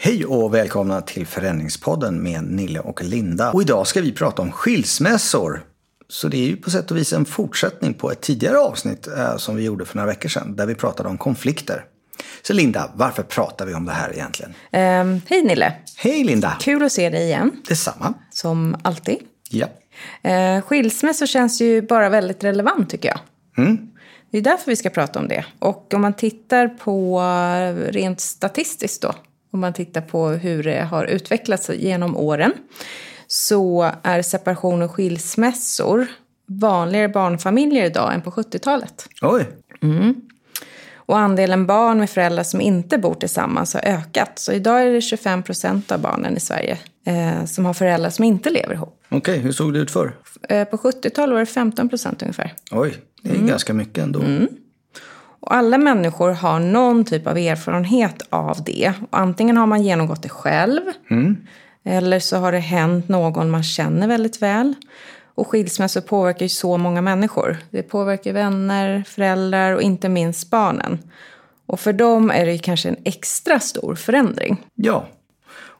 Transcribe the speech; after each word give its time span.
Hej 0.00 0.26
och 0.26 0.54
välkomna 0.54 1.00
till 1.00 1.26
Förändringspodden 1.26 2.22
med 2.22 2.44
Nille 2.44 2.80
och 2.80 3.04
Linda. 3.04 3.52
Och 3.52 3.62
idag 3.62 3.86
ska 3.86 4.00
vi 4.00 4.12
prata 4.12 4.42
om 4.42 4.52
skilsmässor. 4.52 5.64
Så 6.08 6.28
det 6.28 6.36
är 6.36 6.46
ju 6.46 6.56
på 6.56 6.70
sätt 6.70 6.90
och 6.90 6.96
vis 6.96 7.12
en 7.12 7.24
fortsättning 7.24 7.94
på 7.94 8.10
ett 8.10 8.20
tidigare 8.20 8.58
avsnitt 8.58 9.06
eh, 9.06 9.36
som 9.36 9.56
vi 9.56 9.64
gjorde 9.64 9.84
för 9.84 9.96
några 9.96 10.06
veckor 10.06 10.28
sedan. 10.28 10.56
Där 10.56 10.66
vi 10.66 10.74
pratade 10.74 11.08
om 11.08 11.18
konflikter. 11.18 11.84
Så 12.42 12.52
Linda, 12.52 12.90
varför 12.94 13.22
pratar 13.22 13.66
vi 13.66 13.74
om 13.74 13.84
det 13.84 13.92
här 13.92 14.12
egentligen? 14.12 14.50
Um, 14.72 15.20
hej 15.28 15.42
Nille! 15.42 15.72
Hej 15.96 16.24
Linda! 16.24 16.56
Kul 16.60 16.82
att 16.82 16.92
se 16.92 17.10
dig 17.10 17.24
igen. 17.24 17.62
Detsamma. 17.68 18.14
Som 18.30 18.76
alltid. 18.82 19.18
Ja. 19.50 19.66
Uh, 20.28 20.62
skilsmässor 20.62 21.26
känns 21.26 21.60
ju 21.60 21.82
bara 21.82 22.08
väldigt 22.08 22.44
relevant 22.44 22.90
tycker 22.90 23.08
jag. 23.08 23.20
Mm. 23.64 23.78
Det 24.30 24.38
är 24.38 24.42
därför 24.42 24.70
vi 24.70 24.76
ska 24.76 24.90
prata 24.90 25.18
om 25.18 25.28
det. 25.28 25.44
Och 25.58 25.94
om 25.94 26.00
man 26.00 26.14
tittar 26.14 26.68
på 26.68 27.22
rent 27.90 28.20
statistiskt 28.20 29.02
då. 29.02 29.14
Om 29.58 29.60
man 29.60 29.72
tittar 29.72 30.00
på 30.00 30.28
hur 30.28 30.62
det 30.62 30.82
har 30.82 31.04
utvecklats 31.04 31.70
genom 31.70 32.16
åren. 32.16 32.52
Så 33.26 33.92
är 34.02 34.22
separation 34.22 34.82
och 34.82 34.90
skilsmässor 34.90 36.06
vanligare 36.46 37.08
barnfamiljer 37.08 37.84
idag 37.84 38.14
än 38.14 38.22
på 38.22 38.30
70-talet. 38.30 39.08
Oj. 39.22 39.48
Mm. 39.82 40.14
Och 40.94 41.18
andelen 41.18 41.66
barn 41.66 41.98
med 41.98 42.10
föräldrar 42.10 42.42
som 42.42 42.60
inte 42.60 42.98
bor 42.98 43.14
tillsammans 43.14 43.74
har 43.74 43.80
ökat. 43.84 44.38
Så 44.38 44.52
idag 44.52 44.82
är 44.82 44.92
det 44.92 45.00
25 45.00 45.42
procent 45.42 45.92
av 45.92 46.00
barnen 46.00 46.36
i 46.36 46.40
Sverige 46.40 46.78
eh, 47.06 47.44
som 47.44 47.64
har 47.64 47.74
föräldrar 47.74 48.10
som 48.10 48.24
inte 48.24 48.50
lever 48.50 48.74
ihop. 48.74 49.02
Okej, 49.08 49.18
okay, 49.18 49.38
hur 49.38 49.52
såg 49.52 49.72
det 49.72 49.78
ut 49.78 49.90
förr? 49.90 50.12
Eh, 50.48 50.64
på 50.64 50.76
70-talet 50.76 51.32
var 51.32 51.40
det 51.40 51.46
15 51.46 51.88
procent 51.88 52.22
ungefär. 52.22 52.54
Oj, 52.70 52.94
det 53.22 53.30
är 53.30 53.34
mm. 53.34 53.46
ganska 53.46 53.74
mycket 53.74 54.04
ändå. 54.04 54.20
Mm. 54.20 54.48
Och 55.40 55.54
alla 55.54 55.78
människor 55.78 56.30
har 56.30 56.60
någon 56.60 57.04
typ 57.04 57.26
av 57.26 57.38
erfarenhet 57.38 58.22
av 58.30 58.64
det. 58.64 58.92
Och 59.10 59.18
antingen 59.18 59.56
har 59.56 59.66
man 59.66 59.82
genomgått 59.82 60.22
det 60.22 60.28
själv. 60.28 60.80
Mm. 61.10 61.36
Eller 61.84 62.20
så 62.20 62.36
har 62.36 62.52
det 62.52 62.58
hänt 62.58 63.08
någon 63.08 63.50
man 63.50 63.62
känner 63.62 64.08
väldigt 64.08 64.42
väl. 64.42 64.74
Och 65.34 65.48
skilsmässor 65.48 66.00
påverkar 66.00 66.42
ju 66.42 66.48
så 66.48 66.76
många 66.76 67.00
människor. 67.00 67.56
Det 67.70 67.82
påverkar 67.82 68.32
vänner, 68.32 69.04
föräldrar 69.06 69.72
och 69.72 69.82
inte 69.82 70.08
minst 70.08 70.50
barnen. 70.50 70.98
Och 71.66 71.80
för 71.80 71.92
dem 71.92 72.30
är 72.30 72.46
det 72.46 72.58
kanske 72.58 72.88
en 72.88 72.96
extra 73.04 73.60
stor 73.60 73.94
förändring. 73.94 74.66
Ja, 74.74 75.08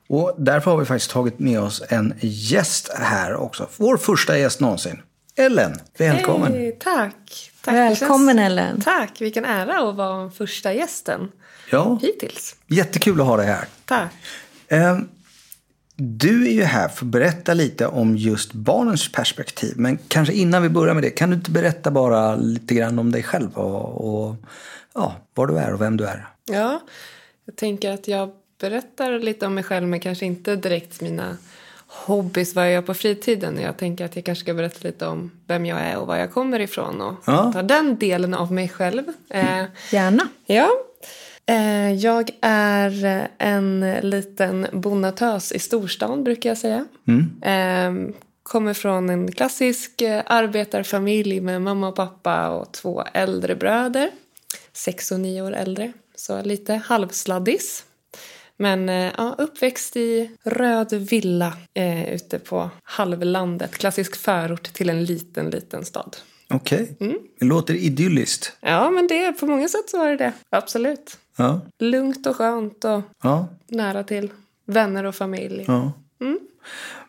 och 0.09 0.35
därför 0.39 0.71
har 0.71 0.79
vi 0.79 0.85
faktiskt 0.85 1.11
tagit 1.11 1.39
med 1.39 1.61
oss 1.61 1.83
en 1.89 2.15
gäst 2.21 2.93
här 2.99 3.35
också. 3.35 3.69
Vår 3.77 3.97
första 3.97 4.39
gäst 4.39 4.61
någonsin. 4.61 5.03
Ellen, 5.37 5.73
välkommen. 5.99 6.53
Hey, 6.53 6.73
tack. 6.73 7.51
Tack. 7.71 8.03
Välkommen 8.03 8.39
Ellen. 8.39 8.81
Tack, 8.81 9.21
vilken 9.21 9.45
ära 9.45 9.89
att 9.89 9.97
vara 9.97 10.31
första 10.31 10.73
gästen 10.73 11.33
ja. 11.71 11.99
hittills. 12.03 12.57
Jättekul 12.67 13.21
att 13.21 13.27
ha 13.27 13.37
dig 13.37 13.47
här. 13.47 13.65
Tack. 13.85 14.13
Um, 14.71 15.09
du 15.97 16.47
är 16.47 16.53
ju 16.53 16.63
här 16.63 16.89
för 16.89 17.05
att 17.05 17.11
berätta 17.11 17.55
lite 17.55 17.87
om 17.87 18.17
just 18.17 18.53
barnens 18.53 19.13
perspektiv. 19.13 19.75
Men 19.77 19.99
kanske 20.09 20.35
innan 20.35 20.63
vi 20.63 20.69
börjar 20.69 20.95
med 20.95 21.03
det, 21.03 21.11
kan 21.11 21.31
du 21.31 21.37
inte 21.37 21.51
berätta 21.51 21.91
bara 21.91 22.37
lite 22.37 22.75
grann 22.75 22.99
om 22.99 23.13
dig 23.13 23.23
själv 23.23 23.59
och, 23.59 24.27
och 24.29 24.37
ja, 24.95 25.17
var 25.35 25.47
du 25.47 25.59
är 25.59 25.73
och 25.73 25.81
vem 25.81 25.97
du 25.97 26.05
är? 26.05 26.29
Ja, 26.45 26.81
jag 27.45 27.57
tänker 27.57 27.91
att 27.91 28.09
jag 28.09 28.31
berättar 28.61 29.19
lite 29.19 29.47
om 29.47 29.55
mig 29.55 29.65
själv 29.65 29.89
men 29.89 30.01
kanske 30.01 30.27
inte 30.27 30.57
direkt 30.57 31.01
mina 31.01 31.37
hobbys, 31.89 32.55
vad 32.55 32.65
jag 32.65 32.73
gör 32.73 32.83
på 32.83 32.95
fritiden. 32.95 33.61
Jag 33.61 33.77
tänker 33.77 34.05
att 34.05 34.17
jag 34.17 34.25
kanske 34.25 34.45
ska 34.45 34.55
berätta 34.55 34.89
lite 34.89 35.07
om 35.07 35.31
vem 35.47 35.67
jag 35.67 35.81
är 35.81 35.99
och 35.99 36.07
var 36.07 36.17
jag 36.17 36.33
kommer 36.33 36.61
ifrån 36.61 37.01
och 37.01 37.15
ja. 37.27 37.53
ta 37.53 37.63
den 37.63 37.99
delen 37.99 38.35
av 38.35 38.53
mig 38.53 38.69
själv. 38.69 39.05
Eh, 39.31 39.65
Gärna. 39.93 40.29
Ja, 40.47 40.71
Eh, 41.49 41.93
jag 41.93 42.31
är 42.41 43.29
en 43.39 43.95
liten 44.03 44.67
bonnatös 44.73 45.53
i 45.53 45.59
storstan 45.59 46.25
brukar 46.25 46.51
jag 46.51 46.59
säga. 46.59 46.85
Mm. 47.07 48.15
Kommer 48.43 48.75
från 48.75 49.11
en 49.11 49.33
klassisk 49.33 50.03
eh, 50.03 50.23
arbetarfamilj 50.27 51.41
med 51.41 51.63
mamma 51.63 51.89
och 51.89 51.97
pappa 51.97 52.49
och 52.49 52.73
två 52.73 53.05
äldre 53.13 53.55
bröder. 53.55 54.11
Sex 54.73 55.13
och 55.13 55.21
nio 55.21 55.43
år 55.43 55.53
äldre, 55.53 55.93
så 56.15 56.43
lite 56.43 56.75
halvsladdis. 56.75 57.85
Men 58.59 58.89
eh, 58.89 59.13
ja, 59.17 59.35
uppväxt 59.39 59.97
i 59.97 60.31
röd 60.45 60.93
villa 60.93 61.53
eh, 61.75 62.15
ute 62.15 62.39
på 62.39 62.71
halvlandet. 62.83 63.79
Klassisk 63.79 64.17
förort 64.17 64.63
till 64.63 64.91
en 64.91 65.05
liten, 65.05 65.51
liten 65.51 65.85
stad. 65.85 66.17
Okej, 66.51 66.83
okay. 66.83 67.09
mm. 67.09 67.19
det 67.39 67.47
låter 67.47 67.75
idylliskt. 67.75 68.53
Ja, 68.61 68.91
men 68.91 69.07
det, 69.07 69.33
på 69.33 69.47
många 69.47 69.69
sätt 69.69 69.91
så 69.91 69.99
var 69.99 70.07
det 70.07 70.17
det. 70.17 70.33
Absolut. 70.51 71.19
Ja. 71.37 71.61
Lugnt 71.79 72.27
och 72.27 72.37
skönt 72.37 72.85
och 72.85 73.03
ja. 73.23 73.49
nära 73.67 74.05
till 74.05 74.31
vänner 74.67 75.05
och 75.05 75.15
familj. 75.15 75.65
Ja. 75.67 75.93
Mm. 76.21 76.39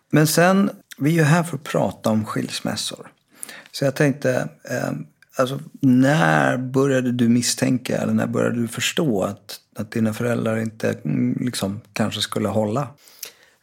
Men 0.09 0.27
sen, 0.27 0.69
vi 0.97 1.09
är 1.09 1.13
ju 1.13 1.23
här 1.23 1.43
för 1.43 1.57
att 1.57 1.63
prata 1.63 2.09
om 2.09 2.25
skilsmässor. 2.25 3.11
Så 3.71 3.85
jag 3.85 3.95
tänkte, 3.95 4.49
eh, 4.63 4.91
alltså, 5.35 5.59
när 5.81 6.57
började 6.57 7.11
du 7.11 7.29
misstänka 7.29 7.97
eller 7.97 8.13
när 8.13 8.27
började 8.27 8.61
du 8.61 8.67
förstå 8.67 9.23
att, 9.23 9.59
att 9.79 9.91
dina 9.91 10.13
föräldrar 10.13 10.57
inte 10.57 10.89
mm, 11.05 11.37
liksom, 11.41 11.81
kanske 11.93 12.21
skulle 12.21 12.47
hålla? 12.47 12.87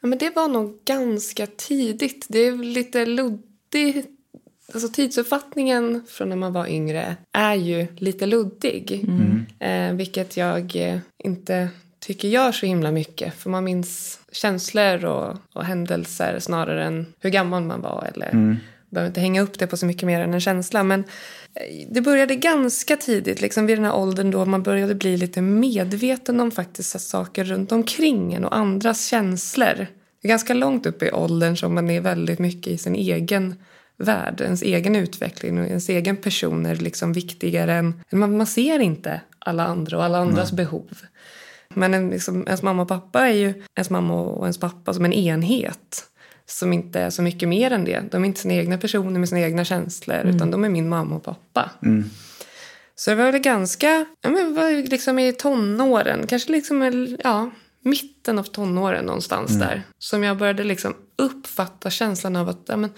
Ja, 0.01 0.09
men 0.09 0.19
det 0.19 0.31
var 0.31 0.49
nog 0.49 0.79
ganska 0.85 1.47
tidigt. 1.47 2.27
Det 2.29 2.39
är 2.39 2.53
lite 2.53 3.07
luddigt 3.07 4.09
Alltså 4.75 4.89
tidsuppfattningen 4.89 6.05
från 6.09 6.29
när 6.29 6.37
man 6.37 6.53
var 6.53 6.67
yngre 6.67 7.17
är 7.33 7.55
ju 7.55 7.87
lite 7.97 8.27
luddig. 8.27 9.05
Mm. 9.09 9.47
Eh, 9.59 9.97
vilket 9.97 10.37
jag 10.37 10.77
eh, 10.77 10.99
inte 11.19 11.69
tycker 11.99 12.29
gör 12.29 12.53
så 12.53 12.67
himla 12.67 12.93
mycket. 12.93 13.35
För 13.35 13.51
man 13.51 13.65
minns 13.65 14.21
känslor 14.33 15.05
och, 15.05 15.37
och 15.53 15.65
händelser 15.65 16.39
snarare 16.39 16.85
än 16.85 17.07
hur 17.21 17.31
gammal 17.31 17.63
man 17.63 17.81
var. 17.81 18.11
Eller 18.15 18.31
mm. 18.31 18.57
Behöver 18.97 19.11
inte 19.11 19.21
hänga 19.21 19.43
upp 19.43 19.59
det 19.59 19.67
på 19.67 19.77
så 19.77 19.87
mycket 19.87 20.07
mer 20.07 20.21
än 20.21 20.35
en 20.35 20.41
känsla. 20.41 20.83
Men 20.83 21.01
eh, 21.55 21.87
det 21.91 22.01
började 22.01 22.37
ganska 22.37 22.97
tidigt, 22.97 23.41
liksom 23.41 23.67
vid 23.67 23.79
den 23.79 23.85
här 23.85 23.97
åldern 23.97 24.31
då 24.31 24.45
man 24.45 24.63
började 24.63 24.95
bli 24.95 25.17
lite 25.17 25.43
medveten 25.43 26.41
om 26.41 26.51
faktiskt 26.51 27.01
saker 27.01 27.45
runt 27.45 27.73
omkring 27.73 28.35
en 28.35 28.45
och 28.45 28.57
andras 28.57 29.07
känslor. 29.07 29.87
Det 30.23 30.29
är 30.29 30.29
ganska 30.29 30.55
långt 30.55 30.87
upp 30.87 31.03
i 31.03 31.11
åldern 31.11 31.57
som 31.57 31.75
man 31.75 31.91
är 31.91 32.01
väldigt 32.01 32.39
mycket 32.39 32.73
i 32.73 32.79
sin 32.79 32.95
egen 32.95 33.55
värld, 33.97 34.41
ens 34.41 34.63
egen 34.63 34.97
utveckling 34.97 35.61
och 35.61 35.67
ens 35.67 35.89
egen 35.89 36.17
person 36.17 36.67
är 36.67 36.77
liksom 36.77 37.13
viktigare 37.13 37.75
än... 37.75 38.01
Man, 38.11 38.37
man 38.37 38.47
ser 38.47 38.79
inte 38.79 39.21
alla 39.39 39.67
andra 39.67 39.97
och 39.97 40.05
alla 40.05 40.19
andras 40.19 40.53
mm. 40.53 40.57
behov. 40.65 40.99
Men 41.69 41.95
en, 41.95 42.11
liksom, 42.11 42.47
ens 42.47 42.63
mamma 42.63 42.83
och 42.83 42.89
pappa 42.89 43.21
är 43.21 43.35
ju 43.35 43.63
ens 43.75 43.91
mamma 43.91 44.15
och 44.21 44.45
ens 44.45 44.59
pappa 44.59 44.95
som 44.95 45.05
en 45.05 45.13
enhet 45.13 46.07
som 46.47 46.73
inte 46.73 47.01
är 47.01 47.11
så 47.11 47.23
mycket 47.23 47.49
mer 47.49 47.71
än 47.71 47.85
det. 47.85 48.03
De 48.11 48.23
är 48.23 48.27
inte 48.27 48.41
sina 48.41 48.55
egna 48.55 48.79
personer 48.79 49.21
med 49.21 49.29
sina 49.29 49.41
egna 49.41 49.65
känslor 49.65 50.17
mm. 50.17 50.37
utan 50.37 50.51
de 50.51 50.65
är 50.65 50.69
min 50.69 50.89
mamma 50.89 51.17
och 51.17 51.25
pappa. 51.25 51.71
Mm. 51.83 52.11
Så 52.95 53.11
det 53.11 53.17
var 53.17 53.33
väl 53.33 53.41
ganska, 53.41 54.07
ja 54.21 54.31
men 54.31 54.55
var 54.55 54.91
liksom 54.91 55.19
i 55.19 55.33
tonåren, 55.33 56.27
kanske 56.27 56.53
liksom 56.53 57.17
ja, 57.25 57.51
mitten 57.83 58.39
av 58.39 58.43
tonåren 58.43 59.05
någonstans 59.05 59.51
mm. 59.51 59.61
där. 59.61 59.83
Som 59.99 60.23
jag 60.23 60.37
började 60.37 60.65
liksom 60.65 60.95
uppfatta 61.17 61.91
känslan 61.91 62.37
av 62.37 62.49
att 62.49 62.63
ja, 62.67 62.77
men, 62.77 62.91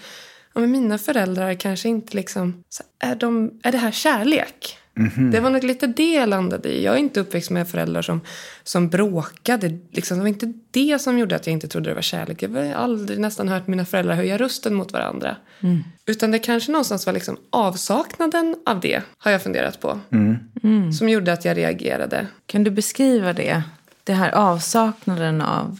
ja, 0.53 0.61
men 0.61 0.71
mina 0.71 0.97
föräldrar 0.97 1.53
kanske 1.53 1.89
inte 1.89 2.17
liksom, 2.17 2.63
så 2.69 2.83
är, 2.99 3.15
de, 3.15 3.59
är 3.63 3.71
det 3.71 3.77
här 3.77 3.91
kärlek? 3.91 4.78
Mm 4.97 5.09
-hmm. 5.09 5.31
Det 5.31 5.39
var 5.39 5.49
nog 5.49 5.63
lite 5.63 5.87
det 5.87 6.13
jag 6.13 6.29
landade 6.29 6.69
i. 6.69 6.83
Jag 6.83 6.95
är 6.95 6.99
inte 6.99 7.19
uppväxt 7.19 7.49
med 7.49 7.69
föräldrar 7.69 8.01
som, 8.01 8.21
som 8.63 8.89
bråkade. 8.89 9.79
Liksom, 9.91 10.17
det 10.17 10.21
var 10.21 10.29
inte 10.29 10.53
det 10.71 10.99
som 11.01 11.17
gjorde 11.17 11.35
att 11.35 11.47
jag 11.47 11.53
inte 11.53 11.67
trodde 11.67 11.89
det 11.89 11.93
var 11.93 12.01
kärlek. 12.01 12.43
Jag 12.43 12.49
har 12.49 12.73
aldrig 12.73 13.19
nästan 13.19 13.47
hört 13.47 13.67
mina 13.67 13.85
föräldrar 13.85 14.15
höja 14.15 14.37
rösten 14.37 14.73
mot 14.73 14.93
varandra. 14.93 15.35
Mm. 15.59 15.83
Utan 16.05 16.31
det 16.31 16.39
kanske 16.39 16.71
någonstans 16.71 17.05
var 17.05 17.13
liksom 17.13 17.37
avsaknaden 17.49 18.55
av 18.65 18.79
det, 18.79 19.01
har 19.17 19.31
jag 19.31 19.43
funderat 19.43 19.79
på. 19.79 19.99
Mm. 20.11 20.37
Mm. 20.63 20.93
Som 20.93 21.09
gjorde 21.09 21.33
att 21.33 21.45
jag 21.45 21.57
reagerade. 21.57 22.27
Kan 22.45 22.63
du 22.63 22.71
beskriva 22.71 23.33
det? 23.33 23.63
Det 24.03 24.13
här 24.13 24.31
avsaknaden 24.31 25.41
av 25.41 25.77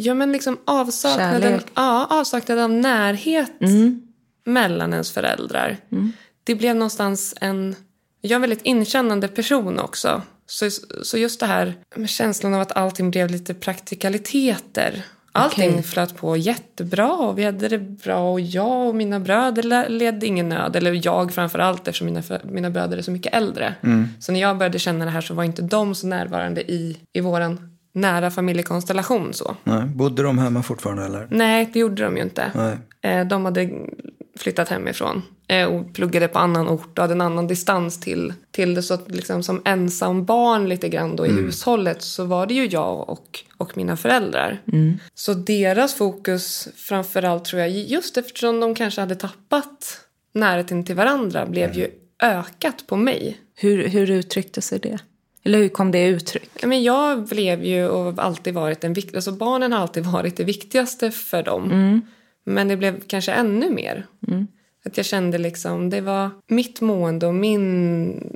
Ja, 0.00 0.14
men 0.14 0.32
liksom 0.32 0.58
avsaknaden, 0.64 1.60
ja, 1.74 2.06
avsaknaden 2.10 2.64
av 2.64 2.70
närhet 2.70 3.60
mm. 3.60 4.02
mellan 4.44 4.92
ens 4.92 5.12
föräldrar. 5.12 5.76
Mm. 5.92 6.12
Det 6.44 6.54
blev 6.54 6.76
någonstans 6.76 7.34
en... 7.40 7.76
Jag 8.20 8.30
är 8.30 8.34
en 8.34 8.40
väldigt 8.40 8.62
inkännande 8.62 9.28
person 9.28 9.78
också. 9.78 10.22
Så, 10.46 10.70
så 11.02 11.18
just 11.18 11.40
det 11.40 11.46
här 11.46 11.74
med 11.96 12.10
känslan 12.10 12.54
av 12.54 12.60
att 12.60 12.76
allting 12.76 13.10
blev 13.10 13.30
lite 13.30 13.54
praktikaliteter. 13.54 15.04
Allting 15.32 15.70
okay. 15.70 15.82
flöt 15.82 16.16
på 16.16 16.36
jättebra 16.36 17.12
och 17.12 17.38
vi 17.38 17.44
hade 17.44 17.68
det 17.68 17.78
bra 17.78 18.32
och 18.32 18.40
jag 18.40 18.88
och 18.88 18.94
mina 18.94 19.20
bröder 19.20 19.88
ledde 19.88 20.26
ingen 20.26 20.48
nöd. 20.48 20.76
Eller 20.76 21.06
jag 21.06 21.32
framför 21.32 21.58
allt 21.58 21.88
eftersom 21.88 22.06
mina, 22.06 22.22
mina 22.42 22.70
bröder 22.70 22.98
är 22.98 23.02
så 23.02 23.10
mycket 23.10 23.34
äldre. 23.34 23.74
Mm. 23.82 24.08
Så 24.20 24.32
när 24.32 24.40
jag 24.40 24.58
började 24.58 24.78
känna 24.78 25.04
det 25.04 25.10
här 25.10 25.20
så 25.20 25.34
var 25.34 25.44
inte 25.44 25.62
de 25.62 25.94
så 25.94 26.06
närvarande 26.06 26.70
i, 26.70 26.96
i 27.12 27.20
våran 27.20 27.78
nära 27.92 28.30
familjekonstellation. 28.30 29.34
Så. 29.34 29.56
Nej. 29.64 29.84
Bodde 29.84 30.22
de 30.22 30.38
hemma 30.38 30.62
fortfarande 30.62 31.04
eller? 31.04 31.28
Nej, 31.30 31.70
det 31.72 31.78
gjorde 31.78 32.02
de 32.02 32.16
ju 32.16 32.22
inte. 32.22 32.52
Nej. 32.54 32.78
Eh, 33.12 33.26
de 33.26 33.44
hade 33.44 33.70
flyttat 34.38 34.68
hemifrån 34.68 35.22
och 35.68 35.94
pluggade 35.94 36.28
på 36.28 36.38
annan 36.38 36.68
ort 36.68 36.98
och 36.98 37.02
hade 37.02 37.14
en 37.14 37.20
annan 37.20 37.46
distans 37.46 38.00
till, 38.00 38.32
till 38.50 38.74
det. 38.74 38.82
Så 38.82 38.94
att 38.94 39.10
liksom 39.10 39.42
som 39.42 39.62
ensam 39.64 40.24
barn 40.24 40.68
lite 40.68 40.88
grann 40.88 41.16
då 41.16 41.26
i 41.26 41.30
hushållet 41.30 42.02
så 42.02 42.24
var 42.24 42.46
det 42.46 42.54
ju 42.54 42.66
jag 42.66 43.08
och, 43.08 43.44
och 43.56 43.76
mina 43.76 43.96
föräldrar. 43.96 44.62
Så 45.14 45.34
deras 45.34 45.94
fokus 45.94 46.68
framförallt 46.76 47.44
tror 47.44 47.60
jag, 47.60 47.70
just 47.70 48.16
eftersom 48.16 48.60
de 48.60 48.74
kanske 48.74 49.00
hade 49.00 49.14
tappat 49.14 50.00
närheten 50.34 50.84
till 50.84 50.96
varandra, 50.96 51.46
blev 51.46 51.74
ju 51.76 51.90
ökat 52.22 52.84
på 52.86 52.96
mig. 52.96 53.40
Hur, 53.54 53.88
hur 53.88 54.10
uttryckte 54.10 54.62
sig 54.62 54.78
det? 54.78 54.98
Eller 55.44 55.58
hur 55.58 55.68
kom 55.68 55.90
det 55.90 56.06
uttryck? 56.06 56.50
Ja, 56.60 56.68
Men 56.68 56.82
jag 56.82 57.24
blev 57.24 57.64
ju 57.64 57.88
och 57.88 58.14
alltid 58.16 58.54
varit 58.54 58.80
den 58.80 58.92
viktigaste, 58.92 59.30
alltså 59.30 59.32
barnen 59.44 59.72
har 59.72 59.80
alltid 59.80 60.04
varit 60.04 60.36
det 60.36 60.44
viktigaste 60.44 61.10
för 61.10 61.42
dem. 61.42 62.02
Men 62.44 62.68
det 62.68 62.76
blev 62.76 63.00
kanske 63.06 63.32
ännu 63.32 63.70
mer. 63.70 64.06
Att 64.84 64.96
jag 64.96 65.06
kände 65.06 65.38
liksom, 65.38 65.90
det 65.90 66.00
var 66.00 66.30
mitt 66.46 66.80
mående 66.80 67.26
och 67.26 67.34
min, 67.34 68.32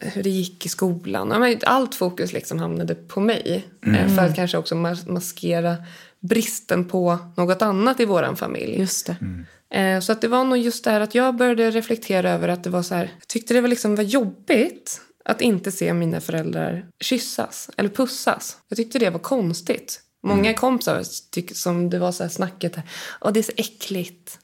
hur 0.00 0.22
det 0.22 0.30
gick 0.30 0.66
i 0.66 0.68
skolan. 0.68 1.56
Allt 1.64 1.94
fokus 1.94 2.32
liksom 2.32 2.58
hamnade 2.58 2.94
på 2.94 3.20
mig. 3.20 3.64
Eh, 3.86 4.14
För 4.16 4.22
att 4.26 4.34
kanske 4.36 4.58
också 4.58 4.74
mas- 4.74 5.08
maskera 5.08 5.76
bristen 6.20 6.84
på 6.84 7.18
något 7.36 7.62
annat 7.62 8.00
i 8.00 8.04
våran 8.04 8.36
familj. 8.36 8.78
Just 8.78 9.06
det. 9.06 9.16
Eh, 9.80 10.00
Så 10.00 10.12
att 10.12 10.20
det 10.20 10.28
var 10.28 10.44
nog 10.44 10.58
just 10.58 10.84
det 10.84 10.90
här 10.90 11.00
att 11.00 11.14
jag 11.14 11.36
började 11.36 11.70
reflektera 11.70 12.30
över 12.30 12.48
att 12.48 12.64
det 12.64 12.70
var 12.70 12.82
så 12.82 12.94
här, 12.94 13.10
jag 13.18 13.28
tyckte 13.28 13.54
det 13.54 13.60
var 13.60 13.68
liksom 13.68 13.96
var 13.96 14.04
jobbigt 14.04 15.00
att 15.24 15.40
inte 15.40 15.72
se 15.72 15.94
mina 15.94 16.20
föräldrar 16.20 16.86
kyssas 17.00 17.70
eller 17.76 17.88
pussas. 17.90 18.56
Jag 18.68 18.76
tyckte 18.76 18.98
det 18.98 19.10
var 19.10 19.18
konstigt. 19.18 20.00
Många 20.22 20.54
kompisar 20.54 21.02
tyck, 21.30 21.56
som 21.56 21.90
det 21.90 21.98
var 21.98 22.12
så 22.12 22.22
här 22.22 22.30
snacket 22.30 22.76
här, 22.76 22.84
och 23.20 23.32
det 23.32 23.40
är 23.40 23.42
så 23.44 23.52
äckligt. 23.56 24.38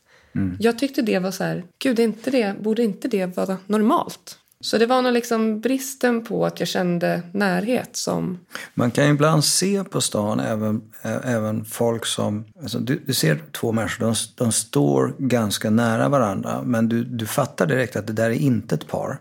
Jag 0.59 0.79
tyckte 0.79 1.03
det 1.03 1.19
var 1.19 1.31
så 1.31 1.44
här, 1.44 1.65
gud 1.79 1.99
inte 1.99 2.31
det, 2.31 2.55
borde 2.61 2.82
inte 2.82 3.09
det 3.09 3.37
vara 3.37 3.56
normalt? 3.67 4.37
Så 4.62 4.79
det 4.79 4.87
var 4.87 5.03
nog 5.03 5.12
liksom 5.12 5.61
bristen 5.61 6.25
på 6.25 6.47
att 6.47 6.61
jag 6.61 6.69
kände 6.69 7.23
närhet 7.32 7.97
som... 7.97 8.38
Man 8.75 8.91
kan 8.91 9.06
ibland 9.06 9.44
se 9.44 9.85
på 9.85 10.00
stan 10.00 10.41
även, 10.41 10.82
även 11.25 11.65
folk 11.65 12.06
som... 12.06 12.44
Alltså 12.62 12.79
du, 12.79 13.03
du 13.06 13.15
ser 13.15 13.43
två 13.53 13.73
människor, 13.73 14.05
de, 14.05 14.15
de 14.35 14.53
står 14.53 15.15
ganska 15.19 15.71
nära 15.71 16.09
varandra 16.09 16.62
men 16.65 16.88
du, 16.88 17.05
du 17.05 17.27
fattar 17.27 17.67
direkt 17.67 17.97
att 17.97 18.06
det 18.06 18.12
där 18.12 18.31
är 18.31 18.35
inte 18.35 18.75
ett 18.75 18.87
par. 18.88 19.19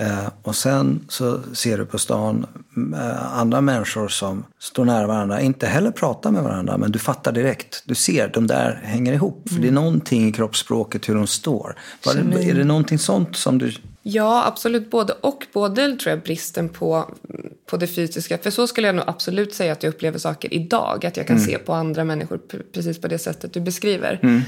Eh, 0.00 0.28
och 0.42 0.56
sen 0.56 1.00
så 1.08 1.40
ser 1.52 1.78
du 1.78 1.86
på 1.86 1.98
stan 1.98 2.46
eh, 2.94 3.38
andra 3.38 3.60
människor 3.60 4.08
som 4.08 4.44
står 4.58 4.84
nära 4.84 5.06
varandra, 5.06 5.40
inte 5.40 5.66
heller 5.66 5.90
pratar 5.90 6.30
med 6.30 6.42
varandra 6.42 6.78
men 6.78 6.92
du 6.92 6.98
fattar 6.98 7.32
direkt. 7.32 7.82
Du 7.86 7.94
ser, 7.94 8.28
de 8.28 8.46
där 8.46 8.80
hänger 8.84 9.12
ihop. 9.12 9.48
För 9.48 9.60
det 9.60 9.68
är 9.68 9.72
någonting 9.72 10.28
i 10.28 10.32
kroppsspråket 10.32 11.08
hur 11.08 11.14
de 11.14 11.26
står. 11.26 11.76
Var 12.04 12.14
är 12.38 12.54
det 12.54 12.64
någonting 12.64 12.98
sånt 12.98 13.36
som 13.36 13.58
du... 13.58 13.72
Ja, 14.02 14.46
absolut. 14.46 14.90
Både 14.90 15.12
och. 15.12 15.46
Både 15.52 15.96
tror 15.96 16.10
jag 16.10 16.22
bristen 16.22 16.68
på, 16.68 17.14
på 17.66 17.76
det 17.76 17.86
fysiska. 17.86 18.38
För 18.38 18.50
så 18.50 18.66
skulle 18.66 18.86
jag 18.86 18.96
nog 18.96 19.04
absolut 19.08 19.54
säga 19.54 19.72
att 19.72 19.82
jag 19.82 19.90
upplever 19.90 20.18
saker 20.18 20.54
idag. 20.54 21.06
Att 21.06 21.16
jag 21.16 21.26
kan 21.26 21.40
se 21.40 21.58
på 21.58 21.72
andra 21.72 22.04
människor 22.04 22.40
precis 22.72 23.00
på 23.00 23.08
det 23.08 23.18
sättet 23.18 23.52
du 23.52 23.60
beskriver. 23.60 24.42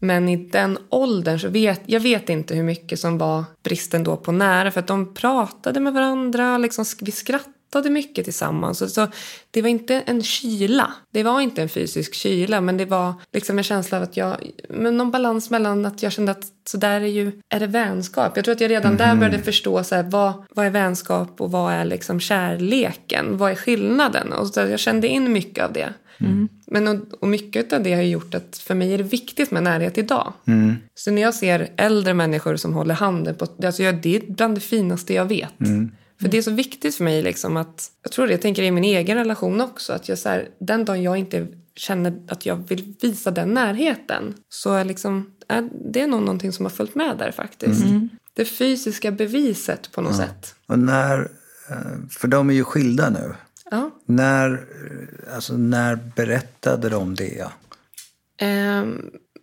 Men 0.00 0.28
i 0.28 0.36
den 0.36 0.78
åldern 0.88 1.38
så 1.38 1.48
vet 1.48 1.80
jag 1.86 2.00
vet 2.00 2.28
inte 2.28 2.54
hur 2.54 2.62
mycket 2.62 3.00
som 3.00 3.18
var 3.18 3.44
bristen 3.62 4.04
då 4.04 4.16
på 4.16 4.32
nära. 4.32 4.70
För 4.70 4.80
att 4.80 4.86
de 4.86 5.14
pratade 5.14 5.80
med 5.80 5.92
varandra, 5.92 6.58
liksom, 6.58 6.84
vi 7.00 7.12
skrattade 7.12 7.90
mycket 7.90 8.24
tillsammans. 8.24 8.78
Så, 8.78 8.88
så 8.88 9.06
det 9.50 9.62
var 9.62 9.68
inte 9.68 9.94
en 10.06 10.22
kyla. 10.22 10.92
Det 11.10 11.22
var 11.22 11.40
inte 11.40 11.62
en 11.62 11.68
fysisk 11.68 12.14
kyla, 12.14 12.60
men 12.60 12.76
det 12.76 12.84
var 12.84 13.14
liksom 13.32 13.58
en 13.58 13.64
känsla 13.64 13.96
av 13.96 14.02
att 14.02 14.16
jag... 14.16 14.36
Men 14.68 14.96
någon 14.96 15.10
balans 15.10 15.50
mellan 15.50 15.86
att 15.86 16.02
jag 16.02 16.12
kände 16.12 16.32
att 16.32 16.44
så 16.68 16.76
där 16.76 17.00
är 17.00 17.06
ju... 17.06 17.32
Är 17.48 17.60
det 17.60 17.66
vänskap? 17.66 18.32
Jag 18.36 18.44
tror 18.44 18.54
att 18.54 18.60
jag 18.60 18.70
redan 18.70 18.96
där 18.96 19.16
började 19.16 19.38
förstå 19.38 19.84
så 19.84 19.94
här, 19.94 20.02
vad, 20.02 20.32
vad 20.50 20.66
är 20.66 20.70
vänskap 20.70 21.40
och 21.40 21.50
vad 21.50 21.72
är 21.72 21.84
liksom 21.84 22.20
kärleken? 22.20 23.36
Vad 23.36 23.50
är 23.50 23.54
skillnaden? 23.56 24.32
Och 24.32 24.46
så 24.46 24.60
jag 24.60 24.80
kände 24.80 25.08
in 25.08 25.32
mycket 25.32 25.64
av 25.64 25.72
det. 25.72 25.94
Men 26.66 26.88
och, 26.88 26.96
och 27.20 27.28
mycket 27.28 27.72
av 27.72 27.82
det 27.82 27.94
har 27.94 28.02
gjort 28.02 28.34
att 28.34 28.58
för 28.58 28.74
mig 28.74 28.94
är 28.94 28.98
det 28.98 29.04
viktigt 29.04 29.50
med 29.50 29.62
närhet 29.62 29.98
idag. 29.98 30.32
Så 30.94 31.10
när 31.10 31.22
jag 31.22 31.34
ser 31.34 31.70
äldre 31.76 32.14
människor 32.14 32.56
som 32.56 32.74
håller 32.74 32.94
handen 32.94 33.34
på... 33.34 33.46
Alltså 33.64 33.82
jag, 33.82 34.02
det 34.02 34.16
är 34.16 34.32
bland 34.32 34.54
det 34.54 34.60
finaste 34.60 35.14
jag 35.14 35.24
vet. 35.24 35.54
För 36.20 36.28
det 36.28 36.38
är 36.38 36.42
så 36.42 36.50
viktigt 36.50 36.94
för 36.94 37.04
mig 37.04 37.22
liksom 37.22 37.56
att... 37.56 37.90
Jag 38.02 38.12
tror 38.12 38.26
det, 38.26 38.32
jag 38.32 38.40
tänker 38.42 38.62
i 38.62 38.70
min 38.70 38.84
egen 38.84 39.16
relation 39.16 39.60
också. 39.60 39.92
Att 39.92 40.08
jag 40.08 40.18
så 40.18 40.28
här, 40.28 40.48
den 40.60 40.84
dagen 40.84 41.02
jag 41.02 41.16
inte 41.16 41.46
känner 41.76 42.20
att 42.28 42.46
jag 42.46 42.56
vill 42.68 42.94
visa 43.00 43.30
den 43.30 43.54
närheten 43.54 44.34
så 44.48 44.72
är 44.74 44.84
liksom, 44.84 45.30
är, 45.48 45.68
det 45.92 46.00
är 46.00 46.06
nog 46.06 46.20
någonting 46.20 46.52
som 46.52 46.64
har 46.64 46.70
följt 46.70 46.94
med 46.94 47.18
där 47.18 47.30
faktiskt. 47.30 47.84
Det 48.34 48.44
fysiska 48.44 49.10
beviset 49.10 49.92
på 49.92 50.00
något 50.00 50.16
sätt. 50.16 50.54
Och 50.66 50.78
när, 50.78 51.20
eh, 51.70 51.76
för 52.10 52.28
de 52.28 52.50
är 52.50 52.54
ju 52.54 52.64
skilda 52.64 53.10
nu. 53.10 53.34
Ja. 53.70 53.90
När, 54.04 54.66
alltså, 55.34 55.56
när 55.56 55.96
berättade 55.96 56.88
de 56.88 57.14
det? 57.14 57.46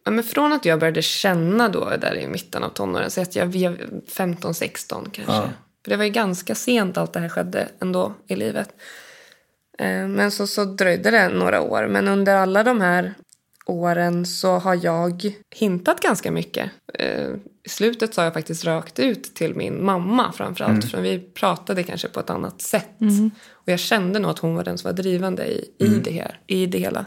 Ja, 0.03 0.11
men 0.11 0.23
från 0.23 0.53
att 0.53 0.65
jag 0.65 0.79
började 0.79 1.01
känna 1.01 1.69
då 1.69 1.89
där 1.89 2.15
i 2.15 2.27
mitten 2.27 2.63
av 2.63 2.69
tonåren, 2.69 3.11
så 3.11 3.21
att 3.21 3.35
jag 3.35 3.45
var 3.45 3.51
15-16 3.51 5.09
kanske. 5.11 5.23
För 5.83 5.89
det 5.89 5.95
var 5.95 6.03
ju 6.03 6.09
ganska 6.09 6.55
sent 6.55 6.97
allt 6.97 7.13
det 7.13 7.19
här 7.19 7.29
skedde 7.29 7.67
ändå 7.79 8.13
i 8.27 8.35
livet. 8.35 8.69
Ehm, 9.77 10.13
men 10.13 10.31
så, 10.31 10.47
så 10.47 10.65
dröjde 10.65 11.11
det 11.11 11.29
några 11.29 11.61
år. 11.61 11.87
Men 11.87 12.07
under 12.07 12.35
alla 12.35 12.63
de 12.63 12.81
här 12.81 13.13
åren 13.69 14.25
så 14.25 14.57
har 14.57 14.85
jag 14.85 15.33
hintat 15.55 16.01
ganska 16.01 16.31
mycket. 16.31 16.71
Ehm, 16.93 17.39
I 17.65 17.69
slutet 17.69 18.13
sa 18.13 18.23
jag 18.23 18.33
faktiskt 18.33 18.65
rakt 18.65 18.99
ut 18.99 19.35
till 19.35 19.55
min 19.55 19.85
mamma 19.85 20.31
framförallt. 20.31 20.85
För 20.91 21.01
vi 21.01 21.19
pratade 21.19 21.83
kanske 21.83 22.07
på 22.07 22.19
ett 22.19 22.29
annat 22.29 22.61
sätt. 22.61 22.89
Och 23.51 23.69
jag 23.69 23.79
kände 23.79 24.19
nog 24.19 24.31
att 24.31 24.39
hon 24.39 24.55
var 24.55 24.63
den 24.63 24.77
som 24.77 24.87
var 24.89 24.97
drivande 24.97 25.45
i, 25.45 25.71
i, 25.79 25.87
det, 25.87 26.11
här, 26.11 26.39
i 26.47 26.65
det 26.65 26.77
hela. 26.77 27.05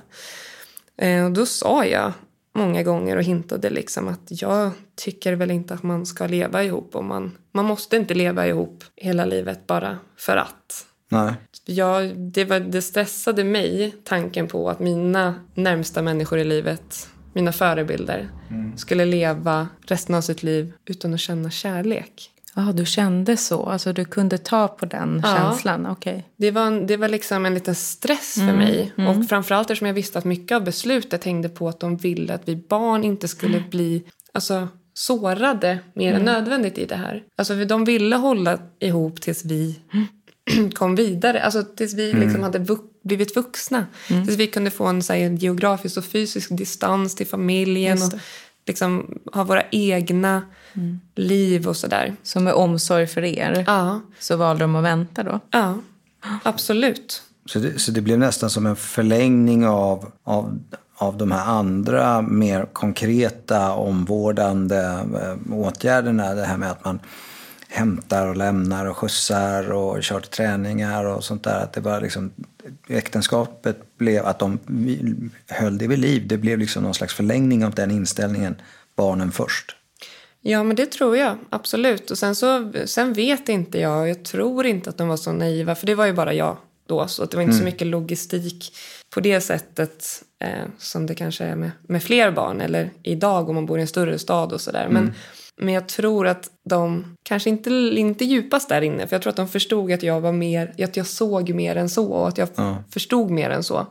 Eh, 0.96 1.24
och 1.24 1.32
då 1.32 1.46
sa 1.46 1.84
jag 1.84 2.12
många 2.54 2.82
gånger 2.82 3.16
och 3.16 3.22
hintade 3.22 3.70
liksom 3.70 4.08
att 4.08 4.42
jag 4.42 4.70
tycker 4.96 5.32
väl 5.32 5.50
inte 5.50 5.74
att 5.74 5.82
man 5.82 6.06
ska 6.06 6.26
leva 6.26 6.64
ihop. 6.64 6.96
Och 6.96 7.04
man, 7.04 7.36
man 7.52 7.64
måste 7.64 7.96
inte 7.96 8.14
leva 8.14 8.46
ihop 8.46 8.84
hela 8.96 9.24
livet 9.24 9.66
bara 9.66 9.98
för 10.16 10.36
att. 10.36 10.86
Nej. 11.12 11.32
Jag, 11.64 12.18
det, 12.18 12.44
var, 12.44 12.60
det 12.60 12.82
stressade 12.82 13.44
mig, 13.44 13.94
tanken 14.04 14.46
på 14.48 14.70
att 14.70 14.80
mina 14.80 15.34
närmsta 15.54 16.02
människor 16.02 16.38
i 16.38 16.44
livet, 16.44 17.08
mina 17.32 17.52
förebilder, 17.52 18.28
skulle 18.76 19.04
leva 19.04 19.68
resten 19.86 20.14
av 20.14 20.20
sitt 20.20 20.42
liv 20.42 20.72
utan 20.86 21.14
att 21.14 21.20
känna 21.20 21.50
kärlek. 21.50 22.30
Ja, 22.54 22.62
du 22.62 22.84
kände 22.86 23.36
så? 23.36 23.66
Alltså 23.66 23.92
du 23.92 24.04
kunde 24.04 24.38
ta 24.38 24.68
på 24.68 24.86
den 24.86 25.20
Ja. 25.24 25.36
känslan? 25.36 25.86
Okej. 25.86 26.28
Det 26.36 26.50
var, 26.50 26.66
en- 26.66 26.86
det 26.86 26.96
var 26.96 27.08
liksom 27.08 27.46
en 27.46 27.54
liten 27.54 27.74
stress 27.74 28.34
för 28.34 28.56
mig. 28.56 28.92
Och 29.08 29.28
framförallt 29.28 29.70
eftersom 29.70 29.86
jag 29.86 29.94
visste 29.94 30.18
att 30.18 30.24
mycket 30.24 30.54
av 30.56 30.64
beslutet 30.64 31.24
hängde 31.24 31.48
på 31.48 31.68
att 31.68 31.80
de 31.80 31.96
ville 31.96 32.34
att 32.34 32.48
vi 32.48 32.56
barn 32.56 33.04
inte 33.04 33.28
skulle 33.28 33.60
bli 33.70 34.02
alltså, 34.34 34.68
sårade 34.94 35.78
mer 35.94 36.14
än 36.14 36.22
nödvändigt 36.22 36.78
i 36.78 36.86
det 36.86 36.96
här. 36.96 37.22
Alltså 37.36 37.64
de 37.64 37.84
ville 37.84 38.16
hålla 38.16 38.58
ihop 38.80 39.20
tills 39.20 39.44
vi 39.44 39.80
kom 40.74 40.94
vidare. 40.94 41.42
Alltså 41.42 41.62
tills 41.76 41.94
vi 41.94 42.12
liksom 42.12 42.42
hade 42.42 42.58
vux- 42.58 42.82
blivit 43.04 43.36
vuxna. 43.36 43.86
Tills 44.06 44.36
vi 44.36 44.46
kunde 44.46 44.70
få 44.70 44.84
en 44.86 45.02
så 45.02 45.12
här, 45.12 45.18
geografisk 45.18 45.96
och 45.96 46.04
fysisk 46.04 46.48
distans 46.56 47.14
till 47.14 47.26
familjen. 47.26 48.02
Och 48.02 48.12
liksom 48.66 49.18
ha 49.32 49.44
våra 49.44 49.62
egna 49.70 50.42
liv 51.14 51.68
och 51.68 51.76
sådär. 51.76 52.16
Så 52.22 52.40
med 52.40 52.52
omsorg 52.54 53.06
för 53.06 53.24
er 53.24 53.64
Ja, 53.66 54.00
så 54.18 54.36
valde 54.36 54.64
de 54.64 54.76
att 54.76 54.84
vänta 54.84 55.22
då? 55.22 55.40
ja. 55.50 55.78
Absolut. 56.42 57.22
Så 57.46 57.58
det, 57.58 57.78
så 57.78 57.90
det 57.92 58.00
blev 58.00 58.18
nästan 58.18 58.50
som 58.50 58.66
en 58.66 58.76
förlängning 58.76 59.66
av, 59.66 60.12
av, 60.24 60.58
av 60.96 61.16
de 61.16 61.30
här 61.32 61.46
andra 61.46 62.22
mer 62.22 62.66
konkreta 62.72 63.72
omvårdande 63.72 64.76
eh, 65.22 65.52
åtgärderna. 65.52 66.34
Det 66.34 66.44
här 66.44 66.56
med 66.56 66.70
att 66.70 66.84
man 66.84 66.98
hämtar 67.70 68.26
och 68.26 68.36
lämnar 68.36 68.86
och 68.86 68.96
skjutsar 68.96 69.72
och 69.72 70.02
kör 70.02 70.20
till 70.20 70.30
träningar 70.30 71.04
och 71.04 71.24
sånt 71.24 71.44
där. 71.44 71.62
Att 71.62 71.72
det 71.72 71.80
var 71.80 72.00
liksom, 72.00 72.32
äktenskapet 72.88 73.98
blev 73.98 74.26
att 74.26 74.38
de 74.38 74.58
höll 75.48 75.78
det 75.78 75.86
vid 75.86 75.98
liv. 75.98 76.28
Det 76.28 76.36
blev 76.36 76.58
liksom 76.58 76.82
någon 76.82 76.94
slags 76.94 77.14
förlängning 77.14 77.64
av 77.64 77.74
den 77.74 77.90
inställningen. 77.90 78.56
Barnen 78.96 79.32
först. 79.32 79.76
Ja, 80.40 80.62
men 80.62 80.76
det 80.76 80.86
tror 80.86 81.16
jag. 81.16 81.38
Absolut. 81.50 82.10
Och 82.10 82.18
sen, 82.18 82.34
så, 82.34 82.72
sen 82.84 83.12
vet 83.12 83.48
inte 83.48 83.80
jag. 83.80 84.08
Jag 84.08 84.24
tror 84.24 84.66
inte 84.66 84.90
att 84.90 84.98
de 84.98 85.08
var 85.08 85.16
så 85.16 85.32
naiva. 85.32 85.74
För 85.74 85.86
det 85.86 85.94
var 85.94 86.06
ju 86.06 86.12
bara 86.12 86.34
jag 86.34 86.56
då. 86.86 87.08
Så 87.08 87.22
att 87.22 87.30
det 87.30 87.36
var 87.36 87.44
inte 87.44 87.56
så 87.56 87.64
mycket 87.64 87.86
logistik 87.86 88.76
på 89.10 89.20
det 89.20 89.40
sättet 89.40 90.22
eh, 90.38 90.64
som 90.78 91.06
det 91.06 91.14
kanske 91.14 91.44
är 91.44 91.56
med, 91.56 91.70
med 91.82 92.02
fler 92.02 92.30
barn. 92.30 92.60
Eller 92.60 92.90
idag 93.02 93.48
om 93.48 93.54
man 93.54 93.66
bor 93.66 93.78
i 93.78 93.80
en 93.80 93.88
större 93.88 94.18
stad 94.18 94.52
och 94.52 94.60
sådär. 94.60 94.88
Men, 94.90 95.14
men 95.62 95.74
jag 95.74 95.88
tror 95.88 96.26
att 96.26 96.50
de, 96.64 97.16
kanske 97.22 97.50
inte, 97.50 97.70
inte 97.70 98.24
djupast 98.24 98.68
där 98.68 98.82
inne. 98.82 99.06
För 99.06 99.14
jag 99.16 99.22
tror 99.22 99.30
att 99.30 99.36
de 99.36 99.48
förstod 99.48 99.92
att 99.92 100.02
jag 100.02 100.20
var 100.20 100.32
mer, 100.32 100.74
att 100.84 100.96
jag 100.96 101.06
såg 101.06 101.50
mer 101.54 101.76
än 101.76 101.88
så. 101.88 102.06
Och 102.06 102.28
att 102.28 102.38
jag 102.38 102.48
förstod 102.90 103.30
mer 103.30 103.50
än 103.50 103.62
så. 103.62 103.86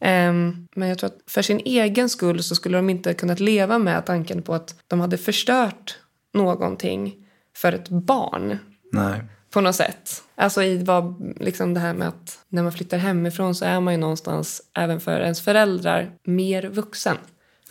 Ehm, 0.00 0.66
men 0.76 0.88
jag 0.88 0.98
tror 0.98 1.10
att 1.10 1.18
för 1.26 1.42
sin 1.42 1.60
egen 1.64 2.08
skull 2.08 2.42
så 2.42 2.54
skulle 2.54 2.78
de 2.78 2.90
inte 2.90 3.14
kunnat 3.14 3.40
leva 3.40 3.78
med 3.78 4.06
tanken 4.06 4.42
på 4.42 4.54
att 4.54 4.74
de 4.86 5.00
hade 5.00 5.18
förstört 5.18 5.98
någonting 6.34 7.14
för 7.56 7.72
ett 7.72 7.88
barn 7.88 8.58
Nej. 8.92 9.20
på 9.50 9.60
något 9.60 9.76
sätt. 9.76 10.22
Alltså 10.34 10.62
i 10.62 10.84
vad, 10.84 11.34
liksom 11.40 11.74
det 11.74 11.80
här 11.80 11.94
med 11.94 12.08
att 12.08 12.38
när 12.48 12.62
man 12.62 12.72
flyttar 12.72 12.98
hemifrån 12.98 13.54
så 13.54 13.64
är 13.64 13.80
man 13.80 13.94
ju 13.94 13.98
någonstans, 14.00 14.62
även 14.74 15.00
för 15.00 15.20
ens 15.20 15.40
föräldrar, 15.40 16.10
mer 16.24 16.68
vuxen. 16.68 17.16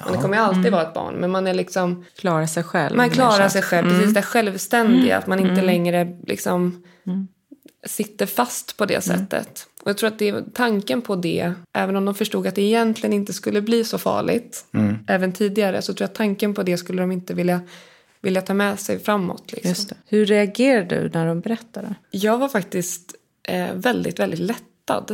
Men 0.04 0.14
det 0.14 0.22
kommer 0.22 0.38
ju 0.38 0.44
alltid 0.44 0.72
vara 0.72 0.82
ett 0.82 0.94
barn, 0.94 1.16
men 1.16 1.32
man 1.32 1.48
är 1.48 1.54
liksom... 1.54 2.06
Klara 2.18 2.48
sig 2.48 2.64
själv. 2.64 2.98
Man 2.98 3.10
klarar 3.10 3.50
sig 3.50 3.62
själv, 3.62 3.90
precis 3.90 4.14
det 4.14 4.22
självständiga. 4.22 5.18
Att 5.18 5.28
man 5.28 5.40
inte 5.40 5.62
längre 5.62 6.18
liksom 6.28 6.84
sitter 7.86 8.26
fast 8.26 8.78
på 8.78 8.86
det 8.86 9.02
sättet. 9.02 9.68
Och 9.84 9.90
jag 9.90 9.98
tror 9.98 10.08
att 10.08 10.20
det 10.20 10.54
tanken 10.54 11.02
på 11.02 11.16
det, 11.16 11.54
även 11.74 11.96
om 11.96 12.06
de 12.06 12.16
förstod 12.16 12.48
att 12.48 12.56
det 12.56 12.62
egentligen 12.62 13.14
inte 13.14 13.34
skulle 13.34 13.62
bli 13.62 13.84
så 13.84 13.98
farligt, 13.98 14.66
även 15.08 15.32
tidigare, 15.32 15.82
så 15.82 15.94
tror 15.94 16.04
jag 16.04 16.10
att 16.10 16.16
tanken 16.16 16.54
på 16.54 16.64
det 16.64 16.78
skulle 16.78 17.02
de 17.02 17.12
inte 17.12 17.34
vilja, 17.34 17.62
vilja 18.22 18.42
ta 18.42 18.54
med 18.54 18.80
sig 18.80 19.00
framåt. 19.00 19.52
Liksom. 19.52 19.70
Just 19.70 19.90
det. 19.90 19.96
Hur 20.06 20.26
reagerade 20.26 21.02
du 21.02 21.10
när 21.14 21.26
de 21.28 21.40
berättade? 21.40 21.96
Jag 22.12 22.38
var 22.38 22.48
faktiskt 22.48 23.16
eh, 23.44 23.74
väldigt, 23.74 24.20
väldigt 24.20 24.40
lättad. 24.90 25.12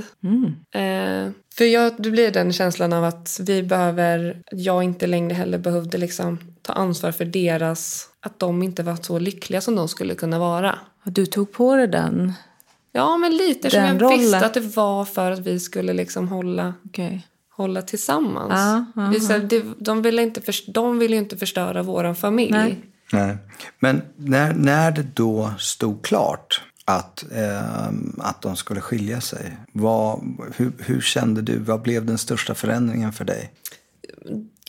Eh, 0.73 1.31
för 1.57 1.65
jag, 1.65 1.93
det 1.97 2.11
blir 2.11 2.31
den 2.31 2.53
känslan 2.53 2.93
av 2.93 3.03
att 3.03 3.39
vi 3.43 3.63
behöver, 3.63 4.41
jag 4.51 4.83
inte 4.83 5.07
längre 5.07 5.33
heller 5.33 5.57
behövde 5.57 5.97
liksom 5.97 6.37
ta 6.61 6.73
ansvar 6.73 7.11
för 7.11 7.25
deras, 7.25 8.07
att 8.19 8.39
de 8.39 8.63
inte 8.63 8.83
var 8.83 8.95
så 8.95 9.19
lyckliga 9.19 9.61
som 9.61 9.75
de 9.75 9.87
skulle 9.87 10.15
kunna 10.15 10.39
vara. 10.39 10.79
Och 11.05 11.11
Du 11.11 11.25
tog 11.25 11.51
på 11.51 11.75
dig 11.75 11.87
den? 11.87 12.33
Ja, 12.91 13.17
men 13.17 13.37
lite 13.37 13.69
som 13.69 13.79
Den 13.79 13.87
jag 13.87 14.01
rollen. 14.01 14.19
visste 14.19 14.45
att 14.45 14.53
det 14.53 14.59
var 14.75 15.05
för 15.05 15.31
att 15.31 15.39
vi 15.39 15.59
skulle 15.59 15.93
liksom 15.93 16.27
hålla, 16.27 16.73
Okej. 16.85 17.27
hålla 17.55 17.81
tillsammans. 17.81 18.53
Ja, 18.95 19.09
vi, 19.13 19.19
så, 19.19 19.37
det, 19.37 19.63
de, 19.79 20.01
ville 20.01 20.21
inte 20.21 20.41
förs- 20.41 20.65
de 20.67 20.99
ville 20.99 21.15
ju 21.15 21.21
inte 21.21 21.37
förstöra 21.37 21.83
vår 21.83 22.13
familj. 22.13 22.51
Nej. 22.51 22.79
Nej. 23.13 23.37
Men 23.79 24.01
när, 24.15 24.53
när 24.53 24.91
det 24.91 25.05
då 25.13 25.51
stod 25.59 26.01
klart 26.05 26.61
att, 26.95 27.23
eh, 27.31 27.87
att 28.17 28.41
de 28.41 28.55
skulle 28.55 28.81
skilja 28.81 29.21
sig, 29.21 29.57
vad, 29.73 30.21
hur, 30.55 30.71
hur 30.77 31.01
kände 31.01 31.41
du? 31.41 31.59
Vad 31.59 31.81
blev 31.81 32.05
den 32.05 32.17
största 32.17 32.55
förändringen 32.55 33.13
för 33.13 33.25
dig? 33.25 33.51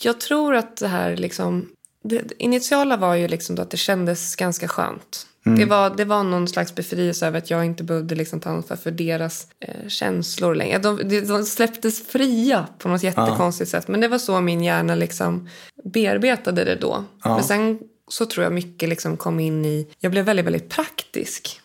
Jag 0.03 0.21
tror 0.21 0.55
att 0.55 0.77
det 0.77 0.89
här 0.89 1.17
liksom... 1.17 1.69
Det, 2.05 2.33
initiala 2.39 2.97
var 2.97 3.15
ju 3.15 3.29
liksom 3.29 3.59
att 3.59 3.71
det 3.71 3.77
kändes 3.77 4.37
ganska 4.37 4.69
skönt. 4.69 5.27
Det, 5.45 5.65
var, 5.65 5.91
det 5.97 6.05
var 6.05 6.25
någon 6.25 6.49
slags 6.49 6.75
befrielse 6.75 7.27
över 7.27 7.39
att 7.39 7.51
jag 7.51 7.65
inte 7.65 7.85
behövde 7.85 8.15
liksom 8.15 8.41
ta 8.41 8.51
ansvar 8.51 8.77
för 8.77 8.91
deras 8.91 9.47
eh, 9.61 9.89
känslor 9.89 10.55
längre. 10.55 10.79
De, 10.79 11.09
de, 11.29 11.45
släpptes 11.45 12.07
fria 12.07 12.67
på 12.79 12.89
något 12.89 13.03
jättekonstigt 13.03 13.71
sätt. 13.71 13.89
Men 13.89 14.01
det 14.01 14.09
var 14.09 14.19
så 14.19 14.41
min 14.41 14.63
hjärna 14.63 14.95
liksom 14.95 15.49
bearbetade 15.85 16.65
det 16.65 16.77
då. 16.77 17.05
Men 17.25 17.45
sen 17.45 17.79
så 18.09 18.27
tror 18.27 18.45
jag 18.45 18.53
mycket 18.53 18.89
liksom 18.89 19.17
kom 19.17 19.41
in 19.41 19.65
i... 19.65 19.89
Jag 19.99 20.13
blev 20.13 20.25
väldigt, 20.25 20.47
väldigt 20.47 20.69
praktisk 20.69 21.62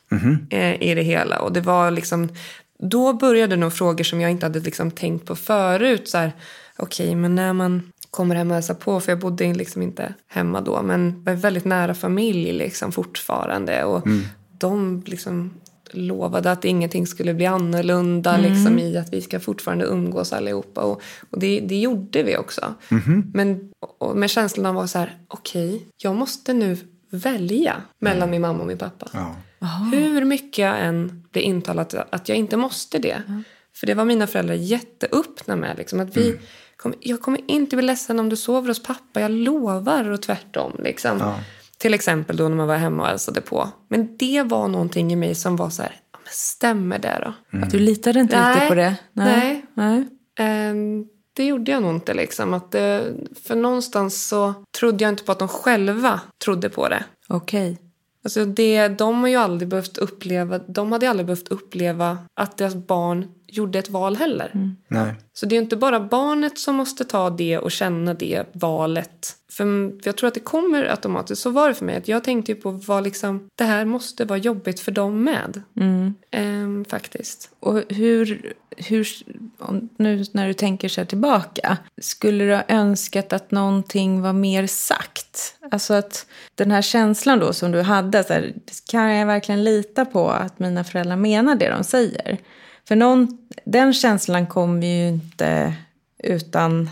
eh, 0.50 0.82
i 0.82 0.96
det 0.96 1.02
hela. 1.02 1.40
Och 1.40 1.54
det 1.54 1.62
var 1.62 1.92
liksom... 1.92 2.30
Då 2.80 3.14
började 3.14 3.56
nog 3.56 3.74
frågor 3.74 4.04
som 4.04 4.22
jag 4.22 4.32
inte 4.32 4.46
hade 4.46 4.60
liksom 4.60 4.92
tänkt 4.92 5.26
på 5.26 5.36
förut. 5.36 6.10
Så 6.10 6.18
här, 6.18 6.32
Okej, 6.78 7.16
men 7.16 7.36
när 7.36 7.54
man 7.54 7.92
kommer 8.12 8.36
hem 8.36 8.50
och 8.50 8.54
hälsar 8.54 8.74
på, 8.74 9.00
för 9.00 9.12
jag 9.12 9.20
bodde 9.20 9.54
liksom 9.54 9.82
inte 9.82 10.14
hemma 10.28 10.62
då, 10.62 10.82
men 10.82 11.24
var 11.24 11.34
väldigt 11.34 11.66
nära 11.66 11.94
familj 11.94 12.52
liksom 12.52 12.92
fortfarande. 12.92 13.84
Och 13.84 14.08
de 14.58 15.04
liksom 15.06 15.54
lovade 15.92 16.52
att 16.52 16.66
ingenting 16.66 17.08
skulle 17.08 17.34
bli 17.34 17.46
annorlunda 17.46 18.38
liksom, 18.38 18.80
i 18.80 18.98
att 18.98 19.14
vi 19.14 19.22
ska 19.22 19.40
fortfarande 19.40 19.86
umgås 19.86 20.34
allihopa. 20.34 20.82
Och, 20.82 21.02
och 21.30 21.40
det, 21.40 21.60
det 21.60 21.80
gjorde 21.80 22.24
vi 22.24 22.38
också. 22.38 22.74
Men 23.34 23.72
och 24.00 24.18
med 24.18 24.30
känslan 24.30 24.66
av 24.66 24.78
att 24.78 24.90
så 24.90 25.00
här, 25.00 25.18
okej, 25.28 25.88
jag 25.98 26.16
måste 26.16 26.54
nu 26.54 26.78
välja 27.10 27.82
mellan 28.00 28.30
min 28.30 28.42
mamma 28.42 28.60
och 28.60 28.68
min 28.68 28.78
pappa. 28.78 29.10
Ja. 29.14 29.36
Hur 29.92 30.26
mycket 30.26 30.58
jag 30.58 30.80
än 30.82 31.24
blir 31.32 31.42
intalat 31.42 31.94
att 31.94 32.30
jag 32.30 32.38
inte 32.38 32.58
måste 32.58 33.00
det. 33.00 33.22
För 33.76 33.88
det 33.88 33.94
var 33.94 34.06
mina 34.06 34.28
föräldrar 34.28 34.56
jätteöppna 34.56 35.56
med. 35.56 35.78
Liksom, 35.78 36.00
att 36.00 36.18
vi 36.18 36.40
kom, 36.78 36.94
jag 37.00 37.22
kommer 37.22 37.42
inte 37.52 37.76
bli 37.76 37.86
ledsen 37.86 38.20
om 38.20 38.30
du 38.30 38.36
sover 38.36 38.68
hos 38.68 38.84
pappa, 38.84 39.22
jag 39.22 39.32
lovar. 39.32 40.10
Och 40.12 40.22
tvärtom. 40.22 40.76
Liksom. 40.84 41.34
Till 41.78 41.94
exempel 41.94 42.38
då 42.38 42.50
när 42.50 42.56
man 42.56 42.68
var 42.68 42.76
hemma 42.76 43.04
och 43.04 43.10
hälsade 43.10 43.42
på. 43.42 43.70
Men 43.90 44.18
det 44.18 44.44
var 44.44 44.68
någonting 44.68 45.14
i 45.14 45.16
mig 45.16 45.36
som 45.36 45.56
var 45.56 45.70
så 45.70 45.82
här, 45.82 45.92
"Ja, 46.12 46.20
men 46.24 46.32
stämmer 46.34 47.00
det 47.00 47.34
då? 47.52 47.60
Att 47.60 47.72
du 47.72 47.80
litade 47.80 48.20
inte 48.20 48.40
Nej. 48.42 48.54
riktigt 48.54 48.70
på 48.70 48.76
det? 48.76 48.96
Nej. 49.14 49.66
Nej. 49.74 50.08
Ehm, 50.40 51.06
det 51.34 51.46
gjorde 51.46 51.72
jag 51.72 51.82
nog 51.82 51.96
inte. 51.96 52.14
Liksom. 52.14 52.54
Att 52.54 52.72
det, 52.72 53.14
för 53.48 53.56
någonstans 53.56 54.28
så 54.28 54.54
trodde 54.80 55.04
jag 55.04 55.10
inte 55.12 55.24
på 55.24 55.32
att 55.32 55.40
de 55.40 55.48
själva 55.48 56.22
trodde 56.44 56.70
på 56.70 56.90
det. 56.90 57.04
Okej. 57.28 57.78
Alltså 58.28 58.46
det, 58.46 58.88
de 58.88 59.22
har 59.22 59.28
ju 59.28 59.36
aldrig 59.36 59.70
behövt 59.70 59.98
uppleva, 59.98 60.60
de 60.60 60.92
hade 60.92 61.10
aldrig 61.10 61.26
behövt 61.26 61.48
uppleva 61.48 62.18
att 62.34 62.58
deras 62.58 62.76
barn 62.76 63.28
gjorde 63.48 63.80
ett 63.80 63.90
val 63.90 64.16
heller. 64.16 64.76
Nej. 64.88 65.14
Så 65.34 65.46
det 65.46 65.56
är 65.56 65.62
inte 65.62 65.76
bara 65.78 66.00
barnet 66.00 66.60
som 66.60 66.76
måste 66.76 67.06
ta 67.06 67.30
det 67.30 67.58
och 67.58 67.72
känna 67.72 68.14
det 68.14 68.44
valet. 68.54 69.36
För, 69.52 69.92
jag 70.04 70.18
tror 70.18 70.28
att 70.28 70.34
det 70.34 70.40
kommer 70.40 70.86
automatiskt. 70.86 71.42
Så 71.42 71.50
var 71.50 71.68
det 71.68 71.76
för 71.76 71.86
mig. 71.86 71.96
Att 71.96 72.08
jag 72.08 72.24
tänkte 72.24 72.52
ju 72.52 72.56
på 72.56 72.72
vad 72.72 73.04
liksom, 73.04 73.50
det 73.56 73.64
här 73.64 73.86
måste 73.86 74.26
vara 74.26 74.40
jobbigt 74.40 74.80
för 74.80 74.92
dem 74.92 75.24
med. 75.24 75.62
Ehm, 76.32 76.86
faktiskt. 76.86 77.52
Och 77.60 77.84
hur, 77.90 78.54
hur, 78.78 79.08
nu 79.98 80.26
när 80.32 80.48
du 80.48 80.54
tänker 80.54 80.90
så 80.90 81.02
här 81.02 81.06
tillbaka, 81.06 81.78
skulle 82.02 82.44
du 82.44 82.56
ha 82.56 82.64
önskat 82.68 83.34
att 83.34 83.52
någonting 83.52 84.22
var 84.22 84.34
mer 84.34 84.68
sagt? 84.68 85.56
Alltså 85.72 85.94
att 85.94 86.26
den 86.56 86.72
här 86.72 86.82
känslan 86.82 87.40
då 87.40 87.54
som 87.54 87.72
du 87.72 87.82
hade, 87.82 88.24
så 88.24 88.34
här, 88.34 88.54
kan 88.92 89.16
jag 89.16 89.28
verkligen 89.28 89.64
lita 89.64 90.06
på 90.06 90.30
att 90.30 90.60
mina 90.60 90.84
föräldrar 90.84 91.16
menar 91.16 91.56
det 91.56 91.70
de 91.70 91.84
säger? 91.84 92.38
För 92.88 92.96
någon, 92.96 93.38
den 93.66 93.94
känslan 93.94 94.48
kommer 94.48 94.88
ju 94.88 95.08
inte 95.08 95.74
utan 96.24 96.90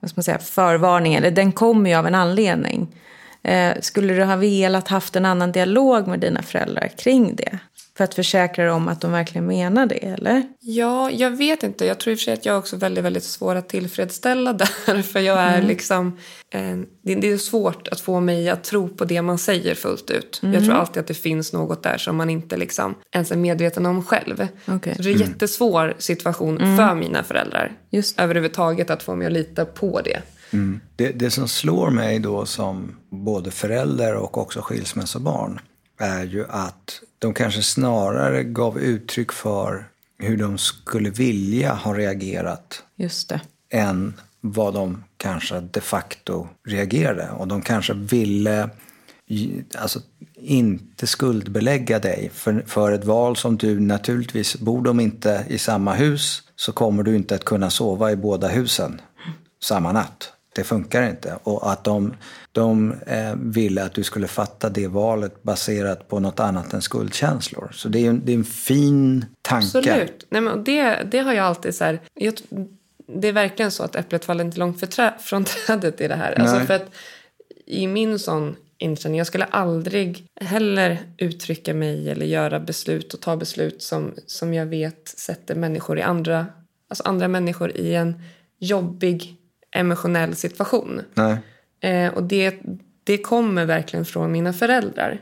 vad 0.00 0.10
ska 0.10 0.18
man 0.18 0.24
säga, 0.24 0.38
förvarning, 0.38 1.14
eller 1.14 1.30
den 1.30 1.52
kommer 1.52 1.90
ju 1.90 1.96
av 1.96 2.06
en 2.06 2.14
anledning. 2.14 2.96
Eh, 3.42 3.72
skulle 3.80 4.14
du 4.14 4.24
ha 4.24 4.36
velat 4.36 4.88
haft 4.88 5.16
en 5.16 5.24
annan 5.24 5.52
dialog 5.52 6.06
med 6.06 6.20
dina 6.20 6.42
föräldrar 6.42 6.88
kring 6.98 7.36
det? 7.36 7.58
För 7.96 8.04
att 8.04 8.14
försäkra 8.14 8.64
dig 8.64 8.72
om 8.72 8.88
att 8.88 9.00
de 9.00 9.12
verkligen 9.12 9.46
menar 9.46 9.86
det, 9.86 10.06
eller? 10.06 10.42
Ja, 10.60 11.10
jag 11.10 11.30
vet 11.30 11.62
inte. 11.62 11.86
Jag 11.86 12.00
tror 12.00 12.12
i 12.12 12.14
och 12.14 12.18
för 12.18 12.24
sig 12.24 12.34
att 12.34 12.46
jag 12.46 12.54
är 12.54 12.58
också 12.58 12.76
väldigt, 12.76 13.04
väldigt 13.04 13.24
svår 13.24 13.54
att 13.54 13.68
tillfredsställa 13.68 14.52
där. 14.86 15.02
För 15.02 15.20
jag 15.20 15.38
är 15.38 15.62
liksom... 15.62 16.18
Eh, 16.50 16.76
det, 17.02 17.14
det 17.14 17.32
är 17.32 17.38
svårt 17.38 17.88
att 17.88 18.00
få 18.00 18.20
mig 18.20 18.48
att 18.48 18.64
tro 18.64 18.88
på 18.88 19.04
det 19.04 19.22
man 19.22 19.38
säger 19.38 19.74
fullt 19.74 20.10
ut. 20.10 20.40
Jag 20.42 20.64
tror 20.64 20.74
alltid 20.74 21.00
att 21.00 21.06
det 21.06 21.14
finns 21.14 21.52
något 21.52 21.82
där 21.82 21.98
som 21.98 22.16
man 22.16 22.30
inte 22.30 22.56
liksom 22.56 22.94
ens 23.12 23.32
är 23.32 23.36
medveten 23.36 23.86
om 23.86 24.04
själv. 24.04 24.48
Okej. 24.66 24.94
Så 24.96 25.02
det 25.02 25.10
är 25.10 25.12
en 25.12 25.20
jättesvår 25.20 25.94
situation 25.98 26.58
för 26.58 26.94
mina 26.94 27.22
föräldrar. 27.22 27.72
Just. 27.90 28.20
Överhuvudtaget 28.20 28.90
att 28.90 29.02
få 29.02 29.14
mig 29.14 29.26
att 29.26 29.32
lita 29.32 29.64
på 29.64 30.00
det. 30.00 30.22
Det, 30.96 31.08
det 31.08 31.30
som 31.30 31.48
slår 31.48 31.90
mig 31.90 32.18
då 32.18 32.46
som 32.46 32.96
både 33.10 33.50
förälder 33.50 34.14
och 34.14 34.38
också 34.38 34.60
skilsmässobarn 34.60 35.60
är 35.98 36.24
ju 36.24 36.46
att 36.48 37.00
de 37.18 37.34
kanske 37.34 37.62
snarare 37.62 38.44
gav 38.44 38.78
uttryck 38.78 39.32
för 39.32 39.88
hur 40.18 40.36
de 40.36 40.58
skulle 40.58 41.10
vilja 41.10 41.74
ha 41.74 41.94
reagerat 41.94 42.82
Just 42.96 43.28
det. 43.28 43.40
än 43.70 44.14
vad 44.40 44.74
de 44.74 45.04
kanske 45.16 45.60
de 45.60 45.80
facto 45.80 46.48
reagerade. 46.68 47.30
Och 47.30 47.48
de 47.48 47.62
kanske 47.62 47.94
ville 47.94 48.70
alltså, 49.78 50.00
inte 50.34 51.06
skuldbelägga 51.06 51.98
dig 51.98 52.30
för, 52.34 52.64
för 52.66 52.92
ett 52.92 53.04
val 53.04 53.36
som 53.36 53.56
du 53.56 53.80
naturligtvis, 53.80 54.56
bor 54.56 54.82
de 54.82 55.00
inte 55.00 55.44
i 55.48 55.58
samma 55.58 55.94
hus 55.94 56.42
så 56.56 56.72
kommer 56.72 57.02
du 57.02 57.16
inte 57.16 57.34
att 57.34 57.44
kunna 57.44 57.70
sova 57.70 58.12
i 58.12 58.16
båda 58.16 58.48
husen 58.48 59.00
samma 59.62 59.92
natt. 59.92 60.32
Det 60.56 60.64
funkar 60.64 61.10
inte. 61.10 61.38
Och 61.42 61.72
att 61.72 61.84
de, 61.84 62.14
de 62.52 62.92
eh, 63.06 63.34
ville 63.36 63.84
att 63.84 63.94
du 63.94 64.02
skulle 64.02 64.26
fatta 64.28 64.68
det 64.68 64.86
valet 64.86 65.42
baserat 65.42 66.08
på 66.08 66.20
något 66.20 66.40
annat 66.40 66.72
än 66.72 66.82
skuldkänslor. 66.82 67.70
Så 67.74 67.88
det 67.88 68.06
är, 68.06 68.10
en- 68.10 68.22
det 68.24 68.32
är 68.32 68.36
en 68.36 68.44
fin 68.44 69.24
tanke. 69.42 69.78
Absolut. 69.78 70.26
Nej, 70.30 70.40
men 70.40 70.64
det, 70.64 71.02
det 71.10 71.18
har 71.18 71.32
jag 71.32 71.46
alltid 71.46 71.74
så 71.74 71.84
här... 71.84 72.00
Jag, 72.14 72.34
det 73.08 73.28
är 73.28 73.32
verkligen 73.32 73.70
så 73.70 73.82
att 73.82 73.96
äpplet 73.96 74.24
faller 74.24 74.44
inte 74.44 74.58
långt 74.58 74.90
trä, 74.90 75.14
från 75.20 75.44
trädet 75.44 76.00
i 76.00 76.08
det 76.08 76.14
här. 76.14 76.40
Alltså 76.40 76.60
för 76.60 76.74
att 76.74 76.90
i 77.66 77.86
min 77.86 78.18
sån 78.18 78.56
inställning, 78.78 79.18
jag 79.18 79.26
skulle 79.26 79.44
aldrig 79.44 80.26
heller 80.40 80.98
uttrycka 81.18 81.74
mig 81.74 82.10
eller 82.10 82.26
göra 82.26 82.60
beslut 82.60 83.14
och 83.14 83.20
ta 83.20 83.36
beslut 83.36 83.82
som, 83.82 84.14
som 84.26 84.54
jag 84.54 84.66
vet 84.66 85.08
sätter 85.08 85.54
människor 85.54 85.98
i 85.98 86.02
andra, 86.02 86.46
alltså 86.88 87.04
andra 87.06 87.28
människor 87.28 87.76
i 87.76 87.94
en 87.94 88.22
jobbig 88.58 89.36
emotionell 89.76 90.34
situation. 90.34 91.00
Eh, 91.80 92.14
och 92.14 92.22
det, 92.22 92.54
det 93.04 93.18
kommer 93.18 93.64
verkligen 93.64 94.04
från 94.04 94.32
mina 94.32 94.52
föräldrar. 94.52 95.20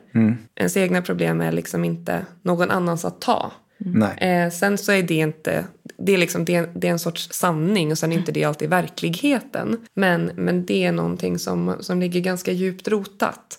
Ens 0.57 0.77
egna 0.77 1.03
problem 1.03 1.41
är 1.41 1.53
liksom 1.53 1.85
inte 1.85 2.27
någon 2.43 2.71
annans 2.71 3.05
att 3.05 3.21
ta. 3.21 3.53
Nej. 3.79 4.19
Eh, 4.19 4.51
sen 4.51 4.79
så 4.79 4.93
är 4.93 5.03
det 5.03 5.15
inte... 5.15 5.65
Det 5.99 6.13
är, 6.15 6.19
liksom, 6.19 6.45
det, 6.45 6.55
är, 6.55 6.69
det 6.75 6.87
är 6.89 6.93
en 6.93 6.99
sorts 6.99 7.29
sanning 7.33 7.91
och 7.91 7.99
sen 7.99 8.13
är 8.13 8.17
inte 8.17 8.33
det 8.33 8.45
alltid 8.45 8.71
verkligheten. 8.71 9.81
Men, 9.95 10.31
men 10.35 10.67
det 10.67 10.85
är 10.85 10.93
någonting 10.93 11.39
som, 11.39 11.77
som 11.81 12.01
ligger 12.01 12.21
ganska 12.21 12.53
djupt 12.53 12.89
rotat. 12.89 13.59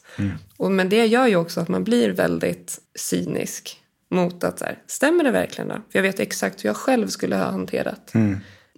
Och, 0.57 0.71
men 0.71 0.89
det 0.89 1.05
gör 1.05 1.27
ju 1.27 1.35
också 1.35 1.61
att 1.61 1.67
man 1.67 1.83
blir 1.83 2.09
väldigt 2.09 2.79
cynisk 2.95 3.81
mot 4.09 4.43
att 4.43 4.59
så 4.59 4.65
här, 4.65 4.77
stämmer 4.87 5.23
det 5.23 5.31
verkligen 5.31 5.67
då? 5.67 5.75
För 5.75 5.99
jag 5.99 6.03
vet 6.03 6.19
exakt 6.19 6.63
hur 6.63 6.69
jag 6.69 6.77
själv 6.77 7.07
skulle 7.07 7.35
ha 7.35 7.51
hanterat. 7.51 8.11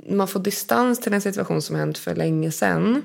Man 0.09 0.27
får 0.27 0.39
distans 0.39 0.99
till 0.99 1.13
en 1.13 1.21
situation 1.21 1.61
som 1.61 1.75
hänt 1.75 1.97
för 1.97 2.15
länge 2.15 2.51
sedan. 2.51 3.03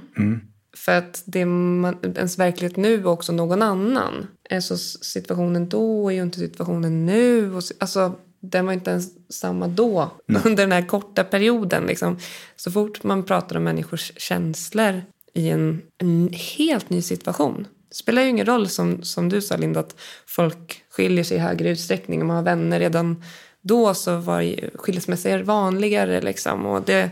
För 0.76 0.98
att 0.98 1.22
det 1.26 1.44
man, 1.44 1.96
ens 2.16 2.38
verklighet 2.38 2.76
nu 2.76 2.94
är 2.94 3.06
också 3.06 3.32
någon 3.32 3.62
annan. 3.62 4.26
Alltså 4.50 4.76
situationen 4.76 5.68
då 5.68 6.08
är 6.08 6.14
ju 6.14 6.22
inte 6.22 6.38
situationen 6.38 7.06
nu. 7.06 7.54
Och, 7.54 7.62
alltså, 7.78 8.14
den 8.40 8.66
var 8.66 8.72
inte 8.72 8.90
ens 8.90 9.34
samma 9.34 9.68
då, 9.68 10.10
under 10.44 10.62
den 10.62 10.72
här 10.72 10.86
korta 10.86 11.24
perioden. 11.24 11.86
Liksom. 11.86 12.18
Så 12.56 12.70
fort 12.70 13.02
man 13.02 13.22
pratar 13.22 13.56
om 13.56 13.64
människors 13.64 14.12
känslor 14.16 15.02
i 15.34 15.48
en, 15.48 15.82
en 15.98 16.30
helt 16.32 16.90
ny 16.90 17.02
situation. 17.02 17.66
Det 17.88 17.96
spelar 17.96 18.22
ju 18.22 18.28
ingen 18.28 18.46
roll, 18.46 18.68
som, 18.68 19.02
som 19.02 19.28
du 19.28 19.40
sa 19.40 19.56
Linda, 19.56 19.80
att 19.80 19.96
folk 20.26 20.84
skiljer 20.90 21.24
sig 21.24 21.36
i 21.36 21.40
högre 21.40 21.70
utsträckning. 21.70 22.20
Om 22.20 22.26
man 22.26 22.36
har 22.36 22.44
vänner 22.44 22.80
redan 22.80 23.22
då 23.62 23.94
så 23.94 24.16
var 24.16 24.56
skilsmässor 24.78 25.38
vanligare. 25.38 26.20
Liksom, 26.20 26.66
och 26.66 26.82
det, 26.82 27.10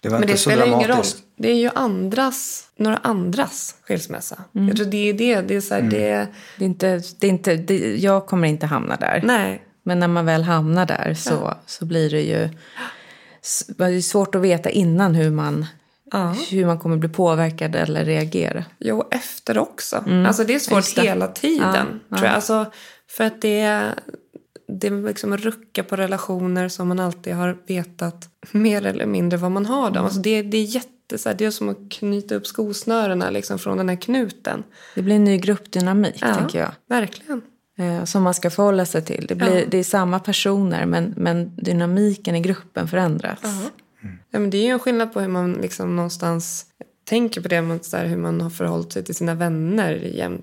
Det 0.00 0.08
var 0.08 0.10
men 0.10 0.22
inte 0.22 0.32
det 0.34 0.38
så 0.38 0.50
spelar 0.50 0.66
ju 0.66 0.72
ingen 0.72 0.80
roll. 0.80 0.86
dramatiskt. 0.88 1.18
Det 1.36 1.50
är 1.50 1.54
ju 1.56 1.70
andras, 1.74 2.64
några 2.76 2.96
andras 2.96 3.74
skilsmässa. 3.88 4.44
Jag 4.52 4.76
tror 4.76 4.86
det 4.86 5.08
är 5.08 5.12
det. 5.12 5.40
Det 5.40 5.54
är 5.56 5.60
så 5.60 5.74
här, 5.74 5.82
det, 5.82 6.26
Det 6.58 6.64
är 6.64 6.66
inte, 6.66 7.02
det 7.18 7.26
är 7.26 7.30
inte, 7.30 7.56
det, 7.56 7.96
jag 7.96 8.26
kommer 8.26 8.48
inte 8.48 8.66
hamna 8.66 8.96
där. 8.96 9.20
nej. 9.24 9.60
Men 9.86 9.98
när 10.00 10.08
man 10.08 10.26
väl 10.26 10.42
hamnar 10.42 10.86
där 10.86 11.14
så, 11.14 11.54
så 11.66 11.84
blir 11.84 12.10
det 12.10 12.20
ju 12.22 12.48
det 13.76 13.84
är 13.84 14.00
svårt 14.00 14.34
att 14.34 14.40
veta 14.42 14.70
innan 14.70 15.14
hur 15.14 15.30
man, 15.30 15.66
Ja. 16.12 16.34
hur 16.50 16.66
man 16.66 16.78
kommer 16.78 16.96
bli 16.96 17.08
påverkad 17.08 17.76
eller 17.76 18.04
reagera. 18.04 18.64
Jo, 18.78 19.08
efter 19.10 19.58
också. 19.58 19.96
Alltså 20.26 20.44
det 20.44 20.54
är 20.54 20.58
svårt 20.58 20.72
Mm. 20.96 21.04
Det. 21.04 21.10
hela 21.10 21.26
tiden. 21.28 22.00
Ja, 22.08 22.16
Tror 22.16 22.26
jag. 22.26 22.34
Alltså, 22.34 22.66
för 23.10 23.24
att 23.24 23.42
det, 23.42 23.82
det 24.68 24.86
är 24.86 25.02
liksom 25.08 25.36
rucka 25.36 25.82
på 25.82 25.96
relationer 25.96 26.68
som 26.68 26.88
man 26.88 27.00
alltid 27.00 27.34
har 27.34 27.58
vetat 27.66 28.28
mer 28.50 28.86
eller 28.86 29.06
mindre 29.06 29.38
vad 29.38 29.50
man 29.50 29.66
har. 29.66 29.84
Dem. 29.86 29.92
Mm. 29.92 30.04
Alltså 30.04 30.20
det, 30.20 30.42
det 30.42 30.56
är 30.58 30.64
jätte, 30.64 31.18
så 31.18 31.28
här, 31.28 31.36
det 31.36 31.44
är 31.44 31.50
som 31.50 31.68
att 31.68 31.78
knyta 31.90 32.34
upp 32.34 32.46
skosnörena 32.46 33.30
liksom, 33.30 33.58
från 33.58 33.76
den 33.78 33.88
här 33.88 33.96
knuten. 33.96 34.62
Det 34.94 35.02
blir 35.02 35.16
en 35.16 35.24
ny 35.24 35.38
gruppdynamik, 35.38 36.16
Ja, 36.20 36.34
tänker 36.34 36.58
jag. 36.58 36.70
Verkligen. 36.88 37.42
Eh, 37.78 38.04
som 38.04 38.22
man 38.22 38.34
ska 38.34 38.50
förhålla 38.50 38.86
sig 38.86 39.04
till. 39.04 39.26
Det, 39.28 39.34
blir, 39.34 39.58
Ja. 39.58 39.64
det 39.70 39.78
är 39.78 39.84
samma 39.84 40.18
personer, 40.18 40.86
men, 40.86 41.14
men 41.16 41.56
dynamiken 41.56 42.34
i 42.36 42.40
gruppen 42.40 42.88
förändras. 42.88 43.38
Ja, 44.30 44.38
men 44.38 44.50
det 44.50 44.58
är 44.58 44.62
ju 44.62 44.68
en 44.68 44.78
skillnad 44.78 45.12
på 45.12 45.20
hur 45.20 45.28
man 45.28 45.52
liksom 45.52 45.96
någonstans 45.96 46.66
tänker 47.04 47.40
på 47.40 47.48
det, 47.48 47.62
mot 47.62 47.84
så 47.84 47.96
här, 47.96 48.06
hur 48.06 48.16
man 48.16 48.40
har 48.40 48.50
förhållit 48.50 48.92
sig 48.92 49.04
till 49.04 49.14
sina 49.14 49.34
vänner 49.34 49.94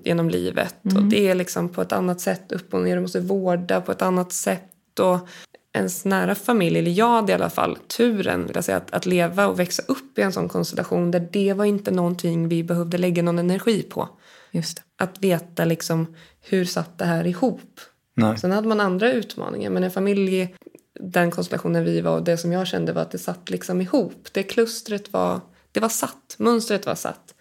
genom 0.04 0.30
livet. 0.30 0.74
Och 0.96 1.02
det 1.02 1.28
är 1.28 1.34
liksom 1.34 1.68
på 1.68 1.82
ett 1.82 1.92
annat 1.92 2.20
sätt 2.20 2.52
upp 2.52 2.74
och 2.74 2.82
ner. 2.82 2.96
Du 2.96 3.02
måste 3.02 3.20
vårda 3.20 3.80
på 3.80 3.92
ett 3.92 4.02
annat 4.02 4.32
sätt. 4.32 4.98
Och 5.00 5.28
ens 5.72 6.04
nära 6.04 6.34
familj, 6.34 6.78
eller 6.78 6.90
jag 6.90 7.08
hade 7.08 7.32
i 7.32 7.34
alla 7.34 7.50
fall 7.50 7.78
turen 7.96 8.46
vill 8.46 8.54
jag 8.54 8.64
säga, 8.64 8.76
att, 8.76 8.94
att 8.94 9.06
leva 9.06 9.46
och 9.46 9.60
växa 9.60 9.82
upp 9.88 10.18
i 10.18 10.22
en 10.22 10.32
sån 10.32 10.48
konstellation 10.48 11.10
där 11.10 11.28
det 11.32 11.52
var 11.52 11.64
inte 11.64 11.90
någonting 11.90 12.48
vi 12.48 12.64
behövde 12.64 12.98
lägga 12.98 13.22
någon 13.22 13.38
energi 13.38 13.82
på. 13.82 14.08
Just 14.50 14.76
det. 14.76 15.04
Att 15.04 15.18
veta 15.18 15.64
liksom 15.64 16.14
hur 16.40 16.64
satt 16.64 16.98
det 16.98 17.04
här 17.04 17.26
ihop. 17.26 17.80
Nej. 18.14 18.38
Sen 18.38 18.52
hade 18.52 18.68
man 18.68 18.80
andra 18.80 19.12
utmaningar, 19.12 19.70
men 19.70 19.84
en 19.84 19.90
familj, 19.90 20.54
den 21.00 21.30
konstellationen 21.30 21.84
vi 21.84 22.00
var 22.00 22.16
och 22.16 22.24
det 22.24 22.36
som 22.36 22.52
jag 22.52 22.66
kände 22.66 22.92
var 22.92 23.02
att 23.02 23.10
det 23.10 23.18
satt 23.18 23.50
liksom 23.50 23.80
ihop. 23.80 24.28
Det 24.32 24.42
klustret 24.42 25.12
var, 25.12 25.40
det 25.72 25.80
var 25.80 25.88
satt, 25.88 26.36
mönstret 26.38 26.86
var 26.86 26.94
satt. 26.94 27.34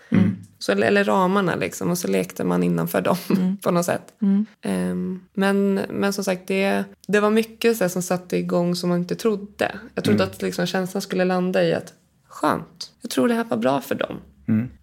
Så, 0.59 0.71
eller 0.71 1.03
ramarna 1.03 1.55
liksom, 1.55 1.89
och 1.89 1.97
så 1.97 2.07
lekte 2.07 2.43
man 2.43 2.63
innanför 2.63 3.01
dem 3.01 3.17
på 3.61 3.71
något 3.71 3.85
sätt. 3.85 4.13
Ehm, 4.61 5.21
men, 5.33 5.73
men 5.73 6.13
som 6.13 6.23
sagt, 6.23 6.47
det, 6.47 6.83
det 7.07 7.19
var 7.19 7.29
mycket 7.29 7.77
så 7.77 7.83
här, 7.83 7.89
som 7.89 8.01
satte 8.01 8.37
igång 8.37 8.75
som 8.75 8.89
man 8.89 8.99
inte 8.99 9.15
trodde. 9.15 9.79
Jag 9.95 10.03
trodde 10.03 10.23
att 10.23 10.41
liksom, 10.41 10.65
känslan 10.65 11.01
skulle 11.01 11.25
landa 11.25 11.63
i 11.63 11.73
att 11.73 11.93
skönt, 12.27 12.91
jag 13.01 13.11
tror 13.11 13.27
det 13.27 13.33
här 13.33 13.43
var 13.43 13.57
bra 13.57 13.81
för 13.81 13.95
dem. 13.95 14.17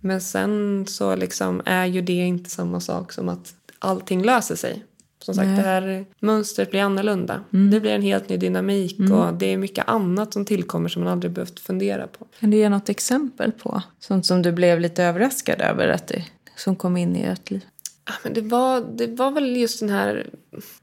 Men 0.00 0.20
sen 0.20 0.84
så 0.86 1.16
liksom 1.16 1.62
är 1.64 1.86
ju 1.86 2.02
det 2.02 2.12
inte 2.12 2.50
samma 2.50 2.80
sak 2.80 3.12
som 3.12 3.28
att 3.28 3.54
allting 3.78 4.22
löser 4.22 4.56
sig. 4.56 4.84
Som 5.28 5.34
sagt, 5.34 5.48
Nej. 5.48 5.56
det 5.56 5.62
här 5.62 6.04
mönstret 6.20 6.70
blir 6.70 6.80
annorlunda. 6.80 7.40
Det 7.50 7.80
blir 7.80 7.90
en 7.90 8.02
helt 8.02 8.28
ny 8.28 8.36
dynamik 8.36 8.98
och 8.98 9.34
det 9.34 9.52
är 9.52 9.56
mycket 9.56 9.88
annat 9.88 10.32
som 10.32 10.44
tillkommer 10.44 10.88
som 10.88 11.02
man 11.02 11.12
aldrig 11.12 11.32
behövt 11.32 11.60
fundera 11.60 12.06
på. 12.06 12.26
Kan 12.40 12.50
du 12.50 12.56
ge 12.56 12.68
något 12.68 12.88
exempel 12.88 13.52
på 13.52 13.82
sånt 14.00 14.26
som 14.26 14.42
du 14.42 14.52
blev 14.52 14.80
lite 14.80 15.04
överraskad 15.04 15.60
över 15.60 15.88
att 15.88 16.06
det, 16.06 16.24
som 16.56 16.76
kom 16.76 16.96
in 16.96 17.16
i 17.16 17.22
ert 17.22 17.50
liv? 17.50 17.60
Ja, 18.08 18.14
men 18.22 18.32
det, 18.32 18.40
var, 18.40 18.80
det 18.80 19.06
var 19.06 19.30
väl 19.30 19.56
just 19.56 19.80
den 19.80 19.90
här... 19.90 20.30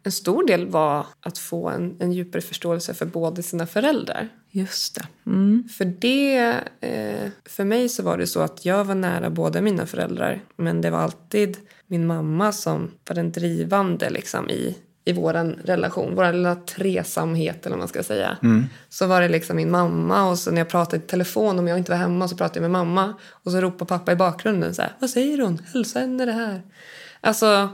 En 0.03 0.11
stor 0.11 0.47
del 0.47 0.67
var 0.67 1.05
att 1.19 1.37
få 1.37 1.69
en, 1.69 1.95
en 1.99 2.11
djupare 2.11 2.41
förståelse 2.41 2.93
för 2.93 3.05
båda 3.05 3.41
sina 3.41 3.67
föräldrar. 3.67 4.29
Just 4.51 4.95
det. 4.95 5.07
Mm. 5.25 5.63
För 5.77 5.85
det, 5.85 6.37
eh, 6.81 7.29
för 7.45 7.63
mig 7.63 7.89
så 7.89 8.03
var 8.03 8.17
det 8.17 8.27
så 8.27 8.39
att 8.39 8.65
jag 8.65 8.85
var 8.85 8.95
nära 8.95 9.29
båda 9.29 9.61
mina 9.61 9.85
föräldrar. 9.85 10.41
Men 10.55 10.81
det 10.81 10.89
var 10.89 10.99
alltid 10.99 11.57
min 11.87 12.07
mamma 12.07 12.51
som 12.51 12.91
var 13.07 13.15
den 13.15 13.31
drivande 13.31 14.09
liksom, 14.09 14.49
i, 14.49 14.77
i 15.05 15.13
vår 15.13 15.33
relation. 15.65 16.15
Vår 16.15 16.33
lilla 16.33 16.55
tresamhet 16.55 17.65
eller 17.65 17.75
vad 17.75 17.79
man 17.79 17.87
ska 17.87 18.03
säga. 18.03 18.37
Så 18.89 19.07
var 19.07 19.21
det 19.21 19.27
liksom 19.27 19.55
min 19.55 19.71
mamma 19.71 20.29
och 20.29 20.39
så 20.39 20.51
när 20.51 20.57
jag 20.57 20.69
pratade 20.69 20.97
i 20.97 21.07
telefon 21.07 21.59
om 21.59 21.67
jag 21.67 21.77
inte 21.77 21.91
var 21.91 21.97
hemma 21.97 22.27
så 22.27 22.37
pratade 22.37 22.59
jag 22.59 22.71
med 22.71 22.85
mamma. 22.85 23.13
Och 23.29 23.51
så 23.51 23.61
ropade 23.61 23.89
pappa 23.89 24.11
i 24.11 24.15
bakgrunden 24.15 24.75
så 24.75 24.81
här. 24.81 24.91
Vad 24.99 25.09
säger 25.09 25.41
hon? 25.41 25.61
Hälsa 25.73 25.99
henne 25.99 26.25
det 26.25 26.31
här. 26.31 26.61
Alltså, 27.25 27.69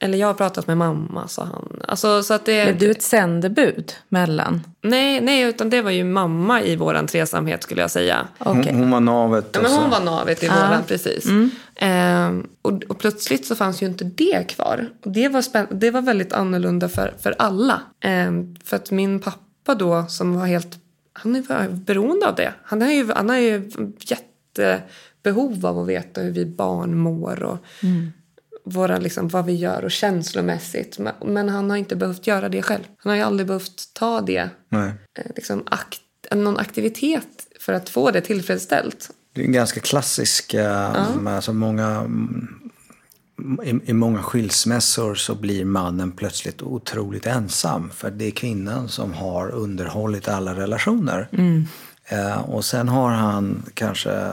eller 0.00 0.18
jag 0.18 0.26
har 0.26 0.34
pratat 0.34 0.66
med 0.66 0.76
mamma 0.78 1.28
sa 1.28 1.44
han. 1.44 1.80
Alltså, 1.88 2.22
så 2.22 2.34
att 2.34 2.44
det, 2.44 2.64
Blev 2.64 2.78
du 2.78 2.90
ett 2.90 3.02
sändebud 3.02 3.92
mellan? 4.08 4.60
Nej, 4.82 5.20
nej, 5.20 5.42
utan 5.42 5.70
det 5.70 5.82
var 5.82 5.90
ju 5.90 6.04
mamma 6.04 6.62
i 6.62 6.76
våran 6.76 7.06
tresamhet 7.06 7.62
skulle 7.62 7.80
jag 7.80 7.90
säga. 7.90 8.26
Okej. 8.38 8.72
Hon, 8.72 8.80
hon 8.80 8.90
var 8.90 9.00
navet. 9.00 9.48
Ja, 9.52 9.60
men 9.62 9.72
hon 9.72 9.90
var 9.90 10.00
navet 10.00 10.42
i 10.42 10.48
våran, 10.48 10.82
precis. 10.86 11.26
Ehm, 11.76 12.46
och, 12.62 12.82
och 12.88 12.98
plötsligt 12.98 13.46
så 13.46 13.56
fanns 13.56 13.82
ju 13.82 13.86
inte 13.86 14.04
det 14.04 14.48
kvar. 14.48 14.88
Och 15.04 15.10
det 15.12 15.28
var, 15.28 15.40
spänn- 15.42 15.66
det 15.70 15.90
var 15.90 16.02
väldigt 16.02 16.32
annorlunda 16.32 16.88
för, 16.88 17.14
för 17.20 17.34
alla. 17.38 17.80
Ehm, 18.00 18.56
för 18.64 18.76
att 18.76 18.90
min 18.90 19.20
pappa 19.20 19.74
då, 19.74 20.04
som 20.08 20.34
var 20.38 20.46
helt... 20.46 20.78
Han 21.12 21.36
är 21.36 21.68
beroende 21.68 22.28
av 22.28 22.34
det. 22.34 22.52
Han 22.64 22.82
har 22.82 22.90
ju, 22.90 23.12
han 23.12 23.28
har 23.28 23.36
ju 23.36 23.70
jättebehov 24.00 25.66
av 25.66 25.78
att 25.78 25.86
veta 25.86 26.20
hur 26.20 26.30
vi 26.30 26.46
barn 26.46 26.98
mår 26.98 27.42
och 27.42 27.58
våra, 28.64 28.98
liksom, 28.98 29.28
vad 29.28 29.46
vi 29.46 29.52
gör 29.52 29.84
och 29.84 29.90
känslomässigt. 29.90 30.98
Men, 31.24 31.48
han 31.48 31.70
har 31.70 31.76
inte 31.76 31.96
behövt 31.96 32.26
göra 32.26 32.48
det 32.48 32.62
själv. 32.62 32.82
Han 32.96 33.10
har 33.10 33.16
ju 33.16 33.22
aldrig 33.22 33.46
behövt 33.46 33.94
ta 33.94 34.20
det, 34.20 34.50
Nej. 34.68 34.92
eh, 35.18 35.30
liksom, 35.36 35.62
akt, 35.66 36.00
någon 36.34 36.58
aktivitet 36.58 37.46
för 37.60 37.72
att 37.72 37.88
få 37.88 38.10
det 38.10 38.20
tillfredsställt. 38.20 39.10
Det 39.34 39.40
är 39.40 39.44
en 39.44 39.52
ganska 39.52 39.80
klassisk, 39.80 40.54
eh, 40.54 41.26
alltså 41.26 41.52
många, 41.52 41.86
mm, 41.86 42.70
i, 43.64 43.90
i 43.90 43.92
många 43.92 44.22
skilsmässor 44.22 45.14
så 45.14 45.34
blir 45.34 45.64
mannen 45.64 46.12
plötsligt 46.12 46.62
otroligt 46.62 47.26
ensam. 47.26 47.90
För 47.90 48.10
det 48.10 48.24
är 48.24 48.30
kvinnan 48.30 48.88
som 48.88 49.12
har 49.12 49.50
underhållit 49.50 50.28
alla 50.28 50.54
relationer. 50.54 51.28
Eh, 51.32 51.62
och 52.44 52.64
sen 52.64 52.88
har 52.88 53.10
han 53.10 53.62
kanske, 53.74 54.32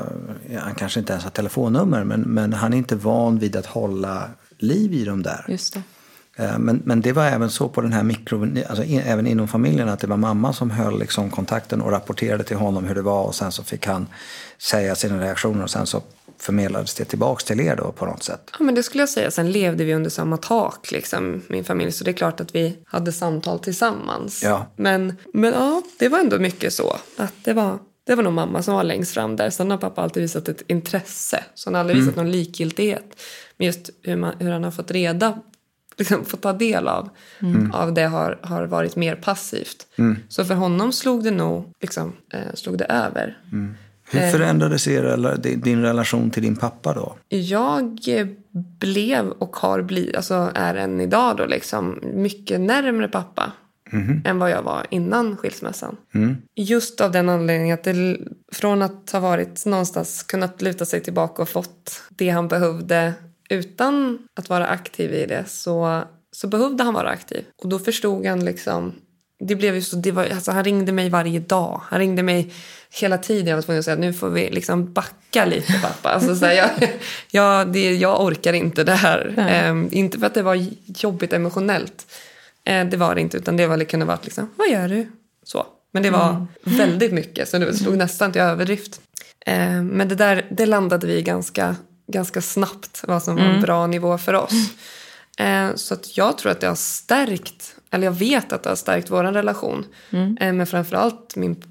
han 0.59 0.75
kanske 0.75 0.99
inte 0.99 1.13
ens 1.13 1.23
har 1.23 1.31
telefonnummer 1.31 2.03
men, 2.03 2.21
men 2.21 2.53
han 2.53 2.73
är 2.73 2.77
inte 2.77 2.95
van 2.95 3.39
vid 3.39 3.55
att 3.55 3.65
hålla 3.65 4.29
liv 4.57 4.93
i 4.93 5.05
dem 5.05 5.23
där. 5.23 5.45
Just 5.47 5.73
det. 5.73 5.81
Eh, 6.43 6.59
Men, 6.59 6.81
men 6.85 7.01
det 7.01 7.13
var 7.13 7.25
även 7.25 7.49
så 7.49 7.69
på 7.69 7.81
den 7.81 7.93
här 7.93 8.03
mikro, 8.03 8.47
alltså 8.69 8.83
in, 8.83 9.01
även 9.01 9.27
inom 9.27 9.47
familjen 9.47 9.89
att 9.89 9.99
det 9.99 10.07
var 10.07 10.17
mamma 10.17 10.53
som 10.53 10.71
höll 10.71 10.99
liksom 10.99 11.29
kontakten 11.29 11.81
och 11.81 11.91
rapporterade 11.91 12.43
till 12.43 12.57
honom 12.57 12.85
hur 12.85 12.95
det 12.95 13.01
var 13.01 13.23
och 13.23 13.35
sen 13.35 13.51
så 13.51 13.63
fick 13.63 13.87
han 13.87 14.07
säga 14.57 14.95
sina 14.95 15.21
reaktioner 15.21 15.63
och 15.63 15.69
sen 15.69 15.85
så 15.85 16.01
förmedlades 16.39 16.93
det 16.93 17.05
tillbaks 17.05 17.43
till 17.43 17.59
er 17.59 17.75
då 17.75 17.91
på 17.91 18.05
något 18.05 18.23
sätt. 18.23 18.51
Ja, 18.59 18.65
men 18.65 18.75
det 18.75 18.83
skulle 18.83 19.01
jag 19.01 19.09
säga. 19.09 19.31
Sen 19.31 19.51
levde 19.51 19.83
vi 19.83 19.93
under 19.93 20.09
samma 20.09 20.37
tak, 20.37 20.91
liksom, 20.91 21.41
min 21.47 21.63
familj. 21.63 21.91
Så 21.91 22.03
det 22.03 22.11
är 22.11 22.13
klart 22.13 22.39
att 22.39 22.55
vi 22.55 22.77
hade 22.85 23.11
samtal 23.11 23.59
tillsammans. 23.59 24.43
Ja. 24.43 24.65
Men, 24.75 25.15
men 25.33 25.53
ja, 25.53 25.81
det 25.99 26.09
var 26.09 26.19
ändå 26.19 26.39
mycket 26.39 26.73
så. 26.73 26.97
Att 27.17 27.33
det 27.43 27.53
var, 27.53 27.79
det 28.03 28.15
var 28.15 28.23
nog 28.23 28.33
mamma 28.33 28.63
som 28.63 28.73
var 28.73 28.83
längst 28.83 29.13
fram 29.13 29.35
där. 29.35 29.49
Sen 29.49 29.71
har 29.71 29.77
pappa 29.77 30.01
alltid 30.01 30.23
visat 30.23 30.49
ett 30.49 30.61
intresse. 30.67 31.43
Så 31.55 31.69
han 31.69 31.73
har 31.73 31.79
aldrig 31.81 31.99
visat 31.99 32.15
någon 32.15 32.31
likgiltighet. 32.31 33.21
Men 33.57 33.67
just 33.67 33.89
hur, 34.03 34.15
man, 34.15 34.33
hur 34.39 34.51
han 34.51 34.63
har 34.63 34.71
fått 34.71 34.91
reda 34.91 35.39
liksom, 35.99 36.25
fått 36.25 36.41
ta 36.41 36.53
del 36.53 36.87
av, 36.87 37.09
av 37.73 37.93
det 37.93 38.03
har, 38.03 38.39
har 38.43 38.63
varit 38.63 38.95
mer 38.95 39.15
passivt. 39.15 39.87
Så 40.29 40.45
för 40.45 40.55
honom 40.55 40.91
slog 40.91 41.23
det 41.23 41.31
nog 41.31 41.73
liksom, 41.81 42.13
eh, 42.33 42.53
slog 42.53 42.77
det 42.77 42.85
över. 42.85 43.37
Hur 44.11 44.31
förändrades 44.31 44.87
er, 44.87 45.37
din 45.55 45.81
relation 45.81 46.31
till 46.31 46.43
din 46.43 46.55
pappa 46.55 46.93
då? 46.93 47.15
Jag 47.29 47.99
eh, 48.07 48.27
blev 48.79 49.29
och 49.29 49.55
har 49.55 49.81
blivit, 49.81 50.15
alltså 50.15 50.51
är 50.55 50.75
än 50.75 51.01
idag 51.01 51.37
då 51.37 51.45
liksom, 51.45 51.99
mycket 52.13 52.59
närmre 52.61 53.07
pappa. 53.07 53.51
än 54.25 54.39
vad 54.39 54.51
jag 54.51 54.61
var 54.61 54.85
innan 54.89 55.37
skilsmässan. 55.37 55.97
Just 56.55 57.01
av 57.01 57.11
den 57.11 57.29
anledningen 57.29 57.73
att 57.73 57.83
det, 57.83 58.17
från 58.51 58.81
att 58.81 59.11
ha 59.11 59.19
varit 59.19 59.65
någonstans 59.65 60.23
kunnat 60.23 60.61
luta 60.61 60.85
sig 60.85 61.01
tillbaka 61.01 61.41
och 61.41 61.49
fått 61.49 62.01
det 62.09 62.29
han 62.29 62.47
behövde 62.47 63.13
utan 63.49 64.19
att 64.35 64.49
vara 64.49 64.67
aktiv 64.67 65.13
i 65.13 65.25
det 65.25 65.43
så, 65.47 66.03
så 66.31 66.47
behövde 66.47 66.83
han 66.83 66.93
vara 66.93 67.09
aktiv. 67.09 67.45
Och 67.63 67.69
då 67.69 67.79
förstod 67.79 68.25
han 68.25 68.45
liksom 68.45 68.93
det 69.39 69.55
blev 69.55 69.75
ju 69.75 69.81
så, 69.81 69.95
det 69.95 70.11
var, 70.11 70.25
alltså 70.25 70.51
han 70.51 70.63
ringde 70.63 70.91
mig 70.91 71.09
varje 71.09 71.39
dag. 71.39 71.81
Han 71.85 71.99
ringde 71.99 72.23
mig 72.23 72.53
hela 72.89 73.17
tiden. 73.17 73.47
Jag 73.47 73.55
var 73.55 73.61
tvungen 73.61 73.79
att 73.79 73.85
säga 73.85 73.97
nu 73.97 74.13
får 74.13 74.29
vi 74.29 74.49
liksom 74.49 74.93
backa 74.93 75.45
lite 75.45 75.73
pappa. 75.81 76.09
Alltså, 76.09 76.35
så 76.35 76.45
här, 76.45 76.53
jag, 76.53 76.69
jag, 77.31 77.73
det, 77.73 77.95
jag 77.95 78.21
orkar 78.21 78.53
inte 78.53 78.83
det 78.83 78.93
här. 78.93 79.33
Um, 79.69 79.89
inte 79.91 80.19
för 80.19 80.27
att 80.27 80.33
det 80.33 80.41
var 80.41 80.65
jobbigt 80.85 81.33
emotionellt. 81.33 82.05
Uh, 82.69 82.85
det 82.89 82.97
var 82.97 83.15
det 83.15 83.21
inte. 83.21 83.37
Utan 83.37 83.57
det 83.57 83.67
var, 83.67 83.83
kunde 83.83 84.05
varit 84.05 84.25
liksom, 84.25 84.49
vad 84.55 84.69
gör 84.69 84.87
du? 84.87 85.11
Så. 85.43 85.65
Men 85.91 86.03
det 86.03 86.09
var 86.09 86.29
mm. 86.29 86.47
väldigt 86.63 87.11
mycket. 87.11 87.49
Så 87.49 87.57
det 87.57 87.73
slog 87.73 87.97
nästan 87.97 88.31
till 88.31 88.41
överdrift. 88.41 89.01
Uh, 89.47 89.83
men 89.83 90.07
det 90.07 90.15
där 90.15 90.45
det 90.49 90.65
landade 90.65 91.07
vi 91.07 91.21
ganska, 91.21 91.75
ganska 92.07 92.41
snabbt. 92.41 93.03
Vad 93.07 93.23
som 93.23 93.35
var 93.35 93.43
en 93.43 93.49
mm. 93.49 93.61
bra 93.61 93.87
nivå 93.87 94.17
för 94.17 94.33
oss. 94.33 94.53
Uh, 95.41 95.75
så 95.75 95.93
att 95.93 96.17
jag 96.17 96.37
tror 96.37 96.51
att 96.51 96.61
det 96.61 96.67
har 96.67 96.75
stärkt 96.75 97.75
eller 97.91 98.05
jag 98.05 98.11
vet 98.11 98.53
att 98.53 98.63
det 98.63 98.69
har 98.69 98.75
stärkt 98.75 99.11
vår 99.11 99.23
relation. 99.23 99.85
Mm. 100.09 100.37
Eh, 100.39 100.53
men 100.53 100.67
framförallt 100.67 101.35
min, 101.35 101.63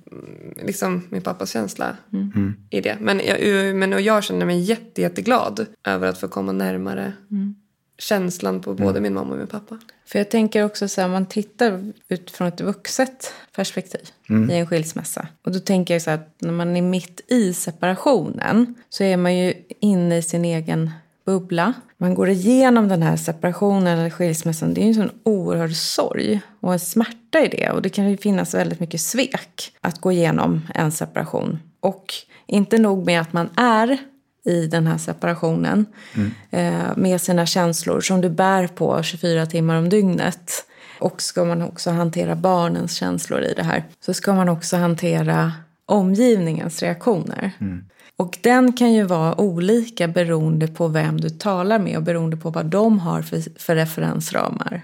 liksom, 0.62 1.06
min 1.10 1.22
pappas 1.22 1.50
känsla 1.50 1.96
mm. 2.12 2.54
i 2.70 2.80
det. 2.80 2.96
Men 3.00 3.20
jag, 3.24 3.76
men 3.76 3.92
och 3.92 4.00
jag 4.00 4.24
känner 4.24 4.46
mig 4.46 4.60
jätte, 4.60 5.00
jätteglad 5.00 5.66
över 5.84 6.08
att 6.08 6.20
få 6.20 6.28
komma 6.28 6.52
närmare 6.52 7.12
mm. 7.30 7.54
känslan 7.98 8.60
på 8.60 8.74
både 8.74 8.90
mm. 8.90 9.02
min 9.02 9.14
mamma 9.14 9.32
och 9.32 9.38
min 9.38 9.46
pappa. 9.46 9.78
För 10.06 10.18
jag 10.18 10.30
tänker 10.30 10.64
också 10.64 10.88
så 10.88 11.00
här, 11.00 11.08
man 11.08 11.26
tittar 11.26 11.92
utifrån 12.08 12.48
ett 12.48 12.60
vuxet 12.60 13.32
perspektiv 13.56 14.08
mm. 14.28 14.50
i 14.50 14.58
en 14.58 14.66
skilsmässa. 14.66 15.28
Och 15.44 15.52
då 15.52 15.58
tänker 15.58 15.94
jag 15.94 16.02
så 16.02 16.10
här, 16.10 16.18
att 16.18 16.34
när 16.38 16.52
man 16.52 16.76
är 16.76 16.82
mitt 16.82 17.20
i 17.28 17.52
separationen 17.52 18.74
så 18.88 19.04
är 19.04 19.16
man 19.16 19.36
ju 19.36 19.54
inne 19.80 20.16
i 20.16 20.22
sin 20.22 20.44
egen 20.44 20.90
bubbla. 21.28 21.72
Man 21.98 22.14
går 22.14 22.28
igenom 22.28 22.88
den 22.88 23.02
här 23.02 23.16
separationen 23.16 23.98
eller 23.98 24.10
skilsmässan. 24.10 24.74
Det 24.74 24.80
är 24.80 24.82
ju 24.82 24.88
en 24.88 24.94
sån 24.94 25.10
oerhörd 25.22 25.74
sorg 25.74 26.40
och 26.60 26.72
en 26.72 26.78
smärta 26.78 27.40
i 27.40 27.48
det. 27.48 27.70
Och 27.70 27.82
det 27.82 27.88
kan 27.88 28.10
ju 28.10 28.16
finnas 28.16 28.54
väldigt 28.54 28.80
mycket 28.80 29.00
svek 29.00 29.72
att 29.80 30.00
gå 30.00 30.12
igenom 30.12 30.60
en 30.74 30.92
separation. 30.92 31.58
Och 31.80 32.14
inte 32.46 32.78
nog 32.78 33.06
med 33.06 33.20
att 33.20 33.32
man 33.32 33.48
är 33.56 33.98
i 34.44 34.66
den 34.66 34.86
här 34.86 34.98
separationen 34.98 35.86
mm. 36.14 36.30
eh, 36.50 36.96
med 36.96 37.20
sina 37.20 37.46
känslor 37.46 38.00
som 38.00 38.20
du 38.20 38.30
bär 38.30 38.66
på 38.66 39.02
24 39.02 39.46
timmar 39.46 39.76
om 39.76 39.88
dygnet. 39.88 40.64
Och 41.00 41.22
ska 41.22 41.44
man 41.44 41.62
också 41.62 41.90
hantera 41.90 42.34
barnens 42.34 42.94
känslor 42.94 43.40
i 43.40 43.54
det 43.56 43.62
här 43.62 43.84
så 44.00 44.14
ska 44.14 44.34
man 44.34 44.48
också 44.48 44.76
hantera 44.76 45.52
omgivningens 45.86 46.82
reaktioner. 46.82 47.50
Mm. 47.60 47.84
Och 48.18 48.38
den 48.40 48.72
kan 48.72 48.92
ju 48.92 49.02
vara 49.02 49.40
olika 49.40 50.08
beroende 50.08 50.68
på 50.68 50.88
vem 50.88 51.20
du 51.20 51.30
talar 51.30 51.78
med 51.78 51.96
och 51.96 52.02
beroende 52.02 52.36
på 52.36 52.50
vad 52.50 52.66
de 52.66 52.98
har 52.98 53.22
för, 53.22 53.60
för 53.60 53.74
referensramar. 53.74 54.82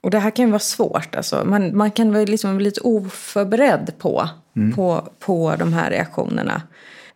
Och 0.00 0.10
det 0.10 0.18
här 0.18 0.30
kan 0.30 0.44
ju 0.44 0.50
vara 0.50 0.58
svårt. 0.58 1.14
Alltså. 1.14 1.44
Man, 1.44 1.76
man 1.76 1.90
kan 1.90 2.12
vara 2.12 2.24
liksom 2.24 2.60
lite 2.60 2.80
oförberedd 2.80 3.92
på, 3.98 4.28
mm. 4.56 4.74
på, 4.74 5.08
på 5.18 5.54
de 5.58 5.72
här 5.72 5.90
reaktionerna. 5.90 6.62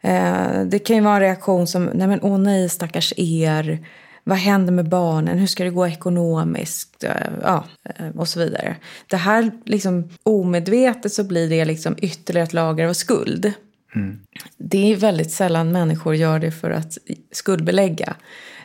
Eh, 0.01 0.62
det 0.66 0.79
kan 0.79 0.96
ju 0.96 1.03
vara 1.03 1.14
en 1.14 1.20
reaktion 1.20 1.66
som, 1.66 1.85
nej 1.85 2.09
men 2.09 2.20
åh 2.22 2.38
nej 2.38 2.68
stackars 2.68 3.12
er. 3.16 3.87
Vad 4.25 4.38
händer 4.38 4.72
med 4.72 4.88
barnen? 4.88 5.38
Hur 5.38 5.46
ska 5.46 5.64
det 5.64 5.70
gå 5.70 5.87
ekonomiskt? 5.87 7.05
Eh, 7.05 7.11
ja, 7.42 7.64
eh, 7.85 8.09
och 8.16 8.29
så 8.29 8.40
vidare. 8.40 8.77
Det 9.07 9.16
här 9.16 9.51
liksom 9.64 10.09
omedvetet 10.22 11.12
så 11.12 11.25
blir 11.25 11.51
det 11.51 11.64
liksom 11.64 11.94
ytterligare 11.98 12.46
ett 12.46 12.53
lager 12.53 12.88
av 12.88 12.92
skuld. 12.92 13.53
Mm. 13.94 14.18
Det 14.57 14.92
är 14.92 14.96
väldigt 14.96 15.31
sällan 15.31 15.72
människor 15.72 16.14
gör 16.14 16.38
det 16.38 16.50
för 16.50 16.70
att 16.70 16.98
skuldbelägga. 17.33 18.16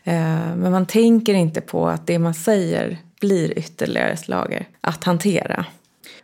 Eh, 0.04 0.56
men 0.56 0.72
man 0.72 0.86
tänker 0.86 1.34
inte 1.34 1.62
på 1.62 1.88
att 1.88 2.08
det 2.08 2.20
man 2.20 2.34
säger 2.34 2.98
blir 3.22 3.60
ytterligare 3.60 4.12
ett 4.12 4.28
lager 4.28 4.68
att 4.82 5.04
hantera. 5.04 5.66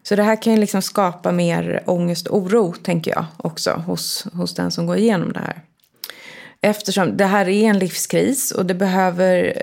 Så 0.03 0.15
det 0.15 0.23
här 0.23 0.41
kan 0.41 0.53
ju 0.53 0.59
liksom 0.59 0.81
skapa 0.81 1.31
mer 1.31 1.83
ångest 1.85 2.27
och 2.27 2.37
oro, 2.37 2.73
tänker 2.83 3.11
jag, 3.11 3.25
också 3.37 3.71
hos, 3.71 4.27
hos 4.33 4.53
den 4.53 4.71
som 4.71 4.85
går 4.85 4.97
igenom 4.97 5.33
det 5.33 5.39
här. 5.39 5.61
Eftersom 6.65 7.17
det 7.17 7.25
här 7.25 7.49
är 7.49 7.69
en 7.69 7.79
livskris 7.79 8.51
och 8.51 8.65
det 8.65 8.73
behöver, 8.73 9.53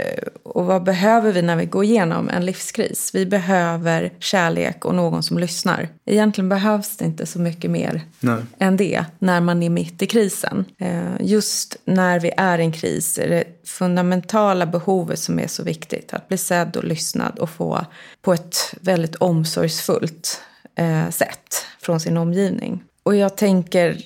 och 0.43 0.67
vad 0.67 0.83
behöver 0.83 1.33
vi 1.33 1.43
när 1.43 1.57
vi 1.57 1.67
går 1.67 1.85
igenom 1.85 2.29
en 2.29 2.47
livskris? 2.47 3.11
Vi 3.15 3.27
behöver 3.27 4.13
kärlek 4.19 4.85
och 4.85 4.95
någon 4.95 5.23
som 5.23 5.39
lyssnar. 5.39 5.89
Egentligen 6.07 6.49
behövs 6.49 6.97
det 6.97 7.05
inte 7.05 7.27
så 7.27 7.41
mycket 7.41 7.71
mer 7.71 8.01
Nej. 8.21 8.43
än 8.59 8.77
det 8.77 9.05
när 9.19 9.41
man 9.41 9.63
är 9.63 9.71
mitt 9.71 10.03
i 10.03 10.07
krisen. 10.07 10.65
Eh, 10.79 11.03
just 11.21 11.77
när 11.85 12.21
vi 12.21 12.33
är 12.37 12.59
i 12.59 12.63
en 12.63 12.73
kris 12.73 13.19
är 13.19 13.29
det 13.29 13.45
fundamentala 13.65 14.67
behovet 14.67 15.19
som 15.19 15.39
är 15.39 15.47
så 15.47 15.63
viktigt. 15.63 16.15
Att 16.15 16.29
bli 16.29 16.39
sedd 16.39 16.77
och 16.77 16.85
lyssnad 16.85 17.39
och 17.39 17.51
få 17.51 17.87
på 18.23 18.33
ett 18.33 18.75
väldigt 18.81 19.15
omsorgsfullt 19.15 20.41
eh, 20.75 21.11
sätt 21.11 21.67
från 21.83 22.01
sin 22.01 22.17
omgivning. 22.17 22.83
Och 23.03 23.17
jag 23.17 23.37
tänker 23.37 24.03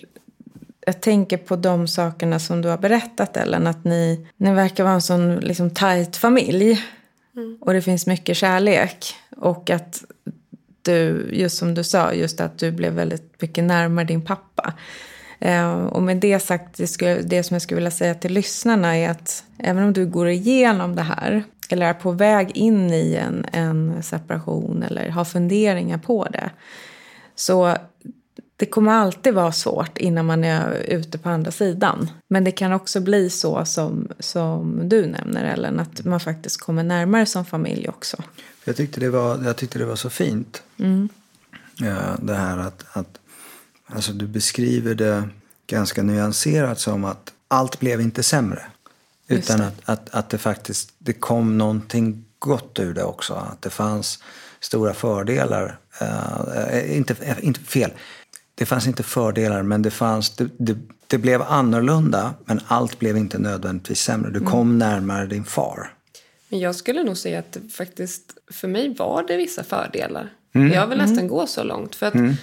jag 0.87 1.01
tänker 1.01 1.37
på 1.37 1.57
de 1.57 1.89
sakerna 1.89 2.39
som 2.39 2.63
du 2.63 2.69
har 2.69 2.79
berättat 2.79 3.37
Ellen. 3.37 3.67
Att 3.67 3.85
ni, 3.85 4.27
ni 4.37 4.55
verkar 4.55 4.85
vara 4.85 4.95
en 4.95 5.03
sån 5.03 5.37
liksom, 5.37 5.71
tajt 5.71 6.17
familj. 6.17 6.85
Mm. 7.37 7.59
Och 7.61 7.73
det 7.73 7.83
finns 7.83 8.07
mycket 8.07 8.37
kärlek. 8.37 9.15
Och 9.37 9.71
att 9.71 10.05
du, 10.83 11.29
just 11.33 11.57
som 11.57 11.75
du 11.75 11.85
sa, 11.85 12.13
just 12.13 12.41
att 12.41 12.59
du 12.59 12.73
blev 12.73 12.93
väldigt 12.93 13.43
mycket 13.43 13.65
närmare 13.65 14.05
din 14.05 14.25
pappa. 14.25 14.73
Eh, 15.39 15.85
och 15.85 16.03
med 16.03 16.17
det 16.17 16.41
sagt, 16.41 16.77
det, 16.77 16.87
skulle, 16.87 17.15
det 17.15 17.43
som 17.43 17.55
jag 17.55 17.63
skulle 17.63 17.77
vilja 17.77 17.91
säga 17.91 18.15
till 18.15 18.33
lyssnarna 18.33 18.97
är 18.97 19.11
att 19.11 19.45
även 19.59 19.85
om 19.85 19.93
du 19.93 20.07
går 20.07 20.29
igenom 20.29 20.97
det 20.97 21.03
här 21.03 21.45
eller 21.69 21.87
är 21.87 21.95
på 21.95 22.11
väg 22.11 22.51
in 22.57 22.91
i 22.91 23.15
en, 23.15 23.47
en 23.53 24.03
separation 24.03 24.83
eller 24.83 25.09
har 25.09 25.25
funderingar 25.25 25.99
på 25.99 26.25
det. 26.25 26.51
Så 27.35 27.77
det 28.57 28.67
kommer 28.67 28.93
alltid 28.93 29.35
vara 29.35 29.53
svårt 29.53 29.99
innan 29.99 30.27
man 30.27 30.45
är 30.45 30.73
ute 30.73 31.19
på 31.19 31.29
andra 31.29 31.51
sidan. 31.51 32.11
Men 32.29 32.45
det 32.45 32.53
kan 32.53 32.73
också 32.73 33.01
bli 33.01 33.31
så 33.31 33.65
som, 33.65 34.09
som 34.19 34.89
du 34.89 35.07
nämner 35.07 35.45
Ellen, 35.45 35.81
att 35.81 36.05
man 36.05 36.21
faktiskt 36.21 36.61
kommer 36.61 36.83
närmare 36.83 37.27
som 37.27 37.45
familj 37.45 37.89
också. 37.89 38.17
Jag 38.65 38.77
tyckte 38.77 39.01
det 39.01 39.11
var, 39.11 39.45
jag 39.45 39.57
tyckte 39.57 39.79
det 39.79 39.85
var 39.85 39.97
så 39.97 40.11
fint. 40.11 40.63
Mm. 40.79 41.09
Det 42.19 42.35
här 42.35 42.59
att, 42.59 42.85
att 42.93 43.19
alltså 43.87 44.13
du 44.13 44.27
beskriver 44.27 44.95
det 44.95 45.29
ganska 45.67 46.03
nyanserat 46.03 46.81
som 46.81 47.05
att 47.05 47.33
allt 47.49 47.81
blev 47.81 48.01
inte 48.01 48.23
sämre. 48.23 48.63
Utan 49.29 49.61
att, 49.61 49.81
att, 49.85 50.15
att 50.15 50.31
det 50.31 50.39
faktiskt 50.39 50.93
det 50.99 51.13
kom 51.13 51.59
någonting 51.59 52.25
gott 52.39 52.79
ur 52.79 52.95
det 52.95 53.05
också. 53.05 53.35
Att 53.35 53.63
det 53.63 53.71
fanns 53.71 54.19
stora 54.61 54.95
fördelar. 54.95 55.79
Uh, 56.03 56.97
inte, 56.97 57.37
inte 57.41 57.61
fel 57.61 57.91
det 58.55 58.67
fanns 58.67 58.87
inte 58.87 59.03
fördelar, 59.03 59.63
men 59.63 59.83
det, 59.83 59.91
fanns, 59.91 60.37
det, 60.37 60.49
det, 60.59 60.77
det, 61.07 61.19
blev 61.19 61.43
annorlunda. 61.43 62.35
Men 62.45 62.61
allt 62.67 62.99
blev 62.99 63.17
inte 63.17 63.39
nödvändigtvis 63.39 64.01
sämre. 64.01 64.31
Du 64.31 64.41
kom 64.41 64.61
mm. 64.61 64.79
närmare 64.79 65.27
din 65.27 65.45
far. 65.45 65.95
Men 66.49 66.61
jag 66.61 66.75
skulle 66.75 67.03
nog 67.03 67.17
säga 67.17 67.39
att 67.39 67.59
faktiskt, 67.73 68.23
för 68.53 68.69
mig 68.69 68.95
var 68.99 69.25
det 69.29 69.37
vissa 69.37 69.65
fördelar. 69.65 70.33
Mm. 70.55 70.73
Jag 70.73 70.87
vill 70.87 70.99
nästan 70.99 71.19
mm. 71.19 71.29
gå 71.29 71.47
så 71.47 71.63
långt. 71.63 71.97
För, 71.97 72.07
att, 72.07 72.15
mm. 72.15 72.35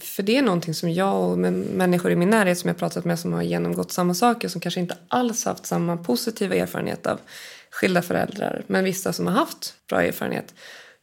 för 0.00 0.22
det 0.22 0.36
är 0.36 0.42
någonting 0.42 0.74
som 0.74 0.92
jag 0.92 1.30
och 1.30 1.38
människor 1.38 2.10
i 2.12 2.16
min 2.16 2.30
närhet 2.30 2.58
som 2.58 2.68
jag 2.68 2.76
pratat 2.76 3.04
med 3.04 3.18
som 3.18 3.32
har 3.32 3.42
genomgått 3.42 3.92
samma 3.92 4.14
saker 4.14 4.48
som 4.48 4.60
kanske 4.60 4.80
inte 4.80 4.96
alls 5.08 5.44
haft 5.44 5.66
samma 5.66 5.96
positiva 5.96 6.54
erfarenhet 6.54 7.06
av 7.06 7.20
skilda 7.70 8.02
föräldrar. 8.02 8.62
Men 8.66 8.84
vissa 8.84 9.12
som 9.12 9.26
har 9.26 9.34
haft 9.34 9.74
bra 9.88 10.02
erfarenhet. 10.02 10.54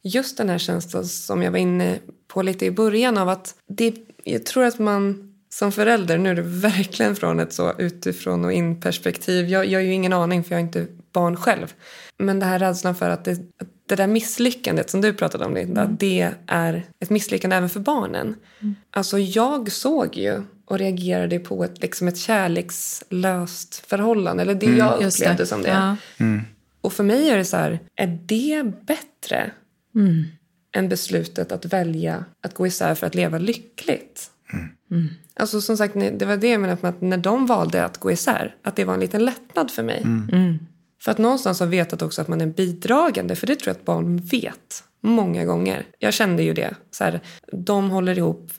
Just 0.02 0.36
den 0.36 0.48
här 0.48 0.58
känslan 0.58 1.04
som 1.04 1.42
jag 1.42 1.50
var 1.50 1.58
inne 1.58 1.98
på 2.28 2.42
lite 2.42 2.66
i 2.66 2.70
början 2.70 3.18
av 3.18 3.28
att 3.28 3.54
det 3.68 3.94
jag 4.24 4.46
tror 4.46 4.64
att 4.64 4.78
man 4.78 5.32
som 5.48 5.72
förälder, 5.72 6.18
nu 6.18 6.30
är 6.30 6.34
det 6.34 6.42
verkligen 6.42 7.16
från 7.16 7.40
ett 7.40 7.52
så 7.52 7.72
utifrån 7.78 8.44
och 8.44 8.52
in 8.52 8.80
perspektiv. 8.80 9.48
Jag, 9.48 9.66
jag 9.66 9.78
har 9.78 9.84
ju 9.84 9.92
ingen 9.92 10.12
aning 10.12 10.44
för 10.44 10.50
jag 10.50 10.60
är 10.60 10.64
inte 10.64 10.86
barn 11.12 11.36
själv. 11.36 11.72
Men 12.18 12.38
det 12.38 12.46
här 12.46 12.58
rädslan 12.58 12.94
för 12.94 13.10
att 13.10 13.24
det, 13.24 13.32
att 13.32 13.68
det 13.86 13.96
där 13.96 14.06
misslyckandet 14.06 14.90
som 14.90 15.00
du 15.00 15.12
pratade 15.12 15.44
om 15.44 15.54
Linda, 15.54 15.82
mm. 15.82 15.96
det 16.00 16.30
är 16.46 16.86
ett 17.00 17.10
misslyckande 17.10 17.56
även 17.56 17.68
för 17.68 17.80
barnen. 17.80 18.36
Mm. 18.60 18.74
Alltså 18.90 19.18
jag 19.18 19.72
såg 19.72 20.16
ju 20.16 20.42
och 20.64 20.78
reagerade 20.78 21.38
på 21.38 21.64
ett, 21.64 21.82
liksom 21.82 22.08
ett 22.08 22.18
kärlekslöst 22.18 23.86
förhållande. 23.86 24.42
Eller 24.42 24.54
det 24.54 24.66
mm. 24.66 24.78
jag 24.78 24.94
upplevde 24.94 25.42
det. 25.42 25.46
som 25.46 25.62
det. 25.62 25.68
Ja. 25.68 25.96
Mm. 26.16 26.40
Och 26.80 26.92
för 26.92 27.04
mig 27.04 27.30
är 27.30 27.36
det 27.36 27.44
så 27.44 27.56
här, 27.56 27.80
är 27.96 28.18
det 28.26 28.72
bättre? 28.86 29.50
Mm 29.94 30.24
än 30.72 30.88
beslutet 30.88 31.52
att 31.52 31.64
välja 31.64 32.24
att 32.40 32.54
gå 32.54 32.66
isär 32.66 32.94
för 32.94 33.06
att 33.06 33.14
leva 33.14 33.38
lyckligt. 33.38 34.30
Mm. 34.52 34.68
Mm. 34.90 35.08
Alltså 35.34 35.60
som 35.60 35.76
sagt, 35.76 35.94
det 35.94 36.24
var 36.24 36.36
det 36.36 36.50
jag 36.50 36.60
menade 36.60 36.78
med 36.82 36.88
att 36.88 37.00
när 37.00 37.16
de 37.16 37.46
valde 37.46 37.84
att 37.84 37.98
gå 37.98 38.12
isär, 38.12 38.56
att 38.62 38.76
det 38.76 38.84
var 38.84 38.94
en 38.94 39.00
liten 39.00 39.24
lättnad 39.24 39.70
för 39.70 39.82
mig. 39.82 40.02
Mm. 40.04 40.28
mm. 40.32 40.58
För 41.02 41.10
att 41.10 41.18
någonstans 41.18 41.60
ha 41.60 41.66
vetat 41.66 42.02
också 42.02 42.22
att 42.22 42.28
man 42.28 42.40
är 42.40 42.46
bidragande, 42.46 43.36
för 43.36 43.46
det 43.46 43.56
tror 43.56 43.68
jag 43.68 43.76
att 43.76 43.84
barn 43.84 44.16
vet. 44.16 44.84
många 45.00 45.44
gånger. 45.44 45.86
Jag 45.98 46.12
kände 46.12 46.42
ju 46.42 46.54
det. 46.54 46.74
Så 46.90 47.04
här, 47.04 47.20
de 47.52 47.90
håller 47.90 48.18
ihop 48.18 48.50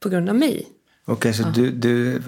på 0.00 0.08
grund 0.08 0.28
av 0.28 0.34
mig. 0.34 0.66
Okej, 1.04 1.34
så 1.34 1.42
du, 1.42 1.70
du, 1.70 2.22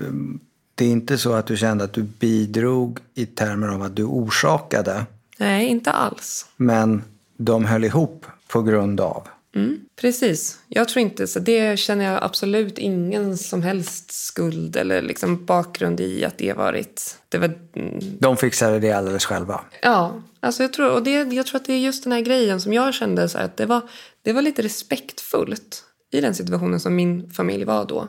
det 0.75 0.85
är 0.85 0.89
inte 0.89 1.19
så 1.19 1.33
att 1.33 1.47
du 1.47 1.57
kände 1.57 1.85
att 1.85 1.93
du 1.93 2.03
bidrog 2.03 2.99
i 3.15 3.27
termer 3.27 3.69
av 3.69 3.83
att 3.83 3.97
du 3.97 4.05
orsakade, 4.05 5.07
Nej, 5.39 5.67
inte 5.67 5.91
alls. 5.93 6.47
men 6.57 7.03
de 7.37 7.65
höll 7.65 7.85
ihop 7.85 8.27
på 8.49 8.63
grund 8.63 9.01
av? 9.01 9.29
Mm, 9.55 9.81
precis. 10.01 10.59
Jag 10.69 10.89
tror 10.89 11.01
inte 11.01 11.27
så. 11.27 11.41
Det 11.41 11.79
känner 11.79 12.05
jag 12.05 12.25
absolut 12.25 12.79
ingen 12.79 13.39
som 13.39 13.63
helst 13.63 14.13
skuld 14.13 14.77
eller 14.77 15.03
liksom 15.03 15.45
bakgrund 15.45 16.01
i 16.01 16.25
att 16.25 16.39
det 16.39 16.53
varit... 16.53 17.17
Det 17.29 17.39
var, 17.39 17.59
mm, 17.77 18.01
De 18.19 18.37
fixade 18.37 18.79
det 18.79 18.93
alldeles 18.93 19.25
själva? 19.25 19.61
ja, 19.83 20.23
alltså 20.41 20.63
jag 20.63 20.73
tror, 20.73 20.91
och 20.93 21.03
det, 21.03 21.11
jag 21.11 21.47
tror 21.47 21.57
att 21.61 21.65
det 21.65 21.73
är 21.73 21.79
just 21.79 22.05
den 22.05 22.13
här 22.13 22.21
grejen 22.21 22.61
som 22.61 22.73
jag 22.73 22.95
kände 22.95 23.29
så 23.29 23.39
här, 23.39 23.45
att 23.45 23.57
det 23.57 23.67
var, 23.67 23.83
det 24.23 24.33
var 24.33 24.43
lite 24.43 24.63
respektfullt 24.63 25.85
i 26.13 26.21
den 26.21 26.35
situationen 26.35 26.81
som 26.81 26.97
min 26.97 27.31
familj 27.31 27.65
var 27.65 27.85
då. 27.85 28.09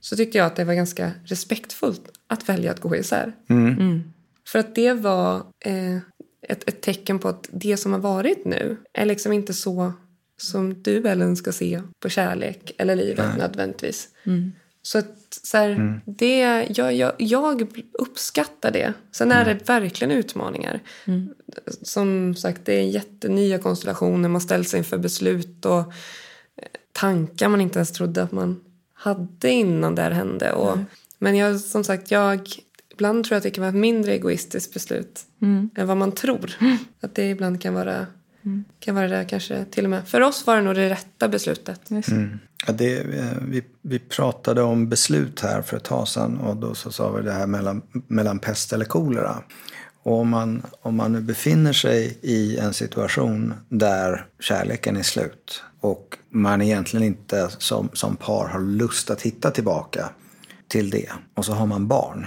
Så 0.00 0.16
tyckte 0.16 0.38
jag 0.38 0.46
att 0.46 0.56
det 0.56 0.64
var 0.64 0.74
ganska 0.74 1.10
respektfullt 1.24 2.02
att 2.26 2.48
välja 2.48 2.70
att 2.70 2.80
gå 2.80 2.96
isär. 2.96 3.32
För 4.48 4.58
att 4.58 4.74
det 4.74 4.92
var 4.92 5.36
eh, 5.64 5.98
ett, 6.42 6.68
ett 6.68 6.80
tecken 6.80 7.18
på 7.18 7.28
att 7.28 7.48
det 7.52 7.76
som 7.76 7.92
har 7.92 8.00
varit 8.00 8.44
nu 8.44 8.76
är 8.92 9.06
liksom 9.06 9.32
inte 9.32 9.54
så 9.54 9.92
som 10.36 10.82
du 10.82 11.08
Ellen 11.08 11.36
ska 11.36 11.52
se 11.52 11.82
på 12.00 12.08
kärlek 12.08 12.72
eller 12.78 12.96
livet 12.96 13.38
nödvändigtvis. 13.38 14.08
Så 14.82 14.98
att 14.98 15.14
så 15.30 15.56
här, 15.56 16.00
det, 16.06 16.66
jag, 16.68 16.94
jag, 16.94 17.12
jag 17.18 17.82
uppskattar 17.92 18.70
det. 18.70 18.92
Sen 19.12 19.32
är 19.32 19.44
det 19.44 19.68
verkligen 19.68 20.10
utmaningar. 20.10 20.80
Som 21.82 22.34
sagt, 22.34 22.60
det 22.64 22.74
är 22.74 22.82
jättenya 22.82 23.58
konstellationer. 23.58 24.28
Man 24.28 24.40
ställs 24.40 24.74
inför 24.74 24.98
beslut 24.98 25.64
och 25.64 25.78
eh, 25.78 26.68
tankar 26.92 27.48
man 27.48 27.60
inte 27.60 27.78
ens 27.78 27.92
trodde 27.92 28.22
att 28.22 28.32
man 28.32 28.60
hade 28.94 29.50
innan 29.50 29.94
det 29.94 30.02
här 30.02 30.10
hände. 30.10 30.52
Och, 30.52 30.78
Men 31.18 31.36
jag, 31.36 31.60
som 31.60 31.84
sagt, 31.84 32.10
jag, 32.10 32.48
ibland 32.98 33.24
tror 33.24 33.34
jag 33.34 33.38
att 33.38 33.42
det 33.42 33.50
kan 33.50 33.62
vara 33.62 33.68
ett 33.68 33.74
mindre 33.74 34.12
egoistiskt 34.12 34.74
beslut 34.74 35.20
än 35.76 35.86
vad 35.86 35.96
man 35.96 36.12
tror. 36.12 36.52
Att 37.00 37.14
det 37.14 37.30
ibland 37.30 37.62
kan 37.62 37.74
vara, 37.74 38.06
kan 38.80 38.94
vara 38.94 39.08
det 39.08 39.24
kanske 39.24 39.64
till 39.64 39.84
och 39.84 39.90
med. 39.90 40.08
För 40.08 40.20
oss 40.20 40.46
var 40.46 40.56
det 40.56 40.62
nog 40.62 40.74
det 40.74 40.90
rätta 40.90 41.28
beslutet. 41.28 41.80
Ja, 42.66 42.72
det, 42.72 42.98
eh, 42.98 43.24
vi, 43.42 43.64
vi 43.82 43.98
pratade 43.98 44.62
om 44.62 44.88
beslut 44.88 45.40
här 45.40 45.62
för 45.62 45.76
ett 45.76 45.84
tag 45.84 46.08
sedan 46.08 46.38
och 46.38 46.56
då 46.56 46.74
så 46.74 46.92
sa 46.92 47.12
vi 47.12 47.22
det 47.22 47.32
här 47.32 47.46
mellan, 47.46 47.82
mellan 48.06 48.38
pest 48.38 48.72
eller 48.72 48.84
kolera. 48.84 49.42
Och 50.02 50.18
om 50.18 50.28
man, 50.28 50.62
om 50.82 50.96
man 50.96 51.12
nu 51.12 51.20
befinner 51.20 51.72
sig 51.72 52.18
i 52.22 52.58
en 52.58 52.74
situation 52.74 53.54
där 53.68 54.26
kärleken 54.40 54.96
är 54.96 55.02
slut 55.02 55.62
och 55.80 56.18
man 56.30 56.62
egentligen 56.62 57.06
inte 57.06 57.48
som, 57.58 57.88
som 57.92 58.16
par 58.16 58.48
har 58.48 58.60
lust 58.60 59.10
att 59.10 59.22
hitta 59.22 59.50
tillbaka 59.50 60.10
till 60.68 60.90
det 60.90 61.08
och 61.34 61.44
så 61.44 61.52
har 61.52 61.66
man 61.66 61.88
barn 61.88 62.26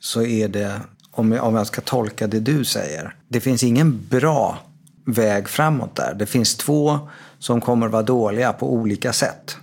så 0.00 0.22
är 0.22 0.48
det, 0.48 0.80
om 1.10 1.32
jag, 1.32 1.44
om 1.44 1.54
jag 1.54 1.66
ska 1.66 1.80
tolka 1.80 2.26
det 2.26 2.40
du 2.40 2.64
säger, 2.64 3.16
det 3.28 3.40
finns 3.40 3.62
ingen 3.62 4.06
bra 4.10 4.58
väg 5.04 5.48
framåt 5.48 5.96
där. 5.96 6.14
Det 6.14 6.26
finns 6.26 6.56
två 6.56 6.98
som 7.38 7.60
kommer 7.60 7.88
vara 7.88 8.02
dåliga 8.02 8.52
på 8.52 8.72
olika 8.72 9.12
sätt. 9.12 9.56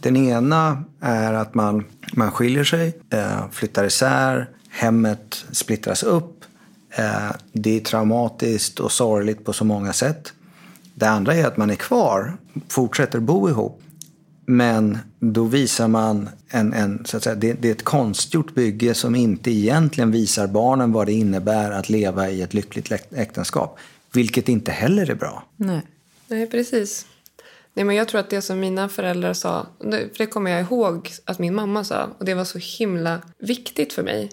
Den 0.00 0.16
ena 0.16 0.84
är 1.00 1.32
att 1.32 1.54
man, 1.54 1.84
man 2.12 2.30
skiljer 2.30 2.64
sig, 2.64 2.98
eh, 3.10 3.50
flyttar 3.52 3.84
isär, 3.84 4.48
hemmet 4.70 5.44
splittras 5.50 6.02
upp. 6.02 6.44
Eh, 6.90 7.30
det 7.52 7.76
är 7.76 7.80
traumatiskt 7.80 8.80
och 8.80 8.92
sorgligt 8.92 9.44
på 9.44 9.52
så 9.52 9.64
många 9.64 9.92
sätt. 9.92 10.32
Det 10.94 11.06
andra 11.08 11.34
är 11.34 11.46
att 11.46 11.56
man 11.56 11.70
är 11.70 11.74
kvar, 11.74 12.36
fortsätter 12.68 13.20
bo 13.20 13.48
ihop. 13.48 13.82
Men 14.48 14.98
då 15.20 15.44
visar 15.44 15.88
man 15.88 16.28
en, 16.48 16.72
en 16.72 17.04
så 17.04 17.16
att 17.16 17.22
säga, 17.22 17.34
det, 17.36 17.52
det 17.52 17.68
är 17.68 17.72
ett 17.72 17.84
konstgjort 17.84 18.54
bygge 18.54 18.94
som 18.94 19.14
inte 19.14 19.50
egentligen 19.50 20.10
visar 20.10 20.46
barnen 20.46 20.92
vad 20.92 21.06
det 21.06 21.12
innebär 21.12 21.70
att 21.70 21.88
leva 21.88 22.30
i 22.30 22.42
ett 22.42 22.54
lyckligt 22.54 22.88
äk- 22.90 23.14
äktenskap. 23.16 23.78
Vilket 24.12 24.48
inte 24.48 24.72
heller 24.72 25.10
är 25.10 25.14
bra. 25.14 25.44
Nej. 25.56 25.82
Nej, 26.28 26.46
precis. 26.46 27.06
Nej, 27.74 27.84
men 27.84 27.96
jag 27.96 28.08
tror 28.08 28.20
att 28.20 28.30
det 28.30 28.42
som 28.42 28.60
mina 28.60 28.88
föräldrar 28.88 29.32
sa, 29.32 29.66
det- 29.80 30.08
för 30.16 30.18
det 30.18 30.26
kommer 30.26 30.50
jag 30.50 30.60
ihåg 30.60 31.10
att 31.24 31.38
min 31.38 31.54
mamma 31.54 31.84
sa, 31.84 32.08
och 32.18 32.24
det 32.24 32.34
var 32.34 32.44
så 32.44 32.58
himla 32.78 33.20
viktigt 33.38 33.92
för 33.92 34.02
mig. 34.02 34.30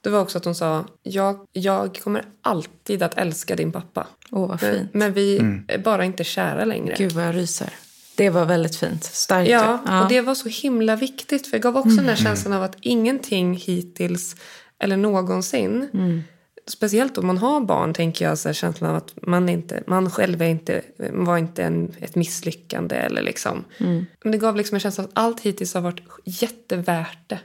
Det 0.00 0.10
var 0.10 0.20
också 0.20 0.38
att 0.38 0.44
hon 0.44 0.54
sa, 0.54 0.84
jag, 1.02 1.38
jag 1.52 1.96
kommer 2.04 2.24
alltid 2.42 3.02
att 3.02 3.14
älska 3.18 3.56
din 3.56 3.72
pappa. 3.72 4.06
Åh, 4.30 4.48
vad 4.48 4.62
Men, 4.62 4.74
fint. 4.74 4.94
men 4.94 5.12
vi 5.12 5.36
är 5.68 5.78
bara 5.78 6.04
inte 6.04 6.24
kära 6.24 6.64
längre. 6.64 6.94
Gud 6.98 7.12
vad 7.12 7.24
jag 7.24 7.34
ryser. 7.36 7.70
Det 8.16 8.30
var 8.30 8.44
väldigt 8.44 8.76
fint. 8.76 9.04
Starkt. 9.04 9.50
Ja, 9.50 10.02
och 10.02 10.08
det 10.08 10.20
var 10.20 10.34
så 10.34 10.48
himla 10.48 10.96
viktigt. 10.96 11.46
För 11.46 11.52
det 11.52 11.58
gav 11.62 11.76
också 11.76 11.96
den 11.96 12.08
här 12.08 12.16
känslan 12.16 12.52
av 12.52 12.62
att 12.62 12.76
ingenting 12.80 13.54
hittills 13.56 14.36
eller 14.78 14.96
någonsin 14.96 15.88
Speciellt 16.68 17.18
om 17.18 17.26
man 17.26 17.38
har 17.38 17.60
barn 17.60 17.94
tänker 17.94 18.24
jag 18.24 18.38
så 18.38 18.48
här, 18.48 18.54
känslan 18.54 18.90
av 18.90 18.96
att 18.96 19.14
man, 19.22 19.48
inte, 19.48 19.82
man 19.86 20.10
själv 20.10 20.42
är 20.42 20.46
inte, 20.46 20.82
var 21.12 21.38
inte 21.38 21.64
en, 21.64 21.94
ett 22.00 22.14
misslyckande. 22.14 22.96
Eller 22.96 23.22
liksom. 23.22 23.64
Men 24.22 24.32
det 24.32 24.38
gav 24.38 24.56
liksom 24.56 24.74
en 24.74 24.80
känsla 24.80 25.04
av 25.04 25.10
att 25.10 25.18
allt 25.18 25.40
hittills 25.40 25.74
har 25.74 25.80
varit 25.80 26.00
jättevärt 26.24 27.18
det. 27.26 27.38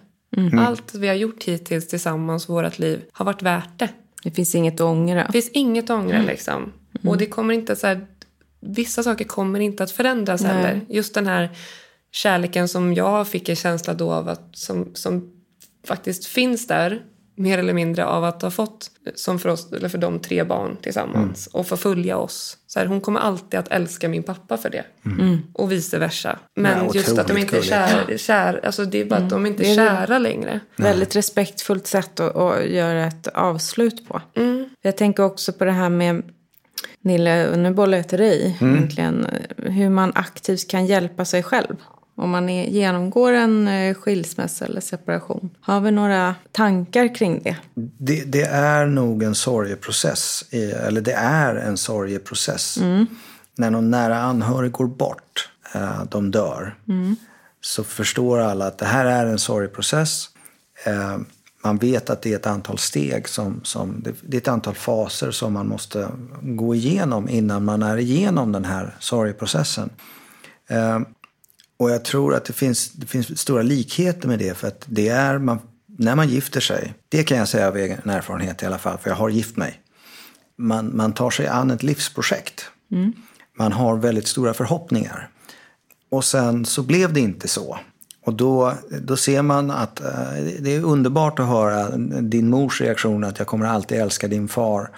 Allt 0.59 0.95
vi 0.95 1.07
har 1.07 1.15
gjort 1.15 1.43
hittills 1.43 1.87
tillsammans, 1.87 2.49
vårt 2.49 2.79
liv, 2.79 3.01
har 3.11 3.25
varit 3.25 3.41
värt 3.41 3.79
det. 3.79 3.89
Det 4.23 4.31
finns 4.31 4.55
inget 4.55 4.73
att 4.73 4.81
ångra. 4.81 5.25
Det 5.25 5.31
finns 5.31 5.49
inget 5.49 5.89
att 5.89 5.99
ångra 5.99 6.21
liksom. 6.21 6.73
Och 7.05 7.17
det 7.17 7.25
kommer 7.25 7.53
inte 7.53 7.75
så 7.75 7.87
här, 7.87 8.07
vissa 8.61 9.03
saker 9.03 9.25
kommer 9.25 9.59
inte 9.59 9.83
att 9.83 9.91
förändras 9.91 10.41
Nej. 10.41 10.51
heller. 10.51 10.81
Just 10.89 11.13
den 11.13 11.27
här 11.27 11.49
kärleken 12.11 12.67
som 12.67 12.93
jag 12.93 13.27
fick 13.27 13.49
en 13.49 13.55
känsla 13.55 13.93
då 13.93 14.11
av 14.11 14.29
att 14.29 14.49
som, 14.51 14.91
som 14.93 15.31
faktiskt 15.87 16.25
finns 16.25 16.67
där 16.67 17.01
mer 17.35 17.57
eller 17.57 17.73
mindre 17.73 18.05
av 18.05 18.23
att 18.23 18.41
ha 18.41 18.51
fått 18.51 18.91
som 19.15 19.39
för 19.39 19.49
oss 19.49 19.71
eller 19.73 19.89
för 19.89 19.97
de 19.97 20.19
tre 20.19 20.43
barn 20.43 20.77
tillsammans 20.81 21.47
och 21.47 21.67
få 21.67 21.77
följa 21.77 22.17
oss. 22.17 22.57
Så 22.67 22.79
här, 22.79 22.85
hon 22.85 23.01
kommer 23.01 23.19
alltid 23.19 23.59
att 23.59 23.67
älska 23.67 24.09
min 24.09 24.23
pappa 24.23 24.57
för 24.57 24.69
det. 24.69 24.83
Och 25.53 25.71
vice 25.71 25.99
versa. 25.99 26.39
Men 26.55 26.85
Ja, 26.85 26.91
just 26.93 27.17
att 27.17 27.27
de 27.27 27.37
inte 27.37 27.57
är 27.57 27.61
gulligt. 27.61 27.69
kär, 27.69 28.17
kär 28.17 28.65
alltså 28.65 28.85
det 28.85 29.01
är 29.01 29.05
bara 29.05 29.19
att 29.19 29.29
de 29.29 29.45
inte 29.45 29.63
är 29.63 29.75
kära 29.75 30.19
längre. 30.19 30.59
Väldigt 30.77 31.15
respektfullt 31.15 31.87
sätt 31.87 32.19
att, 32.19 32.35
att 32.35 32.65
göra 32.65 33.05
ett 33.05 33.27
avslut 33.27 34.07
på. 34.07 34.21
Jag 34.81 34.97
tänker 34.97 35.23
också 35.23 35.53
på 35.53 35.65
det 35.65 35.71
här 35.71 35.89
med, 35.89 36.23
Nille, 37.01 37.55
nu 37.57 37.73
bollar 37.73 37.97
jag 37.97 38.07
till 38.09 38.19
dig 38.19 38.57
egentligen, 38.61 39.27
hur 39.57 39.89
man 39.89 40.11
aktivt 40.15 40.67
kan 40.69 40.85
hjälpa 40.85 41.25
sig 41.25 41.43
själv. 41.43 41.75
Om 42.15 42.29
man 42.29 42.49
är, 42.49 42.67
genomgår 42.67 43.33
en 43.33 43.67
eh, 43.67 43.93
skilsmässa 43.93 44.65
eller 44.65 44.81
separation. 44.81 45.49
Har 45.61 45.81
vi 45.81 45.91
några 45.91 46.35
tankar 46.51 47.15
kring 47.15 47.43
det? 47.43 47.55
Det, 47.97 48.23
det 48.23 48.43
är 48.43 48.85
nog 48.85 49.23
en 49.23 49.35
sorgeprocess. 49.35 50.45
Eller 50.51 51.01
det 51.01 51.13
är 51.13 51.55
en 51.55 51.77
sorgeprocess. 51.77 52.79
När 53.57 53.69
någon 53.69 53.91
nära 53.91 54.19
anhörig 54.19 54.71
går 54.71 54.87
bort, 54.87 55.49
eh, 55.75 56.03
de 56.11 56.31
dör. 56.31 56.75
Så 57.61 57.83
förstår 57.83 58.39
alla 58.39 58.67
att 58.67 58.77
det 58.77 58.85
här 58.85 59.05
är 59.05 59.25
en 59.25 59.39
sorgeprocess. 59.39 60.29
Man 61.63 61.77
vet 61.77 62.09
att 62.09 62.21
det 62.21 62.31
är 62.31 62.35
ett 62.35 62.47
antal 62.47 62.77
steg, 62.77 63.29
som, 63.29 63.61
som, 63.63 64.03
det, 64.03 64.37
är 64.37 64.41
ett 64.41 64.47
antal 64.47 64.75
faser 64.75 65.31
som 65.31 65.53
man 65.53 65.67
måste 65.67 66.09
gå 66.41 66.75
igenom 66.75 67.29
innan 67.29 67.65
man 67.65 67.83
är 67.83 67.97
igenom 67.97 68.51
den 68.51 68.65
här 68.65 68.95
sorgeprocessen. 68.99 69.89
Eh, 70.67 70.99
och 71.77 71.91
jag 71.91 72.05
tror 72.05 72.35
att 72.35 72.45
det 72.45 72.53
finns, 72.53 72.91
det 72.91 73.07
finns 73.07 73.39
stora 73.39 73.61
likheter 73.61 74.27
med 74.27 74.39
det. 74.39 74.57
För 74.57 74.67
att 74.67 74.85
det 74.85 75.09
är, 75.09 75.37
man, 75.37 75.59
när 75.85 76.15
man 76.15 76.29
gifter 76.29 76.59
sig, 76.59 76.93
det 77.09 77.23
kan 77.23 77.37
jag 77.37 77.47
säga 77.47 77.67
av 77.67 77.77
egen 77.77 78.09
erfarenhet 78.09 78.63
i 78.63 78.65
alla 78.65 78.77
fall, 78.77 78.97
för 78.97 79.09
jag 79.09 79.17
har 79.17 79.29
gift 79.29 79.57
mig. 79.57 79.81
Man, 80.57 80.97
man 80.97 81.13
tar 81.13 81.29
sig 81.29 81.47
an 81.47 81.71
ett 81.71 81.83
livsprojekt. 81.83 82.65
Man 83.57 83.71
har 83.71 83.97
väldigt 83.97 84.27
stora 84.27 84.53
förhoppningar. 84.53 85.29
Och 86.11 86.25
sen 86.25 86.65
så 86.65 86.83
blev 86.83 87.13
det 87.13 87.19
inte 87.19 87.47
så. 87.47 87.79
Och 88.23 88.33
då, 88.33 88.73
då 89.01 89.17
ser 89.17 89.41
man 89.41 89.71
att 89.71 89.99
eh, 89.99 90.07
det 90.59 90.75
är 90.75 90.83
underbart 90.83 91.39
att 91.39 91.47
höra 91.47 91.97
din 92.21 92.49
mors 92.49 92.81
reaktion 92.81 93.23
att 93.23 93.39
jag 93.39 93.47
kommer 93.47 93.65
alltid 93.65 93.97
älska 93.97 94.27
din 94.27 94.47
far. 94.47 94.89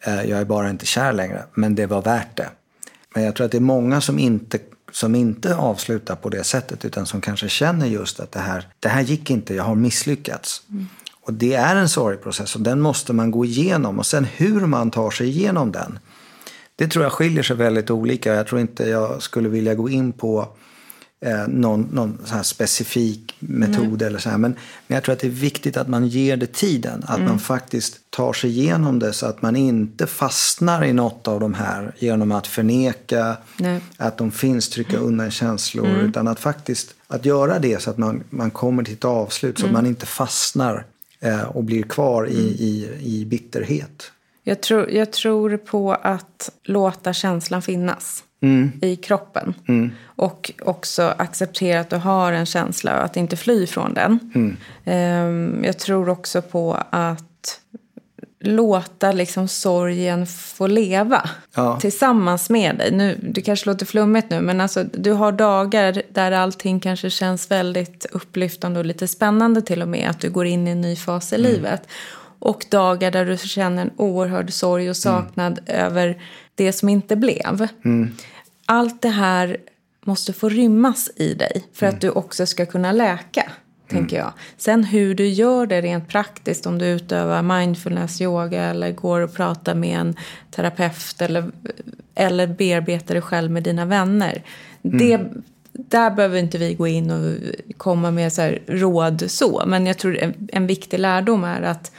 Eh, 0.00 0.22
jag 0.22 0.40
är 0.40 0.44
bara 0.44 0.70
inte 0.70 0.86
kär 0.86 1.12
längre. 1.12 1.44
Men 1.54 1.74
det 1.74 1.86
var 1.86 2.02
värt 2.02 2.36
det. 2.36 2.48
Men 3.14 3.24
jag 3.24 3.36
tror 3.36 3.44
att 3.44 3.52
det 3.52 3.58
är 3.58 3.60
många 3.60 4.00
som 4.00 4.18
inte, 4.18 4.58
som 4.92 5.14
inte 5.14 5.56
avslutar 5.56 6.16
på 6.16 6.28
det 6.28 6.44
sättet 6.44 6.84
utan 6.84 7.06
som 7.06 7.20
kanske 7.20 7.48
känner 7.48 7.86
just 7.86 8.20
att 8.20 8.32
det 8.32 8.40
här, 8.40 8.68
det 8.80 8.88
här 8.88 9.02
gick 9.02 9.30
inte, 9.30 9.54
jag 9.54 9.64
har 9.64 9.74
misslyckats. 9.74 10.62
Och 11.20 11.32
det 11.32 11.54
är 11.54 11.76
en 11.76 11.88
sorgprocess 11.88 12.54
och 12.54 12.60
den 12.60 12.80
måste 12.80 13.12
man 13.12 13.30
gå 13.30 13.44
igenom. 13.44 13.98
Och 13.98 14.06
sen 14.06 14.24
hur 14.24 14.66
man 14.66 14.90
tar 14.90 15.10
sig 15.10 15.28
igenom 15.28 15.72
den, 15.72 15.98
det 16.76 16.88
tror 16.88 17.04
jag 17.04 17.12
skiljer 17.12 17.42
sig 17.42 17.56
väldigt 17.56 17.90
olika. 17.90 18.34
Jag 18.34 18.46
tror 18.46 18.60
inte 18.60 18.88
jag 18.88 19.22
skulle 19.22 19.48
vilja 19.48 19.74
gå 19.74 19.88
in 19.88 20.12
på 20.12 20.48
eh, 21.24 21.48
någon, 21.48 21.88
någon 21.92 22.18
specifik 22.42 23.34
metod 23.38 24.02
eller 24.02 24.18
så 24.18 24.30
här. 24.30 24.38
Men, 24.38 24.56
men 24.86 24.94
jag 24.94 25.04
tror 25.04 25.12
att 25.12 25.20
det 25.20 25.26
är 25.26 25.30
viktigt 25.30 25.76
att 25.76 25.88
man 25.88 26.06
ger 26.06 26.36
det 26.36 26.52
tiden. 26.52 27.04
Att 27.06 27.20
man 27.20 27.38
faktiskt 27.38 28.10
tar 28.10 28.32
sig 28.32 28.50
igenom 28.50 28.98
det 28.98 29.12
så 29.12 29.26
att 29.26 29.42
man 29.42 29.56
inte 29.56 30.06
fastnar 30.06 30.84
i 30.84 30.92
något 30.92 31.28
av 31.28 31.40
de 31.40 31.54
här 31.54 31.94
genom 31.98 32.32
att 32.32 32.46
förneka 32.46 33.36
Nej. 33.56 33.80
att 33.96 34.18
de 34.18 34.30
finns, 34.30 34.68
trycka 34.68 34.96
undan 34.96 35.30
känslor. 35.30 35.88
Utan 35.88 36.28
att 36.28 36.40
faktiskt 36.40 36.94
att 37.06 37.24
göra 37.24 37.58
det 37.58 37.82
så 37.82 37.90
att 37.90 37.98
man, 37.98 38.24
man 38.30 38.50
kommer 38.50 38.84
till 38.84 38.94
ett 38.94 39.04
avslut 39.04 39.58
så 39.58 39.66
att 39.66 39.72
man 39.72 39.86
inte 39.86 40.06
fastnar 40.06 40.84
eh, 41.20 41.42
och 41.42 41.64
blir 41.64 41.82
kvar 41.82 42.28
i, 42.28 42.40
i, 42.40 42.88
i 43.00 43.24
bitterhet. 43.24 44.10
Jag 44.42 44.60
tror, 44.60 44.90
jag 44.90 45.12
tror 45.12 45.56
på 45.56 45.92
att 45.92 46.50
låta 46.64 47.12
känslan 47.12 47.62
finnas 47.62 48.24
i 48.82 48.96
kroppen. 48.96 49.54
Och 50.04 50.52
också 50.62 51.14
acceptera 51.16 51.80
att 51.80 51.90
du 51.90 51.96
har 51.96 52.32
en 52.32 52.46
känsla 52.46 52.98
och 52.98 53.04
att 53.04 53.16
inte 53.16 53.36
fly 53.36 53.66
från 53.66 53.94
den. 53.94 54.18
Ehm, 54.84 55.64
Jag 55.64 55.78
tror 55.78 56.08
också 56.08 56.42
på 56.42 56.78
att 56.90 57.60
låta 58.40 59.12
liksom 59.12 59.48
sorgen 59.48 60.26
få 60.26 60.66
leva 60.66 61.30
Ja. 61.54 61.78
tillsammans 61.80 62.50
med 62.50 62.76
dig. 62.78 62.90
Nu, 62.92 63.18
det 63.22 63.40
kanske 63.42 63.66
låter 63.70 63.86
flummigt 63.86 64.30
nu, 64.30 64.40
men 64.40 64.60
alltså, 64.60 64.84
du 64.92 65.12
har 65.12 65.32
dagar 65.32 66.02
där 66.12 66.32
allting 66.32 66.80
kanske 66.80 67.10
känns 67.10 67.50
väldigt 67.50 68.06
upplyftande 68.12 68.80
och 68.80 68.86
lite 68.86 69.08
spännande 69.08 69.62
till 69.62 69.82
och 69.82 69.88
med. 69.88 70.10
Att 70.10 70.20
du 70.20 70.30
går 70.30 70.46
in 70.46 70.68
i 70.68 70.70
en 70.70 70.80
ny 70.80 70.96
fas 70.96 71.32
i 71.32 71.38
livet. 71.38 71.82
Och 72.38 72.66
dagar 72.70 73.10
där 73.10 73.24
du 73.24 73.36
känner 73.36 73.82
en 73.82 73.90
oerhörd 73.96 74.52
sorg 74.52 74.90
och 74.90 74.96
saknad 74.96 75.60
över 75.66 76.22
det 76.54 76.72
som 76.72 76.88
inte 76.88 77.16
blev. 77.16 77.68
Allt 78.66 79.02
det 79.02 79.08
här 79.08 79.56
måste 80.04 80.32
få 80.32 80.48
rymmas 80.48 81.10
i 81.16 81.34
dig 81.34 81.64
för 81.72 81.86
att 81.86 82.00
du 82.00 82.10
också 82.10 82.46
ska 82.46 82.66
kunna 82.66 82.92
läka. 82.92 83.52
Tänker 83.88 84.16
jag. 84.16 84.32
Sen 84.56 84.84
hur 84.84 85.14
du 85.14 85.28
gör 85.28 85.66
det 85.66 85.80
rent 85.80 86.08
praktiskt, 86.08 86.66
om 86.66 86.78
du 86.78 86.86
utövar 86.86 87.42
mindfulness, 87.42 88.20
yoga 88.20 88.62
eller 88.62 88.92
går 88.92 89.20
och 89.20 89.34
pratar 89.34 89.74
med 89.74 89.98
en 89.98 90.16
terapeut 90.50 91.20
eller, 91.20 91.50
eller 92.14 92.46
bearbetar 92.46 93.14
dig 93.14 93.22
själv 93.22 93.50
med 93.50 93.62
dina 93.62 93.84
vänner. 93.84 94.42
Det, 94.82 95.20
där 95.72 96.10
behöver 96.10 96.38
inte 96.38 96.58
vi 96.58 96.74
gå 96.74 96.86
in 96.86 97.10
och 97.10 97.38
komma 97.76 98.10
med 98.10 98.32
så 98.32 98.52
råd 98.66 99.30
så. 99.30 99.62
Men 99.66 99.86
jag 99.86 99.98
tror 99.98 100.18
en, 100.18 100.48
en 100.52 100.66
viktig 100.66 100.98
lärdom 100.98 101.44
är 101.44 101.62
att, 101.62 101.92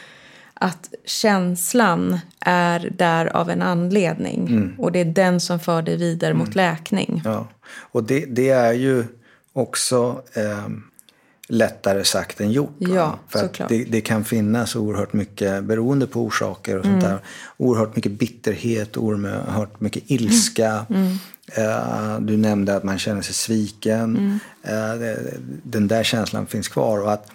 att 0.59 0.93
känslan 1.05 2.19
är 2.39 2.89
där 2.97 3.25
av 3.25 3.49
en 3.49 3.61
anledning. 3.61 4.75
Och 4.77 4.91
det 4.91 4.99
är 4.99 5.05
den 5.05 5.39
som 5.39 5.59
för 5.59 5.81
dig 5.81 5.97
vidare 5.97 6.33
mot 6.33 6.55
läkning. 6.55 7.21
Ja. 7.25 7.47
Och 7.67 8.03
det, 8.03 8.25
det 8.25 8.49
är 8.49 8.73
ju 8.73 9.05
också 9.53 10.21
eh, 10.33 10.67
lättare 11.47 12.03
sagt 12.03 12.41
än 12.41 12.51
gjort. 12.51 12.75
Ja, 12.77 13.19
För 13.27 13.49
det, 13.69 13.83
det 13.83 14.01
kan 14.01 14.23
finnas 14.25 14.75
oerhört 14.75 15.13
mycket, 15.13 15.63
beroende 15.63 16.07
på 16.07 16.21
orsaker 16.21 16.77
och 16.77 16.85
sånt 16.85 17.03
Mm. 17.03 17.11
där, 17.11 17.19
oerhört 17.57 17.95
mycket 17.95 18.11
bitterhet, 18.11 18.97
oerhört 18.97 19.79
mycket 19.81 20.03
ilska. 20.07 20.85
Mm. 20.89 21.17
Eh, 21.51 22.19
du 22.19 22.37
nämnde 22.37 22.75
att 22.75 22.83
man 22.83 22.99
känner 22.99 23.21
sig 23.21 23.33
sviken. 23.33 24.39
Mm. 24.63 25.01
Eh, 25.01 25.17
den 25.63 25.87
där 25.87 26.03
känslan 26.03 26.47
finns 26.47 26.67
kvar. 26.67 26.99
Och, 27.01 27.13
att, 27.13 27.27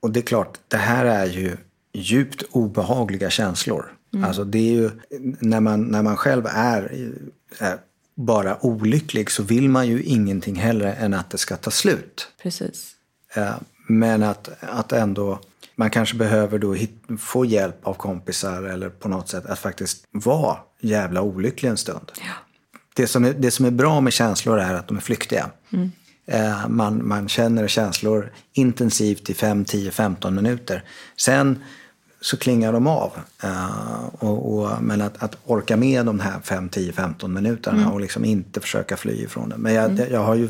och 0.00 0.10
det 0.10 0.20
är 0.20 0.24
klart, 0.24 0.58
det 0.68 0.76
här 0.76 1.04
är 1.04 1.26
ju 1.26 1.56
djupt 1.94 2.42
obehagliga 2.50 3.30
känslor. 3.30 3.92
Mm. 4.14 4.24
Alltså 4.24 4.44
det 4.44 4.58
är 4.58 4.72
ju, 4.72 4.90
när 5.40 5.60
man, 5.60 5.82
när 5.82 6.02
man 6.02 6.16
själv 6.16 6.46
är, 6.46 7.10
är 7.58 7.78
bara 8.14 8.66
olycklig 8.66 9.30
så 9.30 9.42
vill 9.42 9.68
man 9.68 9.86
ju 9.86 10.02
ingenting 10.02 10.56
hellre 10.56 10.92
än 10.92 11.14
att 11.14 11.30
det 11.30 11.38
ska 11.38 11.56
ta 11.56 11.70
slut. 11.70 12.28
Precis. 12.42 12.90
Eh, 13.34 13.54
Men 13.86 14.22
att, 14.22 14.48
att 14.60 14.92
ändå, 14.92 15.40
man 15.76 15.90
kanske 15.90 16.16
behöver 16.16 16.58
då 16.58 16.74
hit, 16.74 17.02
få 17.18 17.44
hjälp 17.44 17.86
av 17.86 17.94
kompisar 17.94 18.62
eller 18.62 18.88
på 18.88 19.08
något 19.08 19.28
sätt 19.28 19.46
att 19.46 19.58
faktiskt 19.58 20.04
vara 20.10 20.56
jävla 20.80 21.22
olycklig 21.22 21.68
en 21.68 21.76
stund. 21.76 22.12
Det, 22.94 23.06
som 23.06 23.24
är, 23.24 23.32
det 23.32 23.50
som 23.50 23.64
är 23.64 23.70
bra 23.70 24.00
med 24.00 24.12
känslor 24.12 24.58
är 24.58 24.74
att 24.74 24.88
de 24.88 24.96
är 24.96 25.00
flyktiga. 25.00 25.50
Eh, 26.26 26.68
Man, 26.68 27.08
man 27.08 27.28
känner 27.28 27.68
känslor 27.68 28.32
intensivt 28.52 29.30
i 29.30 29.34
5, 29.34 29.64
10, 29.64 29.90
15 29.90 30.34
minuter. 30.34 30.84
Sen 31.16 31.62
så 32.24 32.36
klingar 32.36 32.72
de 32.72 32.86
av. 32.86 33.12
Eh, 33.42 34.04
och, 34.18 34.54
och, 34.54 34.82
men 34.82 35.00
att, 35.00 35.22
att 35.22 35.36
orka 35.44 35.76
med 35.76 36.06
de 36.06 36.20
här 36.20 36.40
5, 36.40 36.68
10, 36.68 36.92
15 36.92 37.32
minuterna 37.32 37.90
och 37.90 38.00
liksom 38.00 38.24
inte 38.24 38.60
försöka 38.60 38.96
fly 38.96 39.12
ifrån 39.12 39.48
det. 39.48 39.56
Men 39.56 39.74
jag, 39.74 40.10
jag 40.10 40.20
har 40.20 40.34
ju 40.34 40.48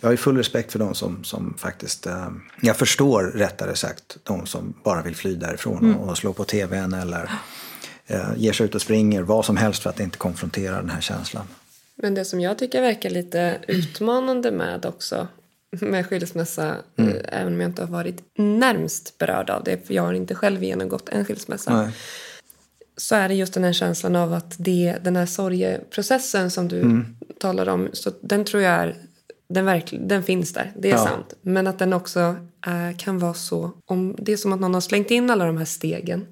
jag 0.00 0.08
har 0.08 0.12
ju 0.12 0.16
full 0.16 0.36
respekt 0.36 0.72
för 0.72 0.78
de 0.78 0.94
som, 0.94 1.24
som 1.24 1.54
faktiskt... 1.58 2.06
Eh, 2.06 2.28
jag 2.60 2.76
förstår 2.76 3.22
rättare 3.22 3.76
sagt 3.76 4.18
de 4.22 4.46
som 4.46 4.74
bara 4.84 5.02
vill 5.02 5.16
fly 5.16 5.34
därifrån 5.34 5.94
och, 5.94 6.08
och 6.08 6.18
slå 6.18 6.32
på 6.32 6.44
tvn 6.44 6.94
eller 6.94 7.30
eh, 8.06 8.28
ger 8.36 8.52
sig 8.52 8.66
ut 8.66 8.74
och 8.74 8.82
springer, 8.82 9.22
vad 9.22 9.44
som 9.44 9.56
helst 9.56 9.82
för 9.82 9.90
att 9.90 10.00
inte 10.00 10.18
konfrontera 10.18 10.76
den 10.76 10.90
här 10.90 11.00
känslan. 11.00 11.44
Men 11.94 12.14
det 12.14 12.24
som 12.24 12.40
jag 12.40 12.58
tycker 12.58 12.82
verkar 12.82 13.10
lite 13.10 13.58
utmanande 13.68 14.50
med 14.50 14.86
också 14.86 15.28
med 15.80 16.06
skilsmässa, 16.06 16.76
eh, 16.96 17.08
även 17.28 17.54
om 17.54 17.60
jag 17.60 17.68
inte 17.70 17.82
har 17.82 17.88
varit 17.88 18.22
närmst 18.38 19.18
berörd 19.18 19.50
av 19.50 19.64
det, 19.64 19.86
för 19.86 19.94
jag 19.94 20.02
har 20.02 20.12
inte 20.12 20.34
själv 20.34 20.64
genomgått 20.64 21.08
en 21.08 21.24
skilsmässa, 21.24 21.82
Nej. 21.82 21.90
så 22.96 23.14
är 23.14 23.28
det 23.28 23.34
just 23.34 23.54
den 23.54 23.64
här 23.64 23.72
känslan 23.72 24.16
av 24.16 24.32
att 24.32 24.54
det, 24.58 24.96
den 25.02 25.16
här 25.16 25.26
sorgeprocessen 25.26 26.50
som 26.50 26.68
du 26.68 27.04
talar 27.40 27.68
om, 27.68 27.88
så 27.92 28.10
den 28.20 28.44
tror 28.44 28.62
jag 28.62 28.72
är, 28.72 28.96
den, 29.48 29.64
verkl, 29.64 29.96
den 30.00 30.22
finns 30.22 30.52
där, 30.52 30.72
det 30.78 30.88
är 30.90 30.92
Ja. 30.94 31.04
sant. 31.04 31.34
Men 31.42 31.66
att 31.66 31.78
den 31.78 31.92
också 31.92 32.36
är, 32.66 32.98
kan 32.98 33.18
vara 33.18 33.34
så, 33.34 33.70
om 33.84 34.14
det 34.18 34.32
är 34.32 34.36
som 34.36 34.52
att 34.52 34.60
någon 34.60 34.74
har 34.74 34.80
slängt 34.80 35.10
in 35.10 35.30
alla 35.30 35.46
de 35.46 35.56
här 35.56 35.64
stegen 35.64 36.26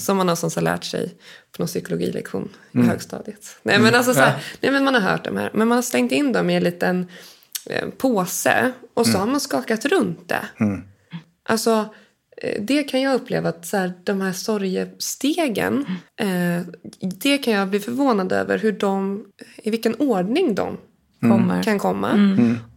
som 0.00 0.16
man 0.16 0.26
någonstans 0.26 0.54
har 0.54 0.62
lärt 0.62 0.84
sig 0.84 1.14
på 1.56 1.62
någon 1.62 1.66
psykologilektion 1.66 2.48
i 2.72 2.78
högstadiet. 2.82 3.56
Nej 3.62 3.78
men 3.78 3.94
alltså 3.94 4.14
så 4.14 4.20
här, 4.20 4.44
nej 4.60 4.72
men 4.72 4.84
man 4.84 4.94
har 4.94 5.00
hört 5.00 5.24
de 5.24 5.36
här, 5.36 5.50
men 5.54 5.68
man 5.68 5.76
har 5.76 5.82
slängt 5.82 6.12
in 6.12 6.32
dem 6.32 6.50
i 6.50 6.56
en 6.56 6.62
liten 6.62 7.06
påse 7.98 8.72
och 8.94 9.06
så 9.06 9.18
har 9.18 9.26
man 9.26 9.40
skakat 9.40 9.84
runt 9.84 10.28
det. 10.28 10.44
Alltså, 11.48 11.94
eh, 12.36 12.62
det 12.62 12.82
kan 12.82 13.00
jag 13.00 13.14
uppleva 13.14 13.48
att 13.48 13.66
så 13.66 13.76
här, 13.76 13.92
de 14.04 14.20
här 14.20 14.32
sorgestegen, 14.32 15.86
eh, 16.20 16.66
det 17.20 17.38
kan 17.38 17.52
jag 17.54 17.68
bli 17.68 17.80
förvånad 17.80 18.32
över 18.32 18.58
hur 18.58 18.72
de, 18.72 19.24
i 19.56 19.70
vilken 19.70 19.94
ordning 19.94 20.54
de 20.54 20.76
Kommer. 21.20 21.62
kan 21.62 21.78
komma. 21.78 22.10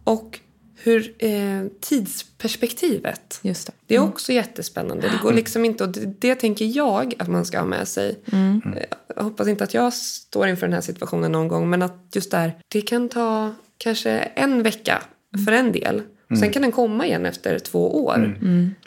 Och 0.04 0.40
hur 0.84 1.14
eh, 1.18 1.66
tidsperspektivet. 1.80 3.40
Just 3.42 3.66
det. 3.66 3.72
Det 3.86 3.94
är 3.94 4.00
också 4.00 4.32
jättespännande. 4.32 5.08
Det 5.08 5.18
går 5.22 5.32
liksom 5.32 5.64
inte, 5.64 5.84
och 5.84 5.90
det, 5.90 6.20
det 6.20 6.34
tänker 6.34 6.76
jag 6.76 7.14
att 7.18 7.28
man 7.28 7.44
ska 7.46 7.58
ha 7.58 7.66
med 7.66 7.88
sig. 7.88 8.18
Eh, 8.32 8.82
Jag 9.16 9.24
hoppas 9.24 9.48
inte 9.48 9.64
att 9.64 9.74
jag 9.74 9.92
står 9.92 10.48
inför 10.48 10.66
den 10.66 10.74
här 10.74 10.80
situationen 10.80 11.32
någon 11.32 11.48
gång, 11.48 11.70
men 11.70 11.82
att 11.82 12.08
just 12.14 12.30
där, 12.30 12.58
det 12.68 12.80
kan 12.80 13.08
ta 13.08 13.54
kanske 13.78 14.10
en 14.10 14.62
vecka 14.62 15.02
för 15.46 15.52
en 15.52 15.72
del. 15.72 16.02
Och 16.30 16.38
sen 16.38 16.50
kan 16.50 16.62
den 16.62 16.72
komma 16.72 17.06
igen 17.06 17.26
efter 17.26 17.58
två 17.58 18.04
år. 18.04 18.38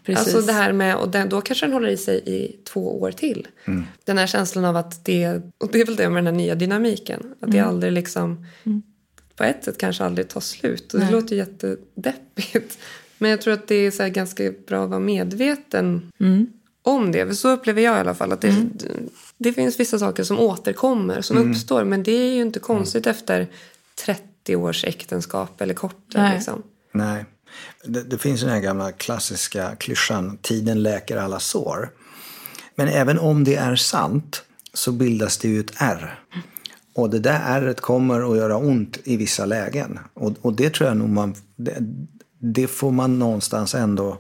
Precis. 0.04 0.36
Alltså 0.36 0.48
det 0.48 0.54
här 0.54 0.74
med, 0.74 0.96
och 0.96 1.10
den, 1.10 1.30
då 1.30 1.42
kanske 1.42 1.66
den 1.66 1.74
håller 1.74 1.90
i 1.90 1.98
sig 1.98 2.18
i 2.26 2.56
två 2.64 3.02
år 3.02 3.12
till. 3.12 3.48
Den 4.06 4.18
här 4.18 4.28
känslan 4.28 4.66
av 4.66 4.76
att 4.78 5.06
det, 5.06 5.28
och 5.58 5.70
det 5.72 5.82
är 5.82 5.86
väl 5.86 5.96
det 5.96 6.10
med 6.10 6.18
den 6.18 6.34
här 6.34 6.44
nya 6.44 6.56
dynamiken, 6.56 7.34
att 7.42 7.52
det 7.52 7.60
aldrig 7.60 7.92
liksom, 7.92 8.46
på 9.38 9.44
ett 9.44 9.64
sätt 9.64 9.78
kanske 9.78 10.04
aldrig 10.04 10.28
tar 10.28 10.42
slut. 10.42 10.94
Och 10.94 11.00
det 11.00 11.06
Nej. 11.06 11.14
låter 11.14 11.36
jättedeppigt. 11.36 12.78
Men 13.18 13.32
jag 13.32 13.42
tror 13.42 13.54
att 13.54 13.68
det 13.68 13.76
är 13.76 13.92
så 13.92 14.04
här 14.04 14.10
ganska 14.10 14.52
bra 14.68 14.84
att 14.84 14.90
vara 14.90 15.00
medveten 15.00 16.12
om 16.82 17.12
det. 17.12 17.28
För 17.28 17.34
så 17.34 17.50
upplever 17.50 17.82
jag 17.82 17.98
i 17.98 18.00
alla 18.00 18.16
fall. 18.16 18.32
att 18.32 18.42
det, 18.42 18.56
det 19.38 19.54
finns 19.54 19.80
vissa 19.80 20.00
saker 20.00 20.24
som 20.24 20.40
återkommer, 20.40 21.22
som 21.22 21.38
uppstår. 21.38 21.84
Men 21.84 22.04
det 22.04 22.12
är 22.12 22.34
ju 22.34 22.42
inte 22.42 22.60
konstigt 22.60 23.08
efter 23.08 23.48
30 24.06 24.56
års 24.56 24.84
äktenskap 24.86 25.62
eller 25.62 25.74
kortare. 25.74 26.24
Nej. 26.24 26.36
Liksom. 26.36 26.64
Nej. 26.92 27.26
Det, 27.84 28.04
det 28.04 28.18
finns 28.18 28.42
den 28.42 28.50
här 28.50 28.60
gamla 28.60 28.92
klassiska 28.92 29.76
klyschan, 29.76 30.38
tiden 30.42 30.84
läker 30.84 31.18
alla 31.18 31.40
sår. 31.40 31.90
Men 32.76 32.88
även 32.88 33.20
om 33.20 33.44
det 33.44 33.56
är 33.56 33.76
sant 33.76 34.44
så 34.74 34.92
bildas 34.92 35.38
det 35.38 35.48
ju 35.48 35.60
ett 35.60 35.74
R. 35.78 36.20
Och 36.98 37.10
det 37.10 37.20
där 37.20 37.42
ärret 37.46 37.82
kommer 37.82 38.32
att 38.32 38.38
göra 38.38 38.58
ont 38.58 38.98
i 39.04 39.18
vissa 39.18 39.46
lägen. 39.46 40.00
Och, 40.14 40.34
och 40.42 40.54
det 40.56 40.74
tror 40.74 40.88
jag 40.88 40.98
nog 40.98 41.10
man... 41.10 41.36
Det, 41.56 41.78
det 42.40 42.68
får 42.68 42.92
man 42.92 43.20
någonstans 43.20 43.76
ändå... 43.76 44.18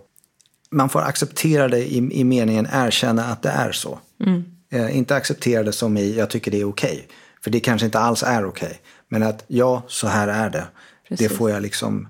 Man 0.71 0.89
får 0.89 1.01
acceptera 1.01 1.67
det 1.67 1.79
i, 1.79 1.97
i 2.11 2.23
meningen 2.23 2.67
erkänna 2.73 3.25
att 3.25 3.41
det 3.41 3.49
är 3.49 3.71
så. 3.71 3.99
Eh, 4.71 4.97
inte 4.97 5.15
acceptera 5.15 5.63
det 5.63 5.71
som 5.71 5.97
i 5.97 6.15
jag 6.17 6.29
tycker 6.29 6.51
det 6.51 6.61
är 6.61 6.69
okej. 6.69 7.07
För 7.43 7.51
det 7.51 7.59
kanske 7.59 7.85
inte 7.85 7.99
alls 7.99 8.23
är 8.23 8.45
okej. 8.45 8.80
Men 9.09 9.23
att 9.23 9.43
ja, 9.47 9.84
så 9.88 10.07
här 10.07 10.28
är 10.28 10.49
det. 10.49 10.57
Det 11.09 11.09
Precis. 11.09 11.38
får 11.38 11.49
jag 11.49 11.61
liksom 11.61 12.07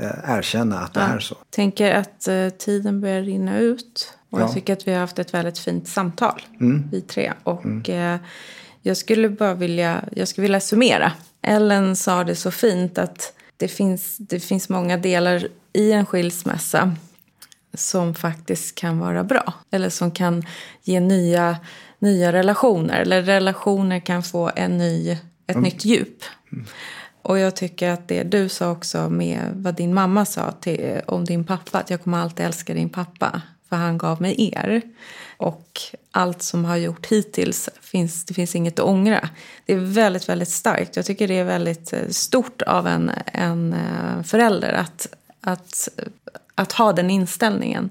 eh, 0.00 0.36
erkänna 0.36 0.78
att 0.80 0.94
det 0.94 1.00
är 1.00 1.18
så. 1.18 1.36
tänker 1.50 1.94
att 1.94 2.28
eh, 2.28 2.48
tiden 2.48 3.00
börjar 3.00 3.22
rinna 3.22 3.58
ut. 3.58 4.12
Och 4.30 4.40
Ja. 4.40 4.42
jag 4.42 4.52
tycker 4.54 4.72
att 4.72 4.88
vi 4.88 4.92
har 4.92 5.00
haft 5.00 5.18
ett 5.18 5.34
väldigt 5.34 5.58
fint 5.58 5.88
samtal, 5.88 6.42
vi 6.90 7.00
tre. 7.00 7.32
Och 7.42 7.88
eh, 7.90 8.18
jag 8.86 8.96
skulle 8.96 9.28
bara 9.28 9.54
vilja, 9.54 10.04
jag 10.12 10.28
skulle 10.28 10.42
vilja 10.42 10.60
summera. 10.60 11.12
Ellen 11.42 11.96
sa 11.96 12.24
det 12.24 12.36
så 12.36 12.50
fint 12.50 12.98
att 12.98 13.32
det 13.56 13.68
finns, 13.68 14.16
det 14.16 14.40
finns 14.40 14.68
många 14.68 14.96
delar 14.96 15.48
i 15.72 15.92
en 15.92 16.06
skilsmässa 16.06 16.94
som 17.74 18.14
faktiskt 18.14 18.74
kan 18.74 18.98
vara 18.98 19.24
bra. 19.24 19.54
Eller 19.70 19.88
som 19.88 20.10
kan 20.10 20.42
ge 20.82 21.00
nya, 21.00 21.56
nya 21.98 22.32
relationer. 22.32 23.00
Eller 23.00 23.22
relationer 23.22 24.00
kan 24.00 24.22
få 24.22 24.50
en 24.56 24.78
ny, 24.78 25.10
ett 25.46 25.56
mm. 25.56 25.62
nytt 25.62 25.84
djup. 25.84 26.22
Och 27.22 27.38
jag 27.38 27.56
tycker 27.56 27.90
att 27.90 28.08
det 28.08 28.22
du 28.22 28.48
sa 28.48 28.70
också 28.70 29.08
med 29.08 29.40
vad 29.54 29.74
din 29.74 29.94
mamma 29.94 30.24
sa 30.24 30.52
till, 30.52 31.00
om 31.06 31.24
din 31.24 31.44
pappa. 31.44 31.78
Att 31.78 31.90
jag 31.90 32.02
kommer 32.02 32.18
alltid 32.18 32.46
älska 32.46 32.74
din 32.74 32.88
pappa. 32.88 33.42
För 33.68 33.76
han 33.76 33.98
gav 33.98 34.22
mig 34.22 34.54
er. 34.54 34.82
Och 35.36 35.80
allt 36.16 36.42
som 36.42 36.64
har 36.64 36.76
gjort 36.76 37.06
hittills, 37.06 37.68
finns, 37.80 38.24
det 38.24 38.34
finns 38.34 38.54
inget 38.56 38.78
att 38.78 38.84
ångra. 38.84 39.28
Det 39.66 39.72
är 39.72 39.78
väldigt, 39.78 40.28
väldigt 40.28 40.48
starkt. 40.48 40.96
Jag 40.96 41.06
tycker 41.06 41.28
det 41.28 41.38
är 41.38 41.44
väldigt 41.44 41.92
eh, 41.92 42.08
stort 42.08 42.62
av 42.62 42.86
en, 42.86 43.10
en 43.26 43.72
eh, 43.72 44.22
förälder 44.22 44.72
att, 44.72 45.06
att, 45.40 45.88
att 46.54 46.72
ha 46.72 46.92
den 46.92 47.10
inställningen. 47.10 47.90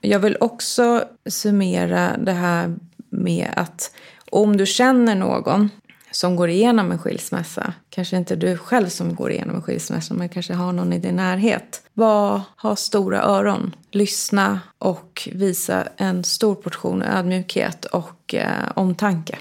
Jag 0.00 0.18
vill 0.18 0.36
också 0.40 1.04
summera 1.26 2.16
det 2.16 2.32
här 2.32 2.76
med 3.10 3.48
att 3.56 3.94
om 4.30 4.56
du 4.56 4.66
känner 4.66 5.14
någon 5.14 5.70
som 6.16 6.36
går 6.36 6.48
igenom 6.48 6.92
en 6.92 6.98
skilsmässa. 6.98 7.74
Kanske 7.90 8.16
inte 8.16 8.36
du 8.36 8.56
själv 8.56 8.88
som 8.88 9.14
går 9.14 9.30
igenom 9.30 9.56
en 9.56 9.62
skilsmässa, 9.62 10.14
men 10.14 10.28
kanske 10.28 10.54
har 10.54 10.72
någon 10.72 10.92
i 10.92 10.98
din 10.98 11.16
närhet. 11.16 11.82
Var, 11.92 12.40
ha 12.56 12.76
stora 12.76 13.22
öron, 13.22 13.74
lyssna 13.90 14.60
och 14.78 15.28
visa 15.32 15.88
en 15.96 16.24
stor 16.24 16.54
portion 16.54 17.02
ödmjukhet 17.02 17.84
och 17.84 18.34
eh, 18.34 18.72
omtanke. 18.74 19.38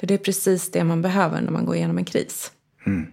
För 0.00 0.06
det 0.06 0.14
är 0.14 0.18
precis 0.18 0.70
det 0.70 0.84
man 0.84 1.02
behöver 1.02 1.40
när 1.40 1.50
man 1.50 1.66
går 1.66 1.76
igenom 1.76 1.98
en 1.98 2.04
kris. 2.04 2.52
Mm. 2.86 3.06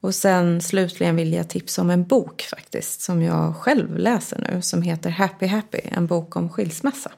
Och 0.00 0.14
sen 0.14 0.60
slutligen 0.60 1.16
vill 1.16 1.32
jag 1.32 1.48
tipsa 1.48 1.82
om 1.82 1.90
en 1.90 2.04
bok 2.04 2.42
faktiskt 2.42 3.00
som 3.00 3.22
jag 3.22 3.56
själv 3.56 3.98
läser 3.98 4.46
nu 4.50 4.62
som 4.62 4.82
heter 4.82 5.10
Happy 5.10 5.46
Happy, 5.46 5.78
en 5.82 6.06
bok 6.06 6.36
om 6.36 6.48
skilsmässa. 6.48 7.10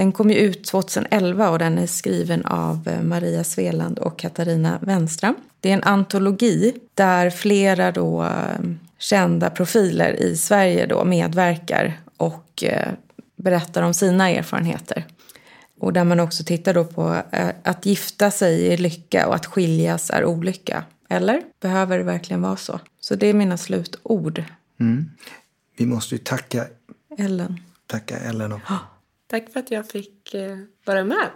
Den 0.00 0.12
kom 0.12 0.30
ju 0.30 0.36
ut 0.36 0.64
2011 0.64 1.50
och 1.50 1.58
den 1.58 1.78
är 1.78 1.86
skriven 1.86 2.44
av 2.44 2.88
eh, 2.88 3.02
Maria 3.02 3.44
Sveland 3.44 3.98
och 3.98 4.18
Katarina 4.18 4.78
Wenström. 4.82 5.34
Det 5.60 5.70
är 5.70 5.74
en 5.74 5.82
antologi 5.82 6.74
där 6.94 7.30
flera 7.30 7.92
då 7.92 8.24
eh, 8.24 8.60
kända 8.98 9.50
profiler 9.50 10.12
i 10.12 10.36
Sverige 10.36 10.86
då 10.86 11.04
medverkar 11.04 12.00
och 12.16 12.64
eh, 12.64 12.88
berättar 13.36 13.82
om 13.82 13.94
sina 13.94 14.30
erfarenheter. 14.30 15.06
Och 15.80 15.92
där 15.92 16.04
man 16.04 16.20
också 16.20 16.44
tittar 16.44 16.74
då 16.74 16.84
på 16.84 17.22
att 17.62 17.86
gifta 17.86 18.30
sig 18.30 18.72
är 18.72 18.76
lycka 18.76 19.26
och 19.28 19.34
att 19.34 19.46
skiljas 19.46 20.10
är 20.10 20.24
olycka. 20.24 20.84
Eller? 21.08 21.42
Behöver 21.60 21.98
det 21.98 22.04
verkligen 22.04 22.42
vara 22.42 22.56
så? 22.56 22.80
Så 23.00 23.14
det 23.14 23.26
är 23.26 23.34
mina 23.34 23.56
slutord. 23.56 24.44
Mm. 24.80 25.10
Vi 25.76 25.86
måste 25.86 26.14
ju 26.14 26.18
tacka 26.18 26.66
Ellen. 27.18 27.60
Tacka 27.86 28.18
Ellen 28.18 28.52
och 28.52 28.60
Tack 29.30 29.52
för 29.52 29.60
att 29.60 29.70
jag 29.70 29.86
fick 29.86 30.34
eh, 30.34 30.58
vara 30.84 31.04
med. 31.04 31.28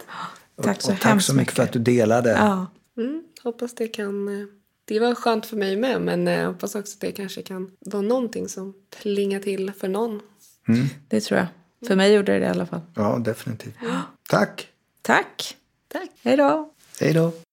Tack 0.63 0.81
så 0.81 0.87
och, 0.87 0.93
och 0.93 1.01
tack 1.01 1.21
så 1.21 1.35
mycket 1.35 1.53
för 1.53 1.63
att 1.63 1.73
du 1.73 1.79
delade. 1.79 2.29
Ja. 2.29 2.67
Mm, 2.97 3.23
hoppas 3.43 3.75
det 3.75 3.87
kan... 3.87 4.41
Eh, 4.41 4.47
det 4.85 4.99
var 4.99 5.15
skönt 5.15 5.45
för 5.45 5.57
mig 5.57 5.75
med, 5.75 6.01
men 6.01 6.27
jag 6.27 6.47
hoppas 6.47 6.75
också 6.75 6.95
att 6.95 7.01
det 7.01 7.11
kanske 7.11 7.41
kan 7.41 7.71
vara 7.79 8.01
någonting 8.01 8.49
som 8.49 8.73
plingar 9.01 9.39
till 9.39 9.71
för 9.71 9.87
någon. 9.87 10.21
Mm. 10.67 10.87
Det 11.07 11.21
tror 11.21 11.39
jag. 11.39 11.47
För 11.87 11.95
mig 11.95 12.13
gjorde 12.13 12.33
det 12.33 12.39
det 12.39 12.45
i 12.45 12.49
alla 12.49 12.65
fall. 12.65 12.81
Ja, 12.95 13.21
definitivt. 13.25 13.75
Tack! 14.29 14.67
Tack! 15.01 15.57
Tack! 15.87 16.09
Hej 16.21 16.37
då! 16.37 16.73
Hej 16.99 17.13
då! 17.13 17.31